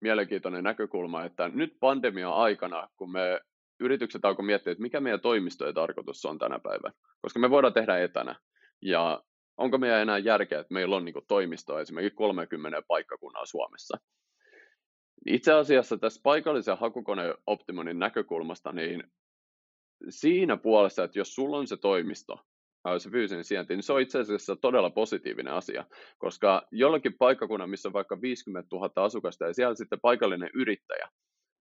mielenkiintoinen 0.00 0.64
näkökulma, 0.64 1.24
että 1.24 1.48
nyt 1.48 1.76
pandemian 1.80 2.32
aikana, 2.32 2.88
kun 2.96 3.12
me 3.12 3.40
yritykset 3.80 4.24
alkoi 4.24 4.44
miettiä, 4.46 4.70
että 4.70 4.82
mikä 4.82 5.00
meidän 5.00 5.20
toimistojen 5.20 5.74
tarkoitus 5.74 6.24
on 6.24 6.38
tänä 6.38 6.58
päivänä, 6.58 6.94
koska 7.22 7.38
me 7.38 7.50
voidaan 7.50 7.72
tehdä 7.72 7.98
etänä. 7.98 8.36
Ja 8.82 9.22
onko 9.56 9.78
meidän 9.78 10.02
enää 10.02 10.18
järkeä, 10.18 10.60
että 10.60 10.74
meillä 10.74 10.96
on 10.96 11.04
niin 11.04 11.14
toimistoa 11.28 11.80
esimerkiksi 11.80 12.16
30 12.16 12.82
paikkakunnan 12.88 13.46
Suomessa. 13.46 13.98
Itse 15.26 15.52
asiassa 15.52 15.98
tässä 15.98 16.20
paikallisen 16.22 16.78
hakukoneoptimoinnin 16.78 17.98
näkökulmasta, 17.98 18.72
niin 18.72 19.04
siinä 20.08 20.56
puolessa, 20.56 21.04
että 21.04 21.18
jos 21.18 21.34
sulla 21.34 21.58
on 21.58 21.66
se 21.66 21.76
toimisto, 21.76 22.40
se 22.98 23.10
fyysinen 23.10 23.44
sijainti, 23.44 23.74
niin 23.74 23.82
se 23.82 23.92
on 23.92 24.00
itse 24.00 24.18
asiassa 24.18 24.56
todella 24.56 24.90
positiivinen 24.90 25.52
asia, 25.52 25.84
koska 26.18 26.62
jollakin 26.70 27.14
paikkakunnan, 27.18 27.70
missä 27.70 27.88
on 27.88 27.92
vaikka 27.92 28.20
50 28.20 28.68
000 28.76 28.90
asukasta 28.96 29.44
ja 29.44 29.54
siellä 29.54 29.74
sitten 29.74 30.00
paikallinen 30.00 30.50
yrittäjä 30.54 31.08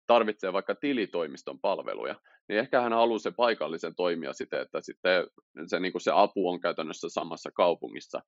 tarvitsee 0.07 0.53
vaikka 0.53 0.75
tilitoimiston 0.75 1.59
palveluja, 1.59 2.15
niin 2.49 2.59
ehkä 2.59 2.81
hän 2.81 2.93
haluaa 2.93 3.19
se 3.19 3.31
paikallisen 3.31 3.95
toimia 3.95 4.33
sitten, 4.33 4.61
että 4.61 4.81
sitten 4.81 5.27
se, 5.65 5.79
niin 5.79 5.91
kuin 5.91 6.01
se 6.01 6.11
apu 6.13 6.49
on 6.49 6.61
käytännössä 6.61 7.09
samassa 7.09 7.51
kaupungissa. 7.51 8.21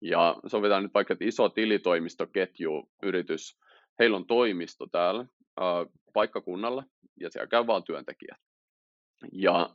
Ja 0.00 0.36
sovitaan 0.46 0.82
nyt 0.82 0.94
vaikka, 0.94 1.12
että 1.12 1.24
iso 1.24 1.48
tilitoimistoketju, 1.48 2.90
yritys, 3.02 3.58
heillä 3.98 4.16
on 4.16 4.26
toimisto 4.26 4.86
täällä 4.86 5.26
ää, 5.60 5.86
paikkakunnalla 6.12 6.84
ja 7.20 7.30
siellä 7.30 7.46
käy 7.46 7.66
vaan 7.66 7.84
työntekijät. 7.84 8.38
Ja 9.32 9.70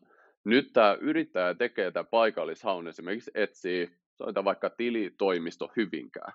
nyt 0.45 0.73
tämä 0.73 0.97
yrittäjä 1.01 1.53
tekee 1.53 1.91
tämä 1.91 2.03
paikallishaun, 2.03 2.87
esimerkiksi 2.87 3.31
etsii, 3.35 3.89
soita 4.17 4.43
vaikka 4.43 4.69
tilitoimisto 4.69 5.71
Hyvinkää, 5.75 6.33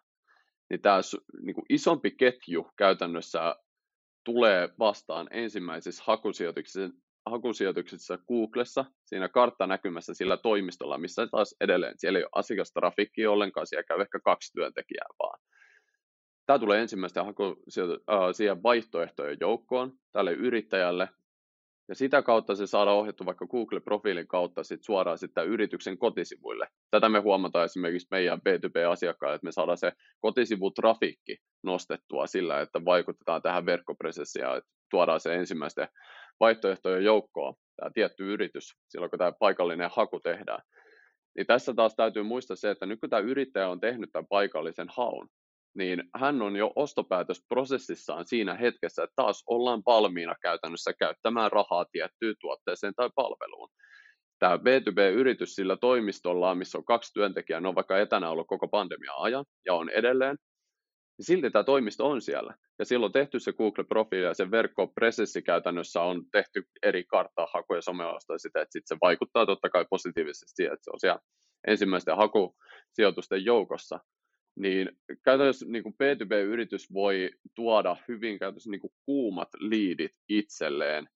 niin 0.71 0.81
tämä 0.81 1.01
niin 1.43 1.57
isompi 1.69 2.11
ketju 2.11 2.71
käytännössä 2.77 3.57
tulee 4.27 4.69
vastaan 4.79 5.29
ensimmäisissä 5.31 6.03
hakusijoituksissa, 6.07 6.91
hakusijoituksissa 7.27 8.19
Googlessa, 8.29 8.85
siinä 9.05 9.29
karttanäkymässä 9.29 10.15
sillä 10.15 10.37
toimistolla, 10.37 10.99
missä 10.99 11.27
taas 11.27 11.55
edelleen 11.61 11.95
siellä 11.97 12.19
ei 12.19 12.25
ole 12.25 12.31
asiakastrafikki 12.35 13.27
ollenkaan, 13.27 13.67
siellä 13.67 13.83
käy 13.83 14.01
ehkä 14.01 14.21
kaksi 14.25 14.53
työntekijää 14.53 15.07
vaan. 15.19 15.41
Tämä 16.47 16.59
tulee 16.59 16.81
ensimmäistä 16.81 17.25
haku, 17.25 17.57
siihen 18.33 18.63
vaihtoehtojen 18.63 19.37
joukkoon 19.41 19.93
tälle 20.13 20.33
yrittäjälle, 20.33 21.09
Ja 21.89 21.95
sitä 21.95 22.23
kautta 22.23 22.55
se 22.55 22.67
saadaan 22.67 22.97
ohjattu 22.97 23.27
vaikka 23.27 23.47
Google-profiilin 23.47 24.27
kautta 24.27 24.65
sit 24.65 24.83
suoraan 24.83 25.19
sitten 25.19 25.47
yrityksen 25.47 25.99
kotisivuille. 25.99 26.69
Tätä 26.91 27.09
me 27.09 27.19
huomataan 27.19 27.65
esimerkiksi 27.65 28.09
meidän 28.11 28.39
B2B-asiakkaille, 28.39 29.35
että 29.35 29.45
me 29.45 29.53
saadaan 29.53 29.79
se 29.79 29.93
kotisivutrafiikki 30.21 31.37
nostettua 31.63 32.27
sillä, 32.27 32.61
että 32.61 32.85
vaikutetaan 32.85 33.43
tähän 33.43 33.67
verkkopresessiin 33.67 34.43
ja 34.43 34.63
tuodaan 34.91 35.21
se 35.21 35.35
ensimmäisten 35.35 35.89
vaihtoehtojen 36.41 37.05
joukkoon, 37.05 37.55
tämä 37.77 37.91
tietty 37.95 38.33
yritys, 38.33 38.77
silloin 38.89 39.11
kun 39.11 39.19
tämä 39.19 39.33
paikallinen 39.33 39.91
haku 39.93 40.21
tehdään. 40.21 40.63
Niin 41.37 41.47
tässä 41.47 41.75
taas 41.75 41.95
täytyy 41.97 42.23
muistaa 42.23 42.57
se, 42.57 42.71
että 42.71 42.87
nyt 42.87 43.01
kun 43.01 43.11
tämä 43.11 43.21
yrittäjä 43.21 43.69
on 43.69 43.81
tehnyt 43.81 44.11
tämän 44.13 44.27
paikallisen 44.27 44.87
haun, 44.97 45.29
niin 45.77 46.03
hän 46.15 46.43
on 46.43 46.57
jo 46.57 46.73
ostopäätösprosessissaan 46.77 48.27
siinä 48.27 48.55
hetkessä, 48.55 49.03
että 49.03 49.17
taas 49.17 49.43
ollaan 49.47 49.83
valmiina 49.87 50.35
käytännössä 50.43 50.93
käyttämään 50.93 51.53
rahaa 51.53 51.85
tiettyyn 51.93 52.35
tuotteeseen 52.41 52.95
tai 52.95 53.11
palveluun. 53.15 53.69
Tämä 54.39 54.57
B2B-yritys 54.57 55.55
sillä 55.55 55.77
toimistolla, 55.77 56.55
missä 56.55 56.79
on 56.79 56.85
kaksi 56.85 57.13
työntekijää, 57.13 57.61
ne 57.61 57.69
on 57.69 57.75
vaikka 57.75 57.99
etänä 57.99 58.31
ollut 58.31 58.47
koko 58.47 58.69
pandemian 58.69 59.15
ajan 59.19 59.45
ja 59.67 59.75
on 59.75 59.91
edelleen, 59.91 60.37
niin 61.19 61.27
silti 61.27 61.51
tämä 61.51 61.65
toimisto 61.65 62.07
on 62.07 62.23
siellä. 62.23 62.55
Ja 62.79 62.85
silloin 62.85 63.13
tehty 63.13 63.41
se 63.41 63.53
Google-profiili 63.53 64.27
ja 64.27 64.35
se 64.35 64.51
verkkopresessi 64.51 65.43
käytännössä 65.43 66.03
on 66.03 66.23
tehty 66.33 66.63
eri 66.83 67.05
karttahakuja 67.05 67.83
someosta 67.83 68.39
sitä, 68.39 68.61
että 68.61 68.73
sit 68.73 68.87
se 68.87 68.97
vaikuttaa 69.01 69.47
totta 69.47 69.71
kai 69.71 69.87
positiivisesti 69.91 70.53
siihen, 70.55 70.73
että 70.73 70.85
se 70.85 70.91
on 70.91 71.01
siellä 71.01 71.21
ensimmäisten 71.67 72.17
hakusijoitusten 72.17 73.45
joukossa 73.45 74.01
niin 74.57 74.91
käytännössä 75.25 75.67
niin 75.69 75.83
kuin 75.83 75.95
B2B-yritys 75.95 76.93
voi 76.93 77.31
tuoda 77.55 77.97
hyvin 78.09 78.39
käytännössä 78.39 78.71
niin 78.71 78.81
kuin 78.81 78.93
kuumat 79.07 79.49
liidit 79.59 80.13
itselleen 80.29 81.09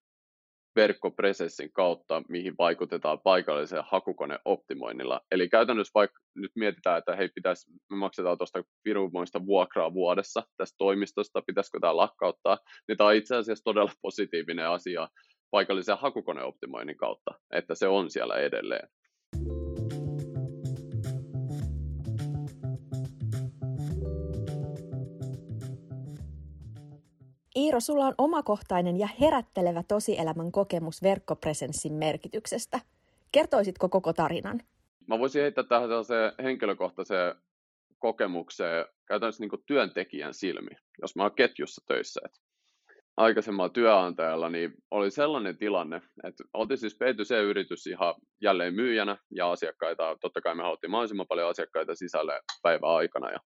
verkkopresessin 0.76 1.72
kautta, 1.72 2.22
mihin 2.28 2.54
vaikutetaan 2.58 3.20
paikalliseen 3.20 3.82
hakukoneoptimoinnilla. 3.86 5.20
Eli 5.30 5.48
käytännössä 5.48 5.90
vaikka 5.94 6.20
nyt 6.34 6.52
mietitään, 6.54 6.98
että 6.98 7.16
hei, 7.16 7.28
pitäisi, 7.34 7.72
me 7.90 7.96
maksetaan 7.96 8.38
tuosta 8.38 8.64
virumoista 8.84 9.46
vuokraa 9.46 9.94
vuodessa 9.94 10.42
tästä 10.56 10.76
toimistosta, 10.78 11.42
pitäisikö 11.46 11.80
tämä 11.80 11.96
lakkauttaa, 11.96 12.58
niin 12.88 12.98
tämä 12.98 13.08
on 13.08 13.14
itse 13.14 13.36
asiassa 13.36 13.64
todella 13.64 13.92
positiivinen 14.02 14.68
asia 14.68 15.08
paikallisen 15.50 15.98
hakukoneoptimoinnin 15.98 16.96
kautta, 16.96 17.30
että 17.50 17.74
se 17.74 17.88
on 17.88 18.10
siellä 18.10 18.34
edelleen. 18.34 18.88
Iiro, 27.56 27.80
sulla 27.80 28.06
on 28.06 28.14
omakohtainen 28.18 28.98
ja 28.98 29.08
herättelevä 29.20 29.82
tosielämän 29.88 30.52
kokemus 30.52 31.02
verkkopresenssin 31.02 31.92
merkityksestä. 31.92 32.80
Kertoisitko 33.32 33.88
koko 33.88 34.12
tarinan? 34.12 34.60
Mä 35.06 35.18
voisin 35.18 35.42
heittää 35.42 35.64
tähän 35.64 35.88
sellaiseen 35.88 36.32
henkilökohtaiseen 36.42 37.34
kokemukseen 37.98 38.86
käytännössä 39.08 39.44
niin 39.44 39.64
työntekijän 39.66 40.34
silmi, 40.34 40.70
jos 41.02 41.16
mä 41.16 41.22
oon 41.22 41.34
ketjussa 41.34 41.82
töissä. 41.88 42.20
Et 42.24 42.32
aikaisemmalla 43.16 43.68
työnantajalla 43.68 44.50
niin 44.50 44.74
oli 44.90 45.10
sellainen 45.10 45.56
tilanne, 45.56 46.02
että 46.24 46.44
oltiin 46.54 46.78
siis 46.78 46.94
B2C-yritys 46.94 47.86
ihan 47.86 48.14
jälleen 48.40 48.74
myyjänä 48.74 49.16
ja 49.30 49.50
asiakkaita, 49.50 50.16
totta 50.20 50.40
kai 50.40 50.54
me 50.54 50.62
haluttiin 50.62 50.90
mahdollisimman 50.90 51.26
paljon 51.26 51.50
asiakkaita 51.50 51.94
sisälle 51.94 52.40
päivän 52.62 52.90
aikana 52.90 53.30
ja 53.30 53.38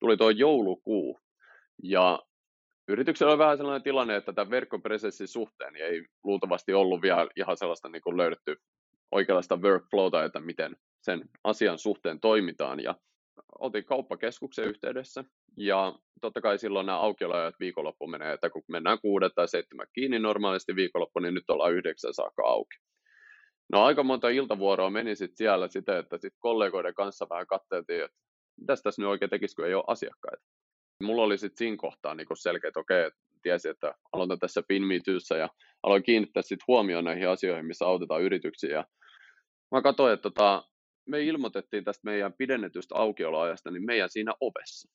tuli 0.00 0.16
tuo 0.16 0.30
joulukuu 0.30 1.20
ja 1.82 2.22
yrityksellä 2.88 3.32
on 3.32 3.38
vähän 3.38 3.56
sellainen 3.56 3.82
tilanne, 3.82 4.16
että 4.16 4.32
tämän 4.32 4.50
verkkopresenssin 4.50 5.28
suhteen 5.28 5.76
ei 5.76 6.04
luultavasti 6.24 6.74
ollut 6.74 7.02
vielä 7.02 7.28
ihan 7.36 7.56
sellaista 7.56 7.88
niin 7.88 8.02
kuin 8.02 8.16
löydetty 8.16 8.56
oikeanlaista 9.10 9.56
workflowta, 9.56 10.24
että 10.24 10.40
miten 10.40 10.76
sen 11.00 11.24
asian 11.44 11.78
suhteen 11.78 12.20
toimitaan. 12.20 12.80
Ja 12.80 12.94
oltiin 13.58 13.84
kauppakeskuksen 13.84 14.64
yhteydessä 14.64 15.24
ja 15.56 15.94
totta 16.20 16.40
kai 16.40 16.58
silloin 16.58 16.86
nämä 16.86 16.98
aukioloajat 17.00 17.54
viikonloppu 17.60 18.06
menee, 18.06 18.32
että 18.32 18.50
kun 18.50 18.62
mennään 18.68 19.00
kuudet 19.00 19.32
tai 19.34 19.48
seitsemän 19.48 19.86
kiinni 19.92 20.18
normaalisti 20.18 20.76
viikonloppu, 20.76 21.20
niin 21.20 21.34
nyt 21.34 21.50
ollaan 21.50 21.72
yhdeksän 21.72 22.14
saakka 22.14 22.42
auki. 22.46 22.76
No 23.72 23.84
aika 23.84 24.02
monta 24.02 24.28
iltavuoroa 24.28 24.90
meni 24.90 25.16
sitten 25.16 25.36
siellä 25.36 25.68
sitä, 25.68 25.98
että 25.98 26.16
sitten 26.16 26.40
kollegoiden 26.40 26.94
kanssa 26.94 27.26
vähän 27.30 27.46
katseltiin, 27.46 28.04
että 28.04 28.16
mitäs 28.60 28.82
tässä 28.82 29.02
nyt 29.02 29.08
oikein 29.08 29.30
tekisi, 29.30 29.56
kun 29.56 29.66
ei 29.66 29.74
ole 29.74 29.84
asiakkaita. 29.86 30.44
Mulla 31.02 31.22
oli 31.22 31.38
sitten 31.38 31.58
siinä 31.58 31.76
kohtaa 31.76 32.14
niin 32.14 32.26
selkeä, 32.34 32.68
että 32.68 32.80
okei, 32.80 33.10
tiesi, 33.42 33.68
että 33.68 33.94
aloitan 34.12 34.38
tässä 34.38 34.62
PinMeTyssä 34.68 35.36
ja 35.36 35.48
aloin 35.82 36.02
kiinnittää 36.02 36.42
sitten 36.42 36.64
huomioon 36.68 37.04
näihin 37.04 37.28
asioihin, 37.28 37.66
missä 37.66 37.86
autetaan 37.86 38.22
yrityksiä. 38.22 38.70
Ja 38.70 38.84
mä 39.70 39.82
katsoin, 39.82 40.14
että 40.14 40.22
tota, 40.22 40.64
me 41.06 41.22
ilmoitettiin 41.22 41.84
tästä 41.84 42.00
meidän 42.04 42.32
pidennetystä 42.32 42.94
aukioloajasta 42.94 43.70
niin 43.70 43.86
meidän 43.86 44.10
siinä 44.10 44.34
ovessa. 44.40 44.88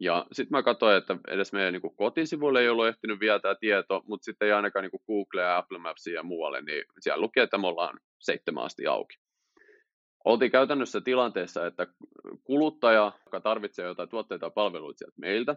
Ja 0.00 0.26
sitten 0.32 0.56
mä 0.56 0.62
katsoin, 0.62 0.96
että 0.96 1.16
edes 1.28 1.52
meidän 1.52 1.72
niin 1.72 1.96
kotisivuille 1.96 2.60
ei 2.60 2.68
ollut 2.68 2.86
ehtinyt 2.86 3.20
vielä 3.20 3.40
tämä 3.40 3.54
tieto, 3.60 4.02
mutta 4.06 4.24
sitten 4.24 4.46
ei 4.46 4.52
ainakaan 4.52 4.82
niin 4.82 5.02
Google 5.06 5.42
ja 5.42 5.56
Apple 5.56 5.78
Mapsia 5.78 6.14
ja 6.14 6.22
muualle, 6.22 6.62
niin 6.62 6.84
siellä 7.00 7.20
lukee, 7.20 7.42
että 7.42 7.58
me 7.58 7.66
ollaan 7.66 8.00
seitsemän 8.18 8.64
asti 8.64 8.86
auki 8.86 9.16
oltiin 10.26 10.50
käytännössä 10.50 11.00
tilanteessa, 11.00 11.66
että 11.66 11.86
kuluttaja, 12.44 13.12
joka 13.26 13.40
tarvitsee 13.40 13.86
jotain 13.86 14.08
tuotteita 14.08 14.46
ja 14.46 14.50
palveluita 14.50 14.98
sieltä 14.98 15.20
meiltä, 15.20 15.56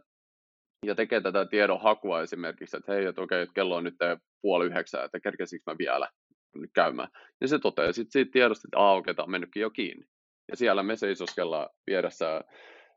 ja 0.85 0.95
tekee 0.95 1.21
tätä 1.21 1.45
tiedon 1.45 1.81
hakua 1.81 2.21
esimerkiksi, 2.21 2.77
että 2.77 2.93
hei, 2.93 3.05
että 3.05 3.21
okei, 3.21 3.41
että 3.41 3.53
kello 3.53 3.75
on 3.75 3.83
nyt 3.83 3.95
puoli 4.41 4.65
yhdeksää, 4.65 5.03
että 5.03 5.19
kerkesikö 5.19 5.63
mä 5.71 5.77
vielä 5.77 6.09
nyt 6.55 6.71
käymään. 6.73 7.09
Ja 7.41 7.47
se 7.47 7.59
toteaa 7.59 7.91
sitten 7.91 8.11
siitä 8.11 8.31
tiedosta, 8.31 8.67
että 8.67 8.79
aah, 8.79 8.97
okei, 8.97 9.13
on 9.17 9.31
mennytkin 9.31 9.61
jo 9.61 9.69
kiinni. 9.69 10.05
Ja 10.51 10.57
siellä 10.57 10.83
me 10.83 10.95
seisoskellaan 10.95 11.69
vieressä 11.87 12.41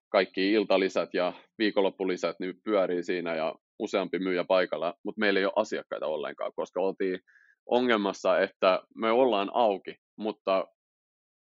kaikki 0.08 0.52
iltalisät 0.52 1.14
ja 1.14 1.32
viikonloppulisät 1.58 2.36
niin 2.40 2.54
pyörii 2.64 3.02
siinä 3.02 3.34
ja 3.34 3.54
useampi 3.78 4.18
myyjä 4.18 4.44
paikalla, 4.44 4.94
mutta 5.04 5.20
meillä 5.20 5.40
ei 5.40 5.46
ole 5.46 5.52
asiakkaita 5.56 6.06
ollenkaan, 6.06 6.52
koska 6.56 6.80
oltiin 6.80 7.20
ongelmassa, 7.66 8.38
että 8.38 8.82
me 8.94 9.10
ollaan 9.10 9.50
auki, 9.54 9.96
mutta 10.16 10.66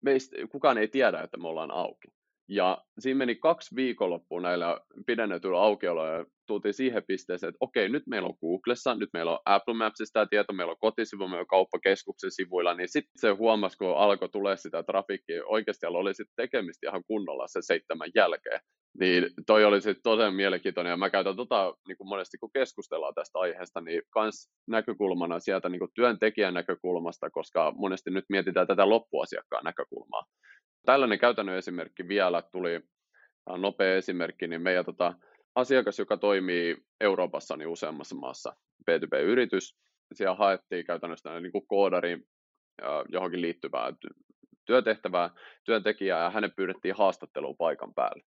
meistä 0.02 0.36
kukaan 0.52 0.78
ei 0.78 0.88
tiedä, 0.88 1.22
että 1.22 1.38
me 1.38 1.48
ollaan 1.48 1.72
auki. 1.72 2.16
Ja 2.50 2.78
siinä 3.00 3.18
meni 3.18 3.36
kaksi 3.36 3.76
viikonloppua 3.76 4.41
näillä 4.41 4.82
pidennetyillä 5.06 5.62
aukioloilla 5.62 6.18
ja 6.18 6.26
tultiin 6.48 6.74
siihen 6.74 7.04
pisteeseen, 7.08 7.50
että 7.50 7.58
okei, 7.60 7.89
nyt 7.89 8.08
meillä 8.08 8.28
on 8.28 8.38
Googlessa, 8.41 8.95
nyt 8.95 9.10
meillä 9.14 9.32
on 9.32 9.39
Apple 9.45 9.74
Mapsista 9.74 10.14
tämä 10.14 10.26
tieto, 10.30 10.54
meillä 10.54 10.72
on 10.72 10.80
kotisivu, 10.80 11.28
meillä 11.28 11.41
on 11.41 11.48
kauppakeskuksen 11.48 12.32
sivuilla, 12.32 12.74
niin 12.74 12.89
sitten 12.89 13.12
se 13.16 13.30
huomasi, 13.30 13.78
kun 13.78 13.98
alkoi 13.98 14.30
tulee 14.30 14.58
sitä 14.58 14.84
trafikkia, 14.84 15.45
oikeasti 15.45 15.86
oli 15.86 16.14
sitten 16.14 16.36
tekemistä 16.36 16.89
ihan 16.89 17.04
kunnolla 17.08 17.48
se 17.48 17.60
seitsemän 17.62 18.10
jälkeen. 18.16 18.60
Niin 19.00 19.30
toi 19.48 19.66
oli 19.66 19.82
sitten 19.82 20.04
todella 20.04 20.32
mielenkiintoinen, 20.32 20.91
ja 20.91 20.98
mä 20.98 21.10
käytän 21.10 21.36
tota, 21.36 21.74
niin 21.88 21.98
kuin 21.98 22.08
monesti 22.08 22.38
kun 22.38 22.50
keskustellaan 22.54 23.14
tästä 23.14 23.39
aiheesta, 23.39 23.82
niin 23.82 24.02
kans 24.10 24.50
näkökulmana 24.68 25.39
sieltä 25.39 25.70
niin 25.70 25.80
kuin 25.80 25.91
työntekijän 25.95 26.54
näkökulmasta, 26.54 27.30
koska 27.30 27.74
monesti 27.76 28.12
nyt 28.12 28.26
mietitään 28.30 28.68
tätä 28.68 28.89
loppuasiakkaan 28.89 29.64
näkökulmaa. 29.64 30.24
Tällainen 30.88 31.20
käytännön 31.20 31.58
esimerkki 31.58 32.08
vielä 32.08 32.42
tuli, 32.42 32.82
nopea 33.58 33.96
esimerkki, 33.96 34.48
niin 34.48 34.62
meidän 34.62 34.86
tota, 34.86 35.14
asiakas, 35.56 36.00
joka 36.00 36.18
toimii 36.18 36.78
Euroopassa 37.02 37.58
niin 37.58 37.68
useammassa 37.68 38.16
maassa, 38.16 38.56
B2B-yritys, 38.92 39.78
siellä 40.14 40.36
haettiin 40.36 40.86
käytännössä 40.86 41.40
niin 41.40 41.52
kuin 41.52 41.68
koodariin 41.68 42.28
johonkin 43.10 43.42
liittyvää 43.42 43.94
työtehtävää 44.66 45.30
työntekijää 45.64 46.24
ja 46.24 46.30
hänen 46.30 46.52
pyydettiin 46.56 46.96
haastatteluun 46.96 47.58
paikan 47.58 47.94
päälle 47.94 48.24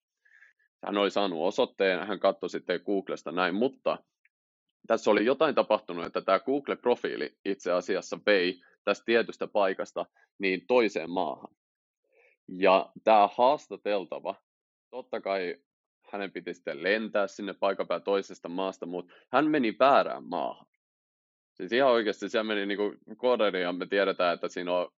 hän 0.85 0.97
oli 0.97 1.11
saanut 1.11 1.39
osoitteen, 1.41 2.07
hän 2.07 2.19
katsoi 2.19 2.49
sitten 2.49 2.81
Googlesta 2.85 3.31
näin, 3.31 3.55
mutta 3.55 3.97
tässä 4.87 5.11
oli 5.11 5.25
jotain 5.25 5.55
tapahtunut, 5.55 6.05
että 6.05 6.21
tämä 6.21 6.39
Google-profiili 6.39 7.37
itse 7.45 7.71
asiassa 7.71 8.19
vei 8.25 8.61
tästä 8.83 9.05
tietystä 9.05 9.47
paikasta 9.47 10.05
niin 10.39 10.67
toiseen 10.67 11.09
maahan. 11.09 11.55
Ja 12.57 12.91
tämä 13.03 13.29
haastateltava, 13.35 14.35
totta 14.89 15.21
kai 15.21 15.55
hänen 16.11 16.31
piti 16.31 16.53
sitten 16.53 16.83
lentää 16.83 17.27
sinne 17.27 17.53
paikan 17.53 17.87
päällä 17.87 18.03
toisesta 18.03 18.49
maasta, 18.49 18.85
mutta 18.85 19.13
hän 19.31 19.47
meni 19.47 19.75
väärään 19.79 20.23
maahan. 20.23 20.67
Siis 21.53 21.71
ihan 21.71 21.91
oikeasti 21.91 22.29
siellä 22.29 22.43
meni 22.43 22.65
niin 22.65 22.77
kuin 22.77 23.61
ja 23.61 23.73
me 23.73 23.85
tiedetään, 23.85 24.33
että 24.33 24.47
siinä 24.47 24.73
on 24.73 24.91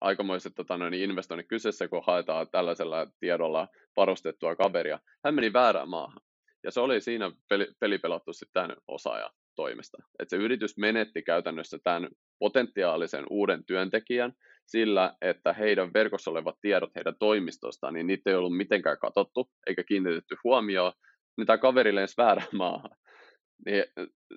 aikamoiset 0.00 0.52
tota, 0.54 0.76
noin, 0.76 0.94
investoinnit 0.94 1.48
kyseessä, 1.48 1.88
kun 1.88 2.04
haetaan 2.06 2.46
tällaisella 2.50 3.06
tiedolla 3.20 3.68
varustettua 3.96 4.56
kaveria. 4.56 4.98
Hän 5.24 5.34
meni 5.34 5.52
väärään 5.52 5.88
maahan. 5.88 6.20
Ja 6.62 6.70
se 6.70 6.80
oli 6.80 7.00
siinä 7.00 7.32
peli, 7.48 7.68
pelipelattu 7.80 8.32
sitten 8.32 8.52
tämän 8.52 8.76
toimesta. 9.54 9.98
Et 10.18 10.28
se 10.28 10.36
yritys 10.36 10.78
menetti 10.78 11.22
käytännössä 11.22 11.78
tämän 11.84 12.08
potentiaalisen 12.38 13.24
uuden 13.30 13.64
työntekijän 13.64 14.32
sillä, 14.66 15.14
että 15.20 15.52
heidän 15.52 15.92
verkossa 15.94 16.30
olevat 16.30 16.56
tiedot 16.60 16.94
heidän 16.94 17.14
toimistostaan, 17.18 17.94
niin 17.94 18.06
niitä 18.06 18.30
ei 18.30 18.36
ollut 18.36 18.56
mitenkään 18.56 18.98
katsottu 18.98 19.48
eikä 19.66 19.84
kiinnitetty 19.84 20.36
huomioon, 20.44 20.92
niin 21.36 21.46
tämä 21.46 21.58
kaveri 21.58 21.94
lensi 21.94 22.14
väärään 22.16 22.48
maahan. 22.62 22.90
Niin 23.66 23.84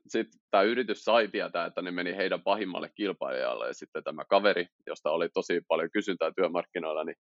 sitten 0.08 0.40
tämä 0.52 0.64
yritys 0.64 1.04
sai 1.04 1.28
tietää, 1.28 1.66
että 1.66 1.82
ne 1.82 1.92
meni 1.92 2.16
heidän 2.16 2.42
pahimmalle 2.42 2.90
kilpailijalle 2.96 3.68
ja 3.68 3.74
sitten 3.74 4.04
tämä 4.04 4.26
kaveri, 4.26 4.68
josta 4.88 5.12
oli 5.12 5.30
tosi 5.30 5.62
paljon 5.68 5.92
kysyntää 5.92 6.32
työmarkkinoilla, 6.36 7.04
niin 7.04 7.16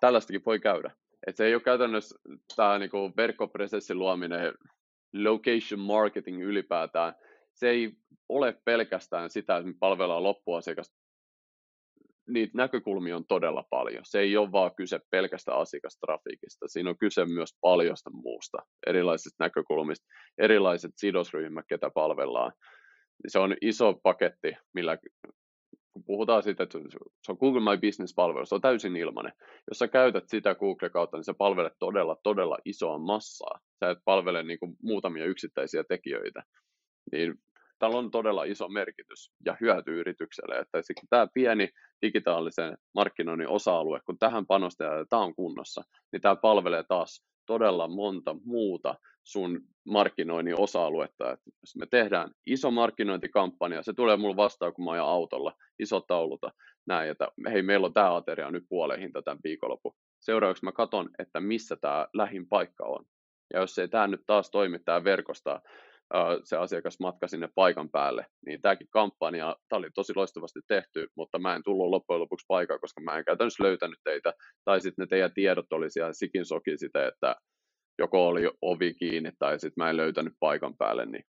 tällaistakin 0.00 0.42
voi 0.46 0.60
käydä. 0.60 0.90
Et 1.26 1.36
se 1.36 1.44
ei 1.44 1.54
ole 1.54 1.62
käytännössä 1.62 2.18
tämä 2.56 2.78
niinku 2.78 3.12
verkkopresenssin 3.16 3.98
luominen, 3.98 4.54
location 5.14 5.80
marketing 5.80 6.42
ylipäätään, 6.42 7.14
se 7.54 7.70
ei 7.70 7.92
ole 8.28 8.60
pelkästään 8.64 9.30
sitä, 9.30 9.56
että 9.56 9.68
me 9.68 9.74
palvellaan 9.80 10.22
loppuasiakasta. 10.22 10.95
Niitä 12.28 12.52
näkökulmia 12.54 13.16
on 13.16 13.26
todella 13.28 13.64
paljon. 13.70 14.04
Se 14.06 14.20
ei 14.20 14.36
ole 14.36 14.52
vaan 14.52 14.74
kyse 14.74 15.00
pelkästä 15.10 15.54
asiakastrafiikista. 15.54 16.68
Siinä 16.68 16.90
on 16.90 16.98
kyse 16.98 17.24
myös 17.24 17.50
paljosta 17.60 18.10
muusta, 18.10 18.58
erilaisista 18.86 19.44
näkökulmista, 19.44 20.06
erilaiset 20.38 20.92
sidosryhmät, 20.96 21.64
ketä 21.68 21.90
palvellaan. 21.90 22.52
Se 23.28 23.38
on 23.38 23.56
iso 23.60 23.94
paketti, 24.02 24.56
millä 24.74 24.98
kun 25.92 26.04
puhutaan 26.04 26.42
siitä, 26.42 26.62
että 26.62 26.78
se 27.22 27.32
on 27.32 27.38
Google 27.40 27.60
My 27.60 27.80
Business-palvelu, 27.80 28.46
se 28.46 28.54
on 28.54 28.60
täysin 28.60 28.96
ilmainen. 28.96 29.32
Jos 29.70 29.78
sä 29.78 29.88
käytät 29.88 30.24
sitä 30.28 30.54
Google 30.54 30.90
kautta, 30.90 31.16
niin 31.16 31.24
sä 31.24 31.34
palvelet 31.34 31.72
todella, 31.78 32.16
todella 32.22 32.58
isoa 32.64 32.98
massaa. 32.98 33.60
Sä 33.80 33.90
et 33.90 33.98
palvele 34.04 34.42
niin 34.42 34.58
kuin 34.58 34.76
muutamia 34.82 35.24
yksittäisiä 35.24 35.84
tekijöitä. 35.84 36.42
Niin 37.12 37.34
tällä 37.78 37.98
on 37.98 38.10
todella 38.10 38.44
iso 38.44 38.68
merkitys 38.68 39.32
ja 39.44 39.56
hyöty 39.60 40.00
yritykselle, 40.00 40.58
että 40.58 40.78
tämä 41.10 41.26
pieni 41.34 41.68
digitaalisen 42.02 42.78
markkinoinnin 42.94 43.48
osa-alue, 43.48 44.00
kun 44.06 44.18
tähän 44.18 44.46
panostetaan 44.46 44.98
ja 44.98 45.06
tämä 45.10 45.22
on 45.22 45.34
kunnossa, 45.34 45.82
niin 46.12 46.22
tämä 46.22 46.36
palvelee 46.36 46.82
taas 46.82 47.26
todella 47.46 47.88
monta 47.88 48.36
muuta 48.44 48.94
sun 49.24 49.60
markkinoinnin 49.88 50.60
osa-aluetta. 50.60 51.32
Et 51.32 51.40
jos 51.46 51.76
me 51.76 51.86
tehdään 51.86 52.30
iso 52.46 52.70
markkinointikampanja, 52.70 53.82
se 53.82 53.92
tulee 53.92 54.16
mulle 54.16 54.36
vastaan, 54.36 54.72
kun 54.72 54.84
mä 54.84 54.90
ajan 54.90 55.06
autolla, 55.06 55.52
iso 55.78 56.00
tauluta, 56.00 56.52
näin, 56.86 57.10
että 57.10 57.28
hei, 57.50 57.62
meillä 57.62 57.86
on 57.86 57.94
tämä 57.94 58.16
ateria 58.16 58.50
nyt 58.50 58.64
puoleen 58.68 59.00
hinta 59.00 59.22
tämän 59.22 59.38
viikonloppu. 59.44 59.96
Seuraavaksi 60.20 60.64
mä 60.64 60.72
katson, 60.72 61.10
että 61.18 61.40
missä 61.40 61.76
tämä 61.76 62.06
lähin 62.14 62.48
paikka 62.48 62.84
on. 62.84 63.04
Ja 63.54 63.60
jos 63.60 63.78
ei 63.78 63.88
tämä 63.88 64.06
nyt 64.06 64.20
taas 64.26 64.50
toimi, 64.50 64.78
tämä 64.78 65.04
verkosta, 65.04 65.60
se 66.44 66.56
asiakasmatka 66.56 67.28
sinne 67.28 67.48
paikan 67.54 67.90
päälle, 67.90 68.26
niin 68.46 68.60
tämäkin 68.62 68.86
kampanja, 68.90 69.56
tämä 69.68 69.78
oli 69.78 69.90
tosi 69.94 70.12
loistavasti 70.16 70.60
tehty, 70.68 71.08
mutta 71.16 71.38
mä 71.38 71.54
en 71.54 71.62
tullut 71.64 71.90
loppujen 71.90 72.20
lopuksi 72.20 72.44
paikkaan, 72.48 72.80
koska 72.80 73.00
mä 73.00 73.18
en 73.18 73.24
käytännössä 73.24 73.64
löytänyt 73.64 73.98
teitä, 74.04 74.32
tai 74.64 74.80
sitten 74.80 75.02
ne 75.02 75.06
teidän 75.06 75.34
tiedot 75.34 75.72
oli 75.72 75.90
siellä 75.90 76.12
sikin 76.12 76.44
soki 76.44 76.78
sitä, 76.78 77.08
että 77.08 77.36
joko 77.98 78.28
oli 78.28 78.50
ovi 78.62 78.94
kiinni 78.94 79.32
tai 79.38 79.60
sitten 79.60 79.84
mä 79.84 79.90
en 79.90 79.96
löytänyt 79.96 80.32
paikan 80.40 80.76
päälle, 80.76 81.06
niin 81.06 81.24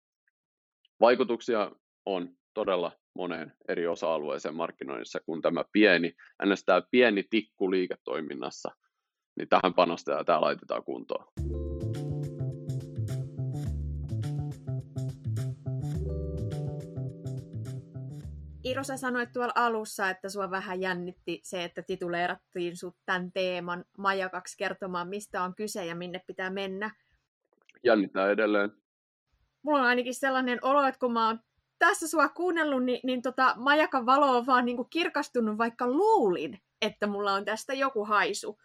vaikutuksia 1.01 1.73
on 2.07 2.29
todella 2.55 2.93
moneen 3.15 3.53
eri 3.69 3.87
osa-alueeseen 3.87 4.55
markkinoinnissa, 4.55 5.21
kun 5.27 5.43
tämä 5.43 5.65
pieni, 5.73 6.13
ns. 6.47 6.65
tämä 6.65 6.83
pieni 6.91 7.25
tikku 7.31 7.71
liiketoiminnassa, 7.71 8.71
niin 9.39 9.49
tähän 9.49 9.75
panostetaan 9.75 10.21
ja 10.21 10.25
tämä 10.25 10.41
laitetaan 10.41 10.85
kuntoon. 10.85 11.27
Iiro, 18.67 18.85
sä 18.85 18.97
sanoit 18.97 19.33
tuolla 19.33 19.53
alussa, 19.55 20.11
että 20.11 20.29
sua 20.29 20.51
vähän 20.51 20.81
jännitti 20.81 21.41
se, 21.43 21.65
että 21.65 21.83
tituleerattiin 21.83 22.77
sut 22.77 22.97
tämän 23.07 23.33
teeman 23.33 23.85
majakaksi 23.99 24.57
kertomaan, 24.59 25.09
mistä 25.09 25.43
on 25.43 25.55
kyse 25.55 25.87
ja 25.87 25.95
minne 25.95 26.21
pitää 26.27 26.51
mennä. 26.51 26.91
Jännittää 27.85 28.31
edelleen. 28.31 28.71
Mulla 29.63 29.79
on 29.79 29.87
ainakin 29.87 30.15
sellainen 30.15 30.59
olo, 30.63 30.87
että 30.87 30.99
kun 30.99 31.13
mä 31.13 31.27
oon 31.27 31.41
tässä 31.79 32.09
sua 32.09 32.29
kuunnellut, 32.29 32.85
niin, 32.85 33.01
niin 33.03 33.23
tota, 33.23 33.55
majakan 33.57 34.07
valo 34.07 34.37
on 34.39 34.47
vaan 34.47 34.65
niin 34.65 34.77
kuin 34.77 34.91
kirkastunut, 34.91 35.59
vaikka 35.59 35.87
luulin, 35.87 36.59
että 36.83 37.07
mulla 37.07 37.33
on 37.33 37.45
tästä 37.45 37.75
joku 37.75 38.05
haisu. 38.05 38.59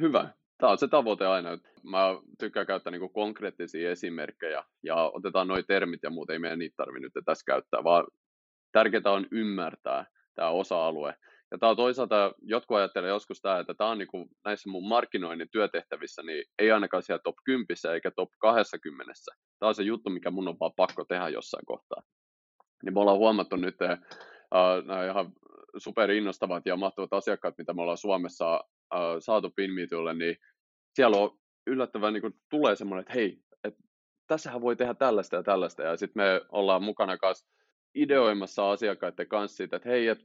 Hyvä. 0.00 0.28
Tämä 0.58 0.72
on 0.72 0.78
se 0.78 0.88
tavoite 0.88 1.26
aina. 1.26 1.58
Mä 1.82 1.98
tykkään 2.38 2.66
käyttää 2.66 2.90
niin 2.90 3.12
konkreettisia 3.12 3.90
esimerkkejä 3.90 4.64
ja 4.82 5.10
otetaan 5.14 5.48
nuo 5.48 5.62
termit 5.62 6.02
ja 6.02 6.10
muuta, 6.10 6.32
ei 6.32 6.38
meidän 6.38 6.58
niitä 6.58 6.76
tarvitse 6.76 7.06
nyt 7.06 7.24
tässä 7.24 7.44
käyttää, 7.44 7.84
vaan 7.84 8.04
tärkeää 8.72 9.12
on 9.12 9.26
ymmärtää 9.30 10.06
tämä 10.34 10.48
osa-alue. 10.48 11.14
Ja 11.50 11.58
tämä 11.58 11.74
toisaalta, 11.74 12.34
jotkut 12.42 12.76
ajattelee 12.76 13.08
joskus 13.08 13.40
tämä, 13.40 13.58
että 13.58 13.74
tämä 13.74 13.90
on 13.90 13.98
niin 13.98 14.08
kuin 14.08 14.28
näissä 14.44 14.70
mun 14.70 14.88
markkinoinnin 14.88 15.48
työtehtävissä, 15.52 16.22
niin 16.22 16.44
ei 16.58 16.72
ainakaan 16.72 17.02
siellä 17.02 17.22
top 17.24 17.36
10 17.44 17.66
eikä 17.94 18.10
top 18.10 18.30
20. 18.38 19.12
Tämä 19.58 19.68
on 19.68 19.74
se 19.74 19.82
juttu, 19.82 20.10
mikä 20.10 20.30
mun 20.30 20.48
on 20.48 20.56
vaan 20.60 20.72
pakko 20.76 21.04
tehdä 21.04 21.28
jossain 21.28 21.66
kohtaa. 21.66 22.02
Niin 22.84 22.94
me 22.94 23.00
ollaan 23.00 23.18
huomattu 23.18 23.56
nyt 23.56 23.76
uh, 23.80 24.86
nämä 24.86 25.06
ihan 25.06 25.32
super 25.76 26.10
innostavat 26.10 26.66
ja 26.66 26.76
mahtavat 26.76 27.12
asiakkaat, 27.12 27.58
mitä 27.58 27.74
me 27.74 27.82
ollaan 27.82 27.98
Suomessa 27.98 28.60
uh, 28.94 29.00
saatu 29.18 29.50
Pinmeetulle, 29.50 30.14
niin 30.14 30.36
siellä 30.94 31.16
on 31.16 31.38
yllättävän 31.66 32.12
niin 32.12 32.20
kuin, 32.20 32.34
tulee 32.50 32.76
semmoinen, 32.76 33.00
että 33.00 33.12
hei, 33.12 33.42
että 33.64 33.82
tässähän 34.26 34.60
voi 34.60 34.76
tehdä 34.76 34.94
tällaista 34.94 35.36
ja 35.36 35.42
tällaista, 35.42 35.82
ja 35.82 35.96
sitten 35.96 36.22
me 36.22 36.40
ollaan 36.48 36.82
mukana 36.82 37.18
kanssa 37.18 37.57
ideoimassa 37.94 38.70
asiakkaiden 38.70 39.28
kanssa 39.28 39.56
siitä, 39.56 39.76
että 39.76 39.88
hei, 39.88 40.08
et 40.08 40.18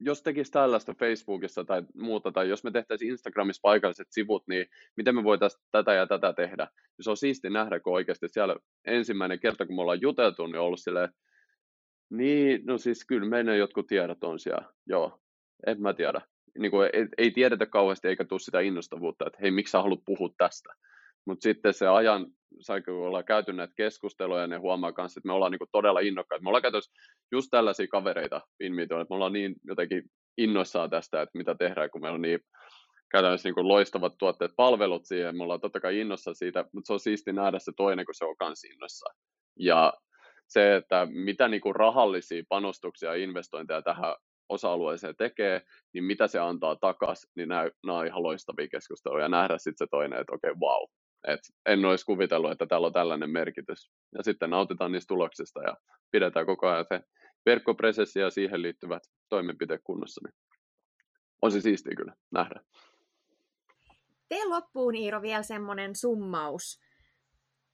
jos 0.00 0.22
tekisi 0.22 0.52
tällaista 0.52 0.94
Facebookissa 0.94 1.64
tai 1.64 1.82
muuta, 1.94 2.32
tai 2.32 2.48
jos 2.48 2.64
me 2.64 2.70
tehtäisiin 2.70 3.10
Instagramissa 3.10 3.60
paikalliset 3.62 4.06
sivut, 4.10 4.42
niin 4.48 4.66
miten 4.96 5.14
me 5.14 5.24
voitaisiin 5.24 5.62
tätä 5.72 5.94
ja 5.94 6.06
tätä 6.06 6.32
tehdä. 6.32 6.68
Se 7.00 7.10
on 7.10 7.16
siisti 7.16 7.50
nähdä, 7.50 7.80
kun 7.80 7.92
oikeasti 7.92 8.28
siellä 8.28 8.56
ensimmäinen 8.84 9.40
kerta, 9.40 9.66
kun 9.66 9.76
me 9.76 9.82
ollaan 9.82 10.00
juteltu, 10.00 10.46
niin 10.46 10.58
on 10.58 10.66
ollut 10.66 10.80
silleen, 10.80 11.08
niin, 12.10 12.60
no 12.66 12.78
siis 12.78 13.04
kyllä 13.06 13.28
meidän 13.28 13.58
jotkut 13.58 13.86
tiedot 13.86 14.24
on 14.24 14.38
siellä, 14.38 14.72
joo, 14.86 15.18
en 15.66 15.82
mä 15.82 15.94
tiedä. 15.94 16.20
Niin 16.58 16.70
kuin 16.70 16.90
ei, 16.92 17.06
ei 17.18 17.30
tiedetä 17.30 17.66
kauheasti 17.66 18.08
eikä 18.08 18.24
tule 18.24 18.40
sitä 18.40 18.60
innostavuutta, 18.60 19.26
että 19.26 19.38
hei, 19.42 19.50
miksi 19.50 19.70
sä 19.70 19.82
haluat 19.82 20.04
puhua 20.04 20.28
tästä. 20.38 20.74
Mutta 21.26 21.42
sitten 21.42 21.74
se 21.74 21.88
ajan, 21.88 22.26
kun 22.84 22.94
ollaan 22.94 23.24
käyty 23.24 23.52
näitä 23.52 23.74
keskusteluja, 23.76 24.40
ja 24.40 24.46
ne 24.46 24.56
huomaa 24.56 24.92
myös, 24.98 25.16
että 25.16 25.26
me 25.26 25.32
ollaan 25.32 25.52
niinku 25.52 25.66
todella 25.72 26.00
innokkaita. 26.00 26.42
Me 26.42 26.48
ollaan 26.48 26.62
käytössä 26.62 26.92
just 27.32 27.48
tällaisia 27.50 27.86
kavereita 27.86 28.40
Pinmeetoilla, 28.58 29.02
että 29.02 29.12
me 29.12 29.16
ollaan 29.16 29.32
niin 29.32 29.54
jotenkin 29.64 30.02
innoissaan 30.38 30.90
tästä, 30.90 31.22
että 31.22 31.38
mitä 31.38 31.54
tehdään, 31.54 31.90
kun 31.90 32.00
meillä 32.00 32.14
on 32.14 32.22
niin 32.22 32.40
käytännössä 33.10 33.48
niin 33.48 33.68
loistavat 33.68 34.14
tuotteet, 34.18 34.52
palvelut 34.56 35.04
siihen. 35.04 35.36
Me 35.36 35.42
ollaan 35.42 35.60
totta 35.60 35.80
kai 35.80 36.00
innossa 36.00 36.34
siitä, 36.34 36.64
mutta 36.72 36.86
se 36.86 36.92
on 36.92 37.00
siisti 37.00 37.32
nähdä 37.32 37.58
se 37.58 37.72
toinen, 37.76 38.06
kun 38.06 38.14
se 38.14 38.24
on 38.24 38.36
myös 38.40 38.64
innossa. 38.64 39.06
Ja 39.58 39.92
se, 40.48 40.76
että 40.76 41.06
mitä 41.10 41.48
niin 41.48 41.60
kuin 41.60 41.76
rahallisia 41.76 42.42
panostuksia 42.48 43.08
ja 43.08 43.22
investointeja 43.24 43.82
tähän 43.82 44.14
osa-alueeseen 44.48 45.16
tekee, 45.16 45.62
niin 45.92 46.04
mitä 46.04 46.26
se 46.26 46.38
antaa 46.38 46.76
takaisin, 46.76 47.30
niin 47.36 47.48
nämä, 47.48 47.70
nämä 47.86 47.98
on 47.98 48.06
ihan 48.06 48.22
loistavia 48.22 48.68
keskusteluja 48.68 49.22
ja 49.22 49.28
nähdä 49.28 49.58
sitten 49.58 49.86
se 49.86 49.90
toinen, 49.90 50.20
että 50.20 50.34
okei, 50.34 50.50
okay, 50.50 50.60
wow, 50.60 50.88
et 51.28 51.40
en 51.66 51.84
olisi 51.84 52.04
kuvitellut, 52.04 52.50
että 52.50 52.66
täällä 52.66 52.86
on 52.86 52.92
tällainen 52.92 53.30
merkitys. 53.30 53.90
Ja 54.16 54.22
sitten 54.22 54.50
nautitaan 54.50 54.92
niistä 54.92 55.08
tuloksista 55.08 55.62
ja 55.62 55.76
pidetään 56.10 56.46
koko 56.46 56.68
ajan 56.68 56.86
se 56.88 57.00
verkkopresessi 57.46 58.20
ja 58.20 58.30
siihen 58.30 58.62
liittyvät 58.62 59.02
toimenpiteet 59.28 59.80
kunnossa. 59.84 60.20
Niin 60.24 60.34
on 61.42 61.52
se 61.52 61.60
siistiä 61.60 61.94
kyllä 61.96 62.14
nähdä. 62.30 62.60
Tee 64.28 64.44
loppuun 64.44 64.94
Iiro 64.94 65.22
vielä 65.22 65.42
semmoinen 65.42 65.96
summaus, 65.96 66.80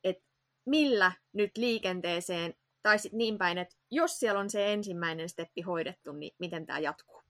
että 0.05 0.24
millä 0.66 1.12
nyt 1.32 1.51
liikenteeseen, 1.57 2.55
tai 2.82 2.98
sitten 2.98 3.18
niin 3.18 3.38
päin, 3.38 3.59
että 3.59 3.76
jos 3.90 4.18
siellä 4.18 4.40
on 4.40 4.51
se 4.51 4.72
ensimmäinen 4.72 5.28
steppi 5.28 5.62
hoidettu, 5.62 6.12
niin 6.12 6.32
miten 6.38 6.66
tämä 6.66 6.78
jatkuu? 6.78 7.22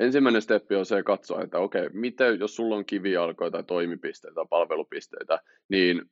Ensimmäinen 0.00 0.42
steppi 0.42 0.74
on 0.74 0.86
se 0.86 1.02
katsoa, 1.02 1.42
että 1.42 1.58
okei, 1.58 1.88
miten, 1.92 2.40
jos 2.40 2.56
sulla 2.56 2.76
on 2.76 2.84
kivijalkoja 2.84 3.50
tai 3.50 3.64
toimipisteitä 3.64 4.34
tai 4.34 4.46
palvelupisteitä, 4.50 5.38
niin 5.68 6.02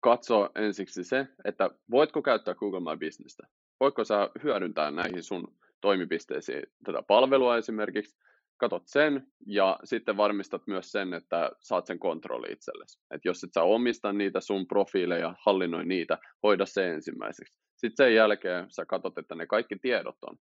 katso 0.00 0.48
ensiksi 0.54 1.04
se, 1.04 1.26
että 1.44 1.70
voitko 1.90 2.22
käyttää 2.22 2.54
Google 2.54 2.80
My 2.80 3.06
Businessta. 3.06 3.46
Voitko 3.80 4.04
sä 4.04 4.30
hyödyntää 4.42 4.90
näihin 4.90 5.22
sun 5.22 5.56
toimipisteisiin 5.80 6.62
tätä 6.84 7.02
palvelua 7.02 7.56
esimerkiksi, 7.56 8.16
katot 8.56 8.82
sen 8.86 9.26
ja 9.46 9.78
sitten 9.84 10.16
varmistat 10.16 10.62
myös 10.66 10.92
sen, 10.92 11.14
että 11.14 11.50
saat 11.60 11.86
sen 11.86 11.98
kontrolli 11.98 12.52
itsellesi. 12.52 13.00
Et 13.10 13.24
jos 13.24 13.44
et 13.44 13.52
sä 13.54 13.62
omista 13.62 14.12
niitä 14.12 14.40
sun 14.40 14.66
profiileja, 14.66 15.34
hallinnoi 15.38 15.84
niitä, 15.84 16.18
hoida 16.42 16.66
se 16.66 16.92
ensimmäiseksi. 16.92 17.58
Sitten 17.76 18.06
sen 18.06 18.14
jälkeen 18.14 18.70
sä 18.70 18.86
katot, 18.86 19.18
että 19.18 19.34
ne 19.34 19.46
kaikki 19.46 19.76
tiedot 19.78 20.16
on 20.22 20.36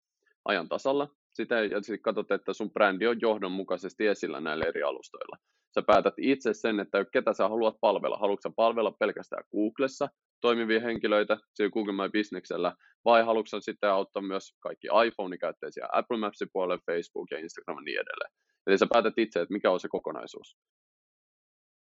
ajan 0.49 0.69
tasalla, 0.69 1.07
sitä 1.33 1.55
ja 1.63 1.81
sitten 1.81 2.01
katsot, 2.01 2.31
että 2.31 2.53
sun 2.53 2.71
brändi 2.71 3.07
on 3.07 3.21
johdonmukaisesti 3.21 4.07
esillä 4.07 4.39
näillä 4.41 4.65
eri 4.65 4.83
alustoilla. 4.83 5.37
Sä 5.75 5.81
päätät 5.87 6.13
itse 6.17 6.53
sen, 6.53 6.79
että 6.79 7.05
ketä 7.13 7.33
sä 7.33 7.49
haluat 7.49 7.75
palvella. 7.81 8.17
Haluatko 8.17 8.41
sä 8.49 8.53
palvella 8.55 8.91
pelkästään 8.99 9.43
Googlessa 9.51 10.07
toimivia 10.41 10.79
henkilöitä, 10.79 11.37
siellä 11.53 11.71
Google 11.71 11.93
My 11.93 12.09
Businessellä, 12.13 12.73
vai 13.05 13.25
haluatko 13.25 13.59
sitten 13.59 13.89
auttaa 13.89 14.21
myös 14.21 14.53
kaikki 14.59 14.87
iPhone-käyttäisiä 15.07 15.87
Apple 15.91 16.17
Mapsin 16.17 16.47
puolelle, 16.53 16.81
Facebook 16.91 17.31
ja 17.31 17.39
Instagram 17.39 17.77
ja 17.77 17.81
niin 17.81 17.99
edelleen. 17.99 18.31
Eli 18.67 18.77
sä 18.77 18.87
päätät 18.93 19.13
itse, 19.17 19.41
että 19.41 19.53
mikä 19.53 19.71
on 19.71 19.79
se 19.79 19.87
kokonaisuus. 19.87 20.57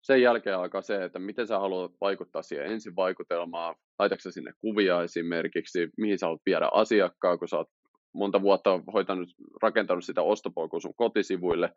sen 0.03 0.21
jälkeen 0.21 0.57
alkaa 0.57 0.81
se, 0.81 1.03
että 1.03 1.19
miten 1.19 1.47
sä 1.47 1.59
haluat 1.59 1.91
vaikuttaa 2.01 2.41
siihen 2.41 2.65
ensin 2.65 2.95
vaikutelmaan, 2.95 3.75
laitatko 3.99 4.31
sinne 4.31 4.51
kuvia 4.61 5.03
esimerkiksi, 5.03 5.89
mihin 5.97 6.19
sä 6.19 6.25
haluat 6.25 6.41
viedä 6.45 6.69
asiakkaa, 6.73 7.37
kun 7.37 7.47
sä 7.47 7.57
oot 7.57 7.69
monta 8.18 8.41
vuotta 8.41 8.80
hoitanut, 8.93 9.30
rakentanut 9.61 10.05
sitä 10.05 10.22
ostopolkua 10.22 10.80
sun 10.80 10.95
kotisivuille, 10.95 11.74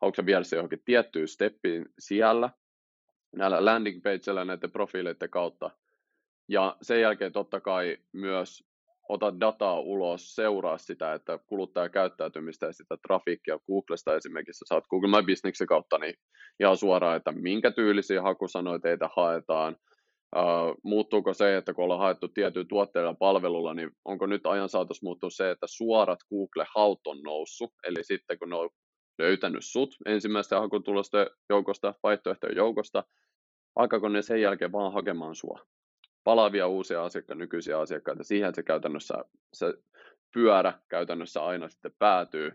haluatko 0.00 0.16
sä 0.22 0.26
viedä 0.26 0.44
se 0.44 0.56
johonkin 0.56 0.82
tiettyyn 0.84 1.28
steppiin 1.28 1.86
siellä, 1.98 2.50
näillä 3.36 3.64
landing 3.64 4.02
pageilla 4.02 4.44
näiden 4.44 4.72
profiileiden 4.72 5.30
kautta. 5.30 5.70
Ja 6.48 6.76
sen 6.82 7.00
jälkeen 7.00 7.32
totta 7.32 7.60
kai 7.60 7.96
myös 8.12 8.64
ota 9.08 9.40
dataa 9.40 9.80
ulos, 9.80 10.34
seuraa 10.34 10.78
sitä, 10.78 11.14
että 11.14 11.38
kuluttaja 11.46 11.88
käyttäytymistä 11.88 12.66
ja 12.66 12.72
sitä 12.72 12.96
trafiikkia 13.06 13.58
Googlesta 13.66 14.16
esimerkiksi, 14.16 14.64
saat 14.68 14.86
Google 14.86 15.08
My 15.08 15.26
Businessin 15.26 15.66
kautta 15.66 15.98
niin 15.98 16.14
ihan 16.60 16.76
suoraan, 16.76 17.16
että 17.16 17.32
minkä 17.32 17.70
tyylisiä 17.70 18.22
hakusanoja 18.22 18.78
teitä 18.78 19.08
haetaan, 19.16 19.76
Uh, 20.36 20.76
muuttuuko 20.84 21.34
se, 21.34 21.56
että 21.56 21.74
kun 21.74 21.84
ollaan 21.84 22.00
haettu 22.00 22.28
tietyllä 22.28 22.66
tuotteella 22.68 23.10
ja 23.10 23.16
palvelulla, 23.18 23.74
niin 23.74 23.90
onko 24.04 24.26
nyt 24.26 24.46
ajan 24.46 24.68
saatossa 24.68 25.06
muuttunut 25.06 25.34
se, 25.34 25.50
että 25.50 25.66
suorat 25.70 26.18
Google-haut 26.30 27.06
on 27.06 27.22
noussut, 27.22 27.72
eli 27.86 28.04
sitten 28.04 28.38
kun 28.38 28.50
ne 28.50 28.56
on 28.56 28.70
löytänyt 29.18 29.64
sut 29.64 29.96
ensimmäisten 30.06 30.58
hakutulosten 30.58 31.26
joukosta, 31.50 31.94
vaihtoehtojen 32.02 32.56
joukosta, 32.56 33.04
alkaako 33.76 34.08
ne 34.08 34.22
sen 34.22 34.40
jälkeen 34.40 34.72
vaan 34.72 34.92
hakemaan 34.92 35.34
sua? 35.34 35.60
Palavia 36.24 36.66
uusia 36.66 37.04
asiakkaita, 37.04 37.38
nykyisiä 37.38 37.78
asiakkaita, 37.80 38.24
siihen 38.24 38.54
se 38.54 38.62
käytännössä, 38.62 39.14
se 39.52 39.74
pyörä 40.34 40.72
käytännössä 40.88 41.44
aina 41.44 41.68
sitten 41.68 41.94
päätyy, 41.98 42.52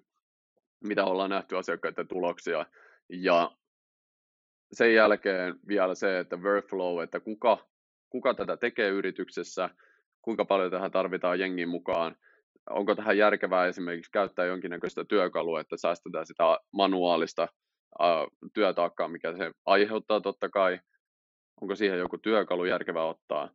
mitä 0.83 1.05
ollaan 1.05 1.29
nähty 1.29 1.57
asiakkaiden 1.57 2.07
tuloksia, 2.07 2.65
ja 3.09 3.51
sen 4.73 4.93
jälkeen 4.93 5.55
vielä 5.67 5.95
se, 5.95 6.19
että 6.19 6.35
workflow, 6.35 7.03
että 7.03 7.19
kuka, 7.19 7.57
kuka 8.09 8.33
tätä 8.33 8.57
tekee 8.57 8.89
yrityksessä, 8.89 9.69
kuinka 10.21 10.45
paljon 10.45 10.71
tähän 10.71 10.91
tarvitaan 10.91 11.39
jengin 11.39 11.69
mukaan, 11.69 12.15
onko 12.69 12.95
tähän 12.95 13.17
järkevää 13.17 13.67
esimerkiksi 13.67 14.11
käyttää 14.11 14.45
jonkinnäköistä 14.45 15.05
työkalua, 15.05 15.59
että 15.59 15.77
säästetään 15.77 16.25
sitä 16.25 16.43
manuaalista 16.71 17.47
työtaakkaa, 18.53 19.07
mikä 19.07 19.37
se 19.37 19.51
aiheuttaa 19.65 20.21
totta 20.21 20.49
kai, 20.49 20.79
onko 21.61 21.75
siihen 21.75 21.99
joku 21.99 22.17
työkalu 22.17 22.65
järkevää 22.65 23.05
ottaa. 23.05 23.49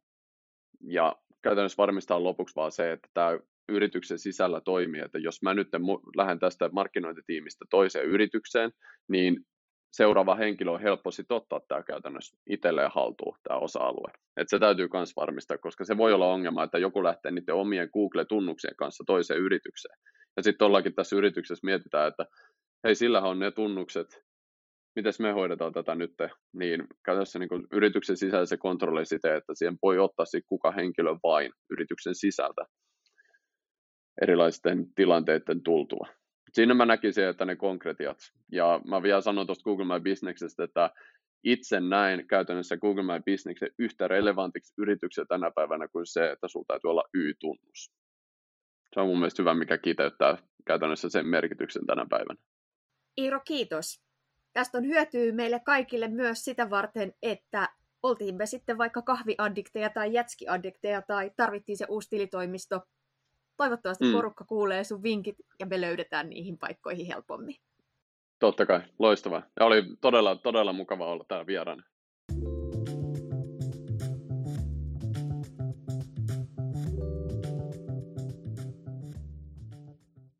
Ja 0.80 1.16
käytännössä 1.42 1.76
varmistaa 1.76 2.22
lopuksi 2.22 2.56
vaan 2.56 2.72
se, 2.72 2.92
että 2.92 3.08
tämä 3.14 3.38
yrityksen 3.68 4.18
sisällä 4.18 4.60
toimii, 4.60 5.00
että 5.00 5.18
jos 5.18 5.42
mä 5.42 5.54
nyt 5.54 5.68
lähden 6.16 6.38
tästä 6.38 6.68
markkinointitiimistä 6.72 7.64
toiseen 7.70 8.06
yritykseen, 8.06 8.70
niin 9.08 9.46
seuraava 9.92 10.34
henkilö 10.34 10.70
on 10.70 10.80
helppo 10.80 11.10
sitten 11.10 11.36
ottaa 11.36 11.60
tämä 11.68 11.82
käytännössä 11.82 12.36
itselleen 12.50 12.90
haltuun, 12.94 13.36
tämä 13.42 13.58
osa-alue. 13.58 14.12
Et 14.36 14.48
se 14.48 14.58
täytyy 14.58 14.88
myös 14.92 15.16
varmistaa, 15.16 15.58
koska 15.58 15.84
se 15.84 15.96
voi 15.96 16.12
olla 16.12 16.32
ongelma, 16.32 16.64
että 16.64 16.78
joku 16.78 17.04
lähtee 17.04 17.30
niiden 17.30 17.54
omien 17.54 17.88
Google-tunnuksien 17.92 18.76
kanssa 18.76 19.04
toiseen 19.06 19.40
yritykseen. 19.40 19.98
Ja 20.36 20.42
sitten 20.42 20.66
ollaankin 20.66 20.94
tässä 20.94 21.16
yrityksessä 21.16 21.66
mietitään, 21.66 22.08
että 22.08 22.26
hei, 22.84 22.94
sillähän 22.94 23.30
on 23.30 23.38
ne 23.38 23.50
tunnukset, 23.50 24.22
miten 24.96 25.12
me 25.18 25.32
hoidetaan 25.32 25.72
tätä 25.72 25.94
nyt, 25.94 26.14
niin 26.52 26.86
käytännössä 27.04 27.38
niin 27.38 27.66
yrityksen 27.72 28.16
sisällä 28.16 28.46
se 28.46 28.56
kontrolli 28.56 29.06
sitä, 29.06 29.36
että 29.36 29.52
siihen 29.54 29.78
voi 29.82 29.98
ottaa 29.98 30.26
sitten 30.26 30.48
kuka 30.48 30.70
henkilö 30.70 31.16
vain 31.22 31.52
yrityksen 31.70 32.14
sisältä 32.14 32.66
erilaisten 34.22 34.86
tilanteiden 34.94 35.62
tultua 35.62 36.06
siinä 36.52 36.74
mä 36.74 36.86
näkisin, 36.86 37.24
että 37.24 37.44
ne 37.44 37.56
konkretiat. 37.56 38.18
Ja 38.52 38.80
mä 38.86 39.02
vielä 39.02 39.20
sanon 39.20 39.46
tuosta 39.46 39.64
Google 39.64 39.84
My 39.84 40.00
Businessesta, 40.00 40.64
että 40.64 40.90
itse 41.44 41.80
näin 41.80 42.26
käytännössä 42.26 42.76
Google 42.76 43.02
My 43.02 43.22
Businessin 43.30 43.70
yhtä 43.78 44.08
relevantiksi 44.08 44.74
yrityksen 44.78 45.26
tänä 45.28 45.50
päivänä 45.50 45.88
kuin 45.88 46.06
se, 46.06 46.30
että 46.30 46.48
sulla 46.48 46.64
täytyy 46.68 46.90
olla 46.90 47.04
Y-tunnus. 47.14 47.92
Se 48.94 49.00
on 49.00 49.06
mun 49.06 49.18
mielestä 49.18 49.42
hyvä, 49.42 49.54
mikä 49.54 49.78
kiteyttää 49.78 50.38
käytännössä 50.66 51.08
sen 51.08 51.26
merkityksen 51.26 51.86
tänä 51.86 52.06
päivänä. 52.10 52.40
Iiro, 53.18 53.40
kiitos. 53.44 54.02
Tästä 54.52 54.78
on 54.78 54.86
hyötyä 54.86 55.32
meille 55.32 55.60
kaikille 55.60 56.08
myös 56.08 56.44
sitä 56.44 56.70
varten, 56.70 57.14
että 57.22 57.68
oltiin 58.02 58.34
me 58.34 58.46
sitten 58.46 58.78
vaikka 58.78 59.02
kahviaddikteja 59.02 59.90
tai 59.90 60.12
jätskiaddikteja 60.12 61.02
tai 61.02 61.30
tarvittiin 61.36 61.78
se 61.78 61.86
uusi 61.88 62.10
tilitoimisto 62.10 62.80
Toivottavasti 63.56 64.04
mm. 64.04 64.12
porukka 64.12 64.44
kuulee 64.44 64.84
sun 64.84 65.02
vinkit 65.02 65.36
ja 65.58 65.66
me 65.66 65.80
löydetään 65.80 66.30
niihin 66.30 66.58
paikkoihin 66.58 67.06
helpommin. 67.06 67.56
Totta 68.38 68.66
kai, 68.66 68.80
loistavaa. 68.98 69.42
Ja 69.60 69.66
oli 69.66 69.84
todella, 70.00 70.36
todella 70.36 70.72
mukava 70.72 71.06
olla 71.06 71.24
täällä 71.28 71.46
vieraana. 71.46 71.82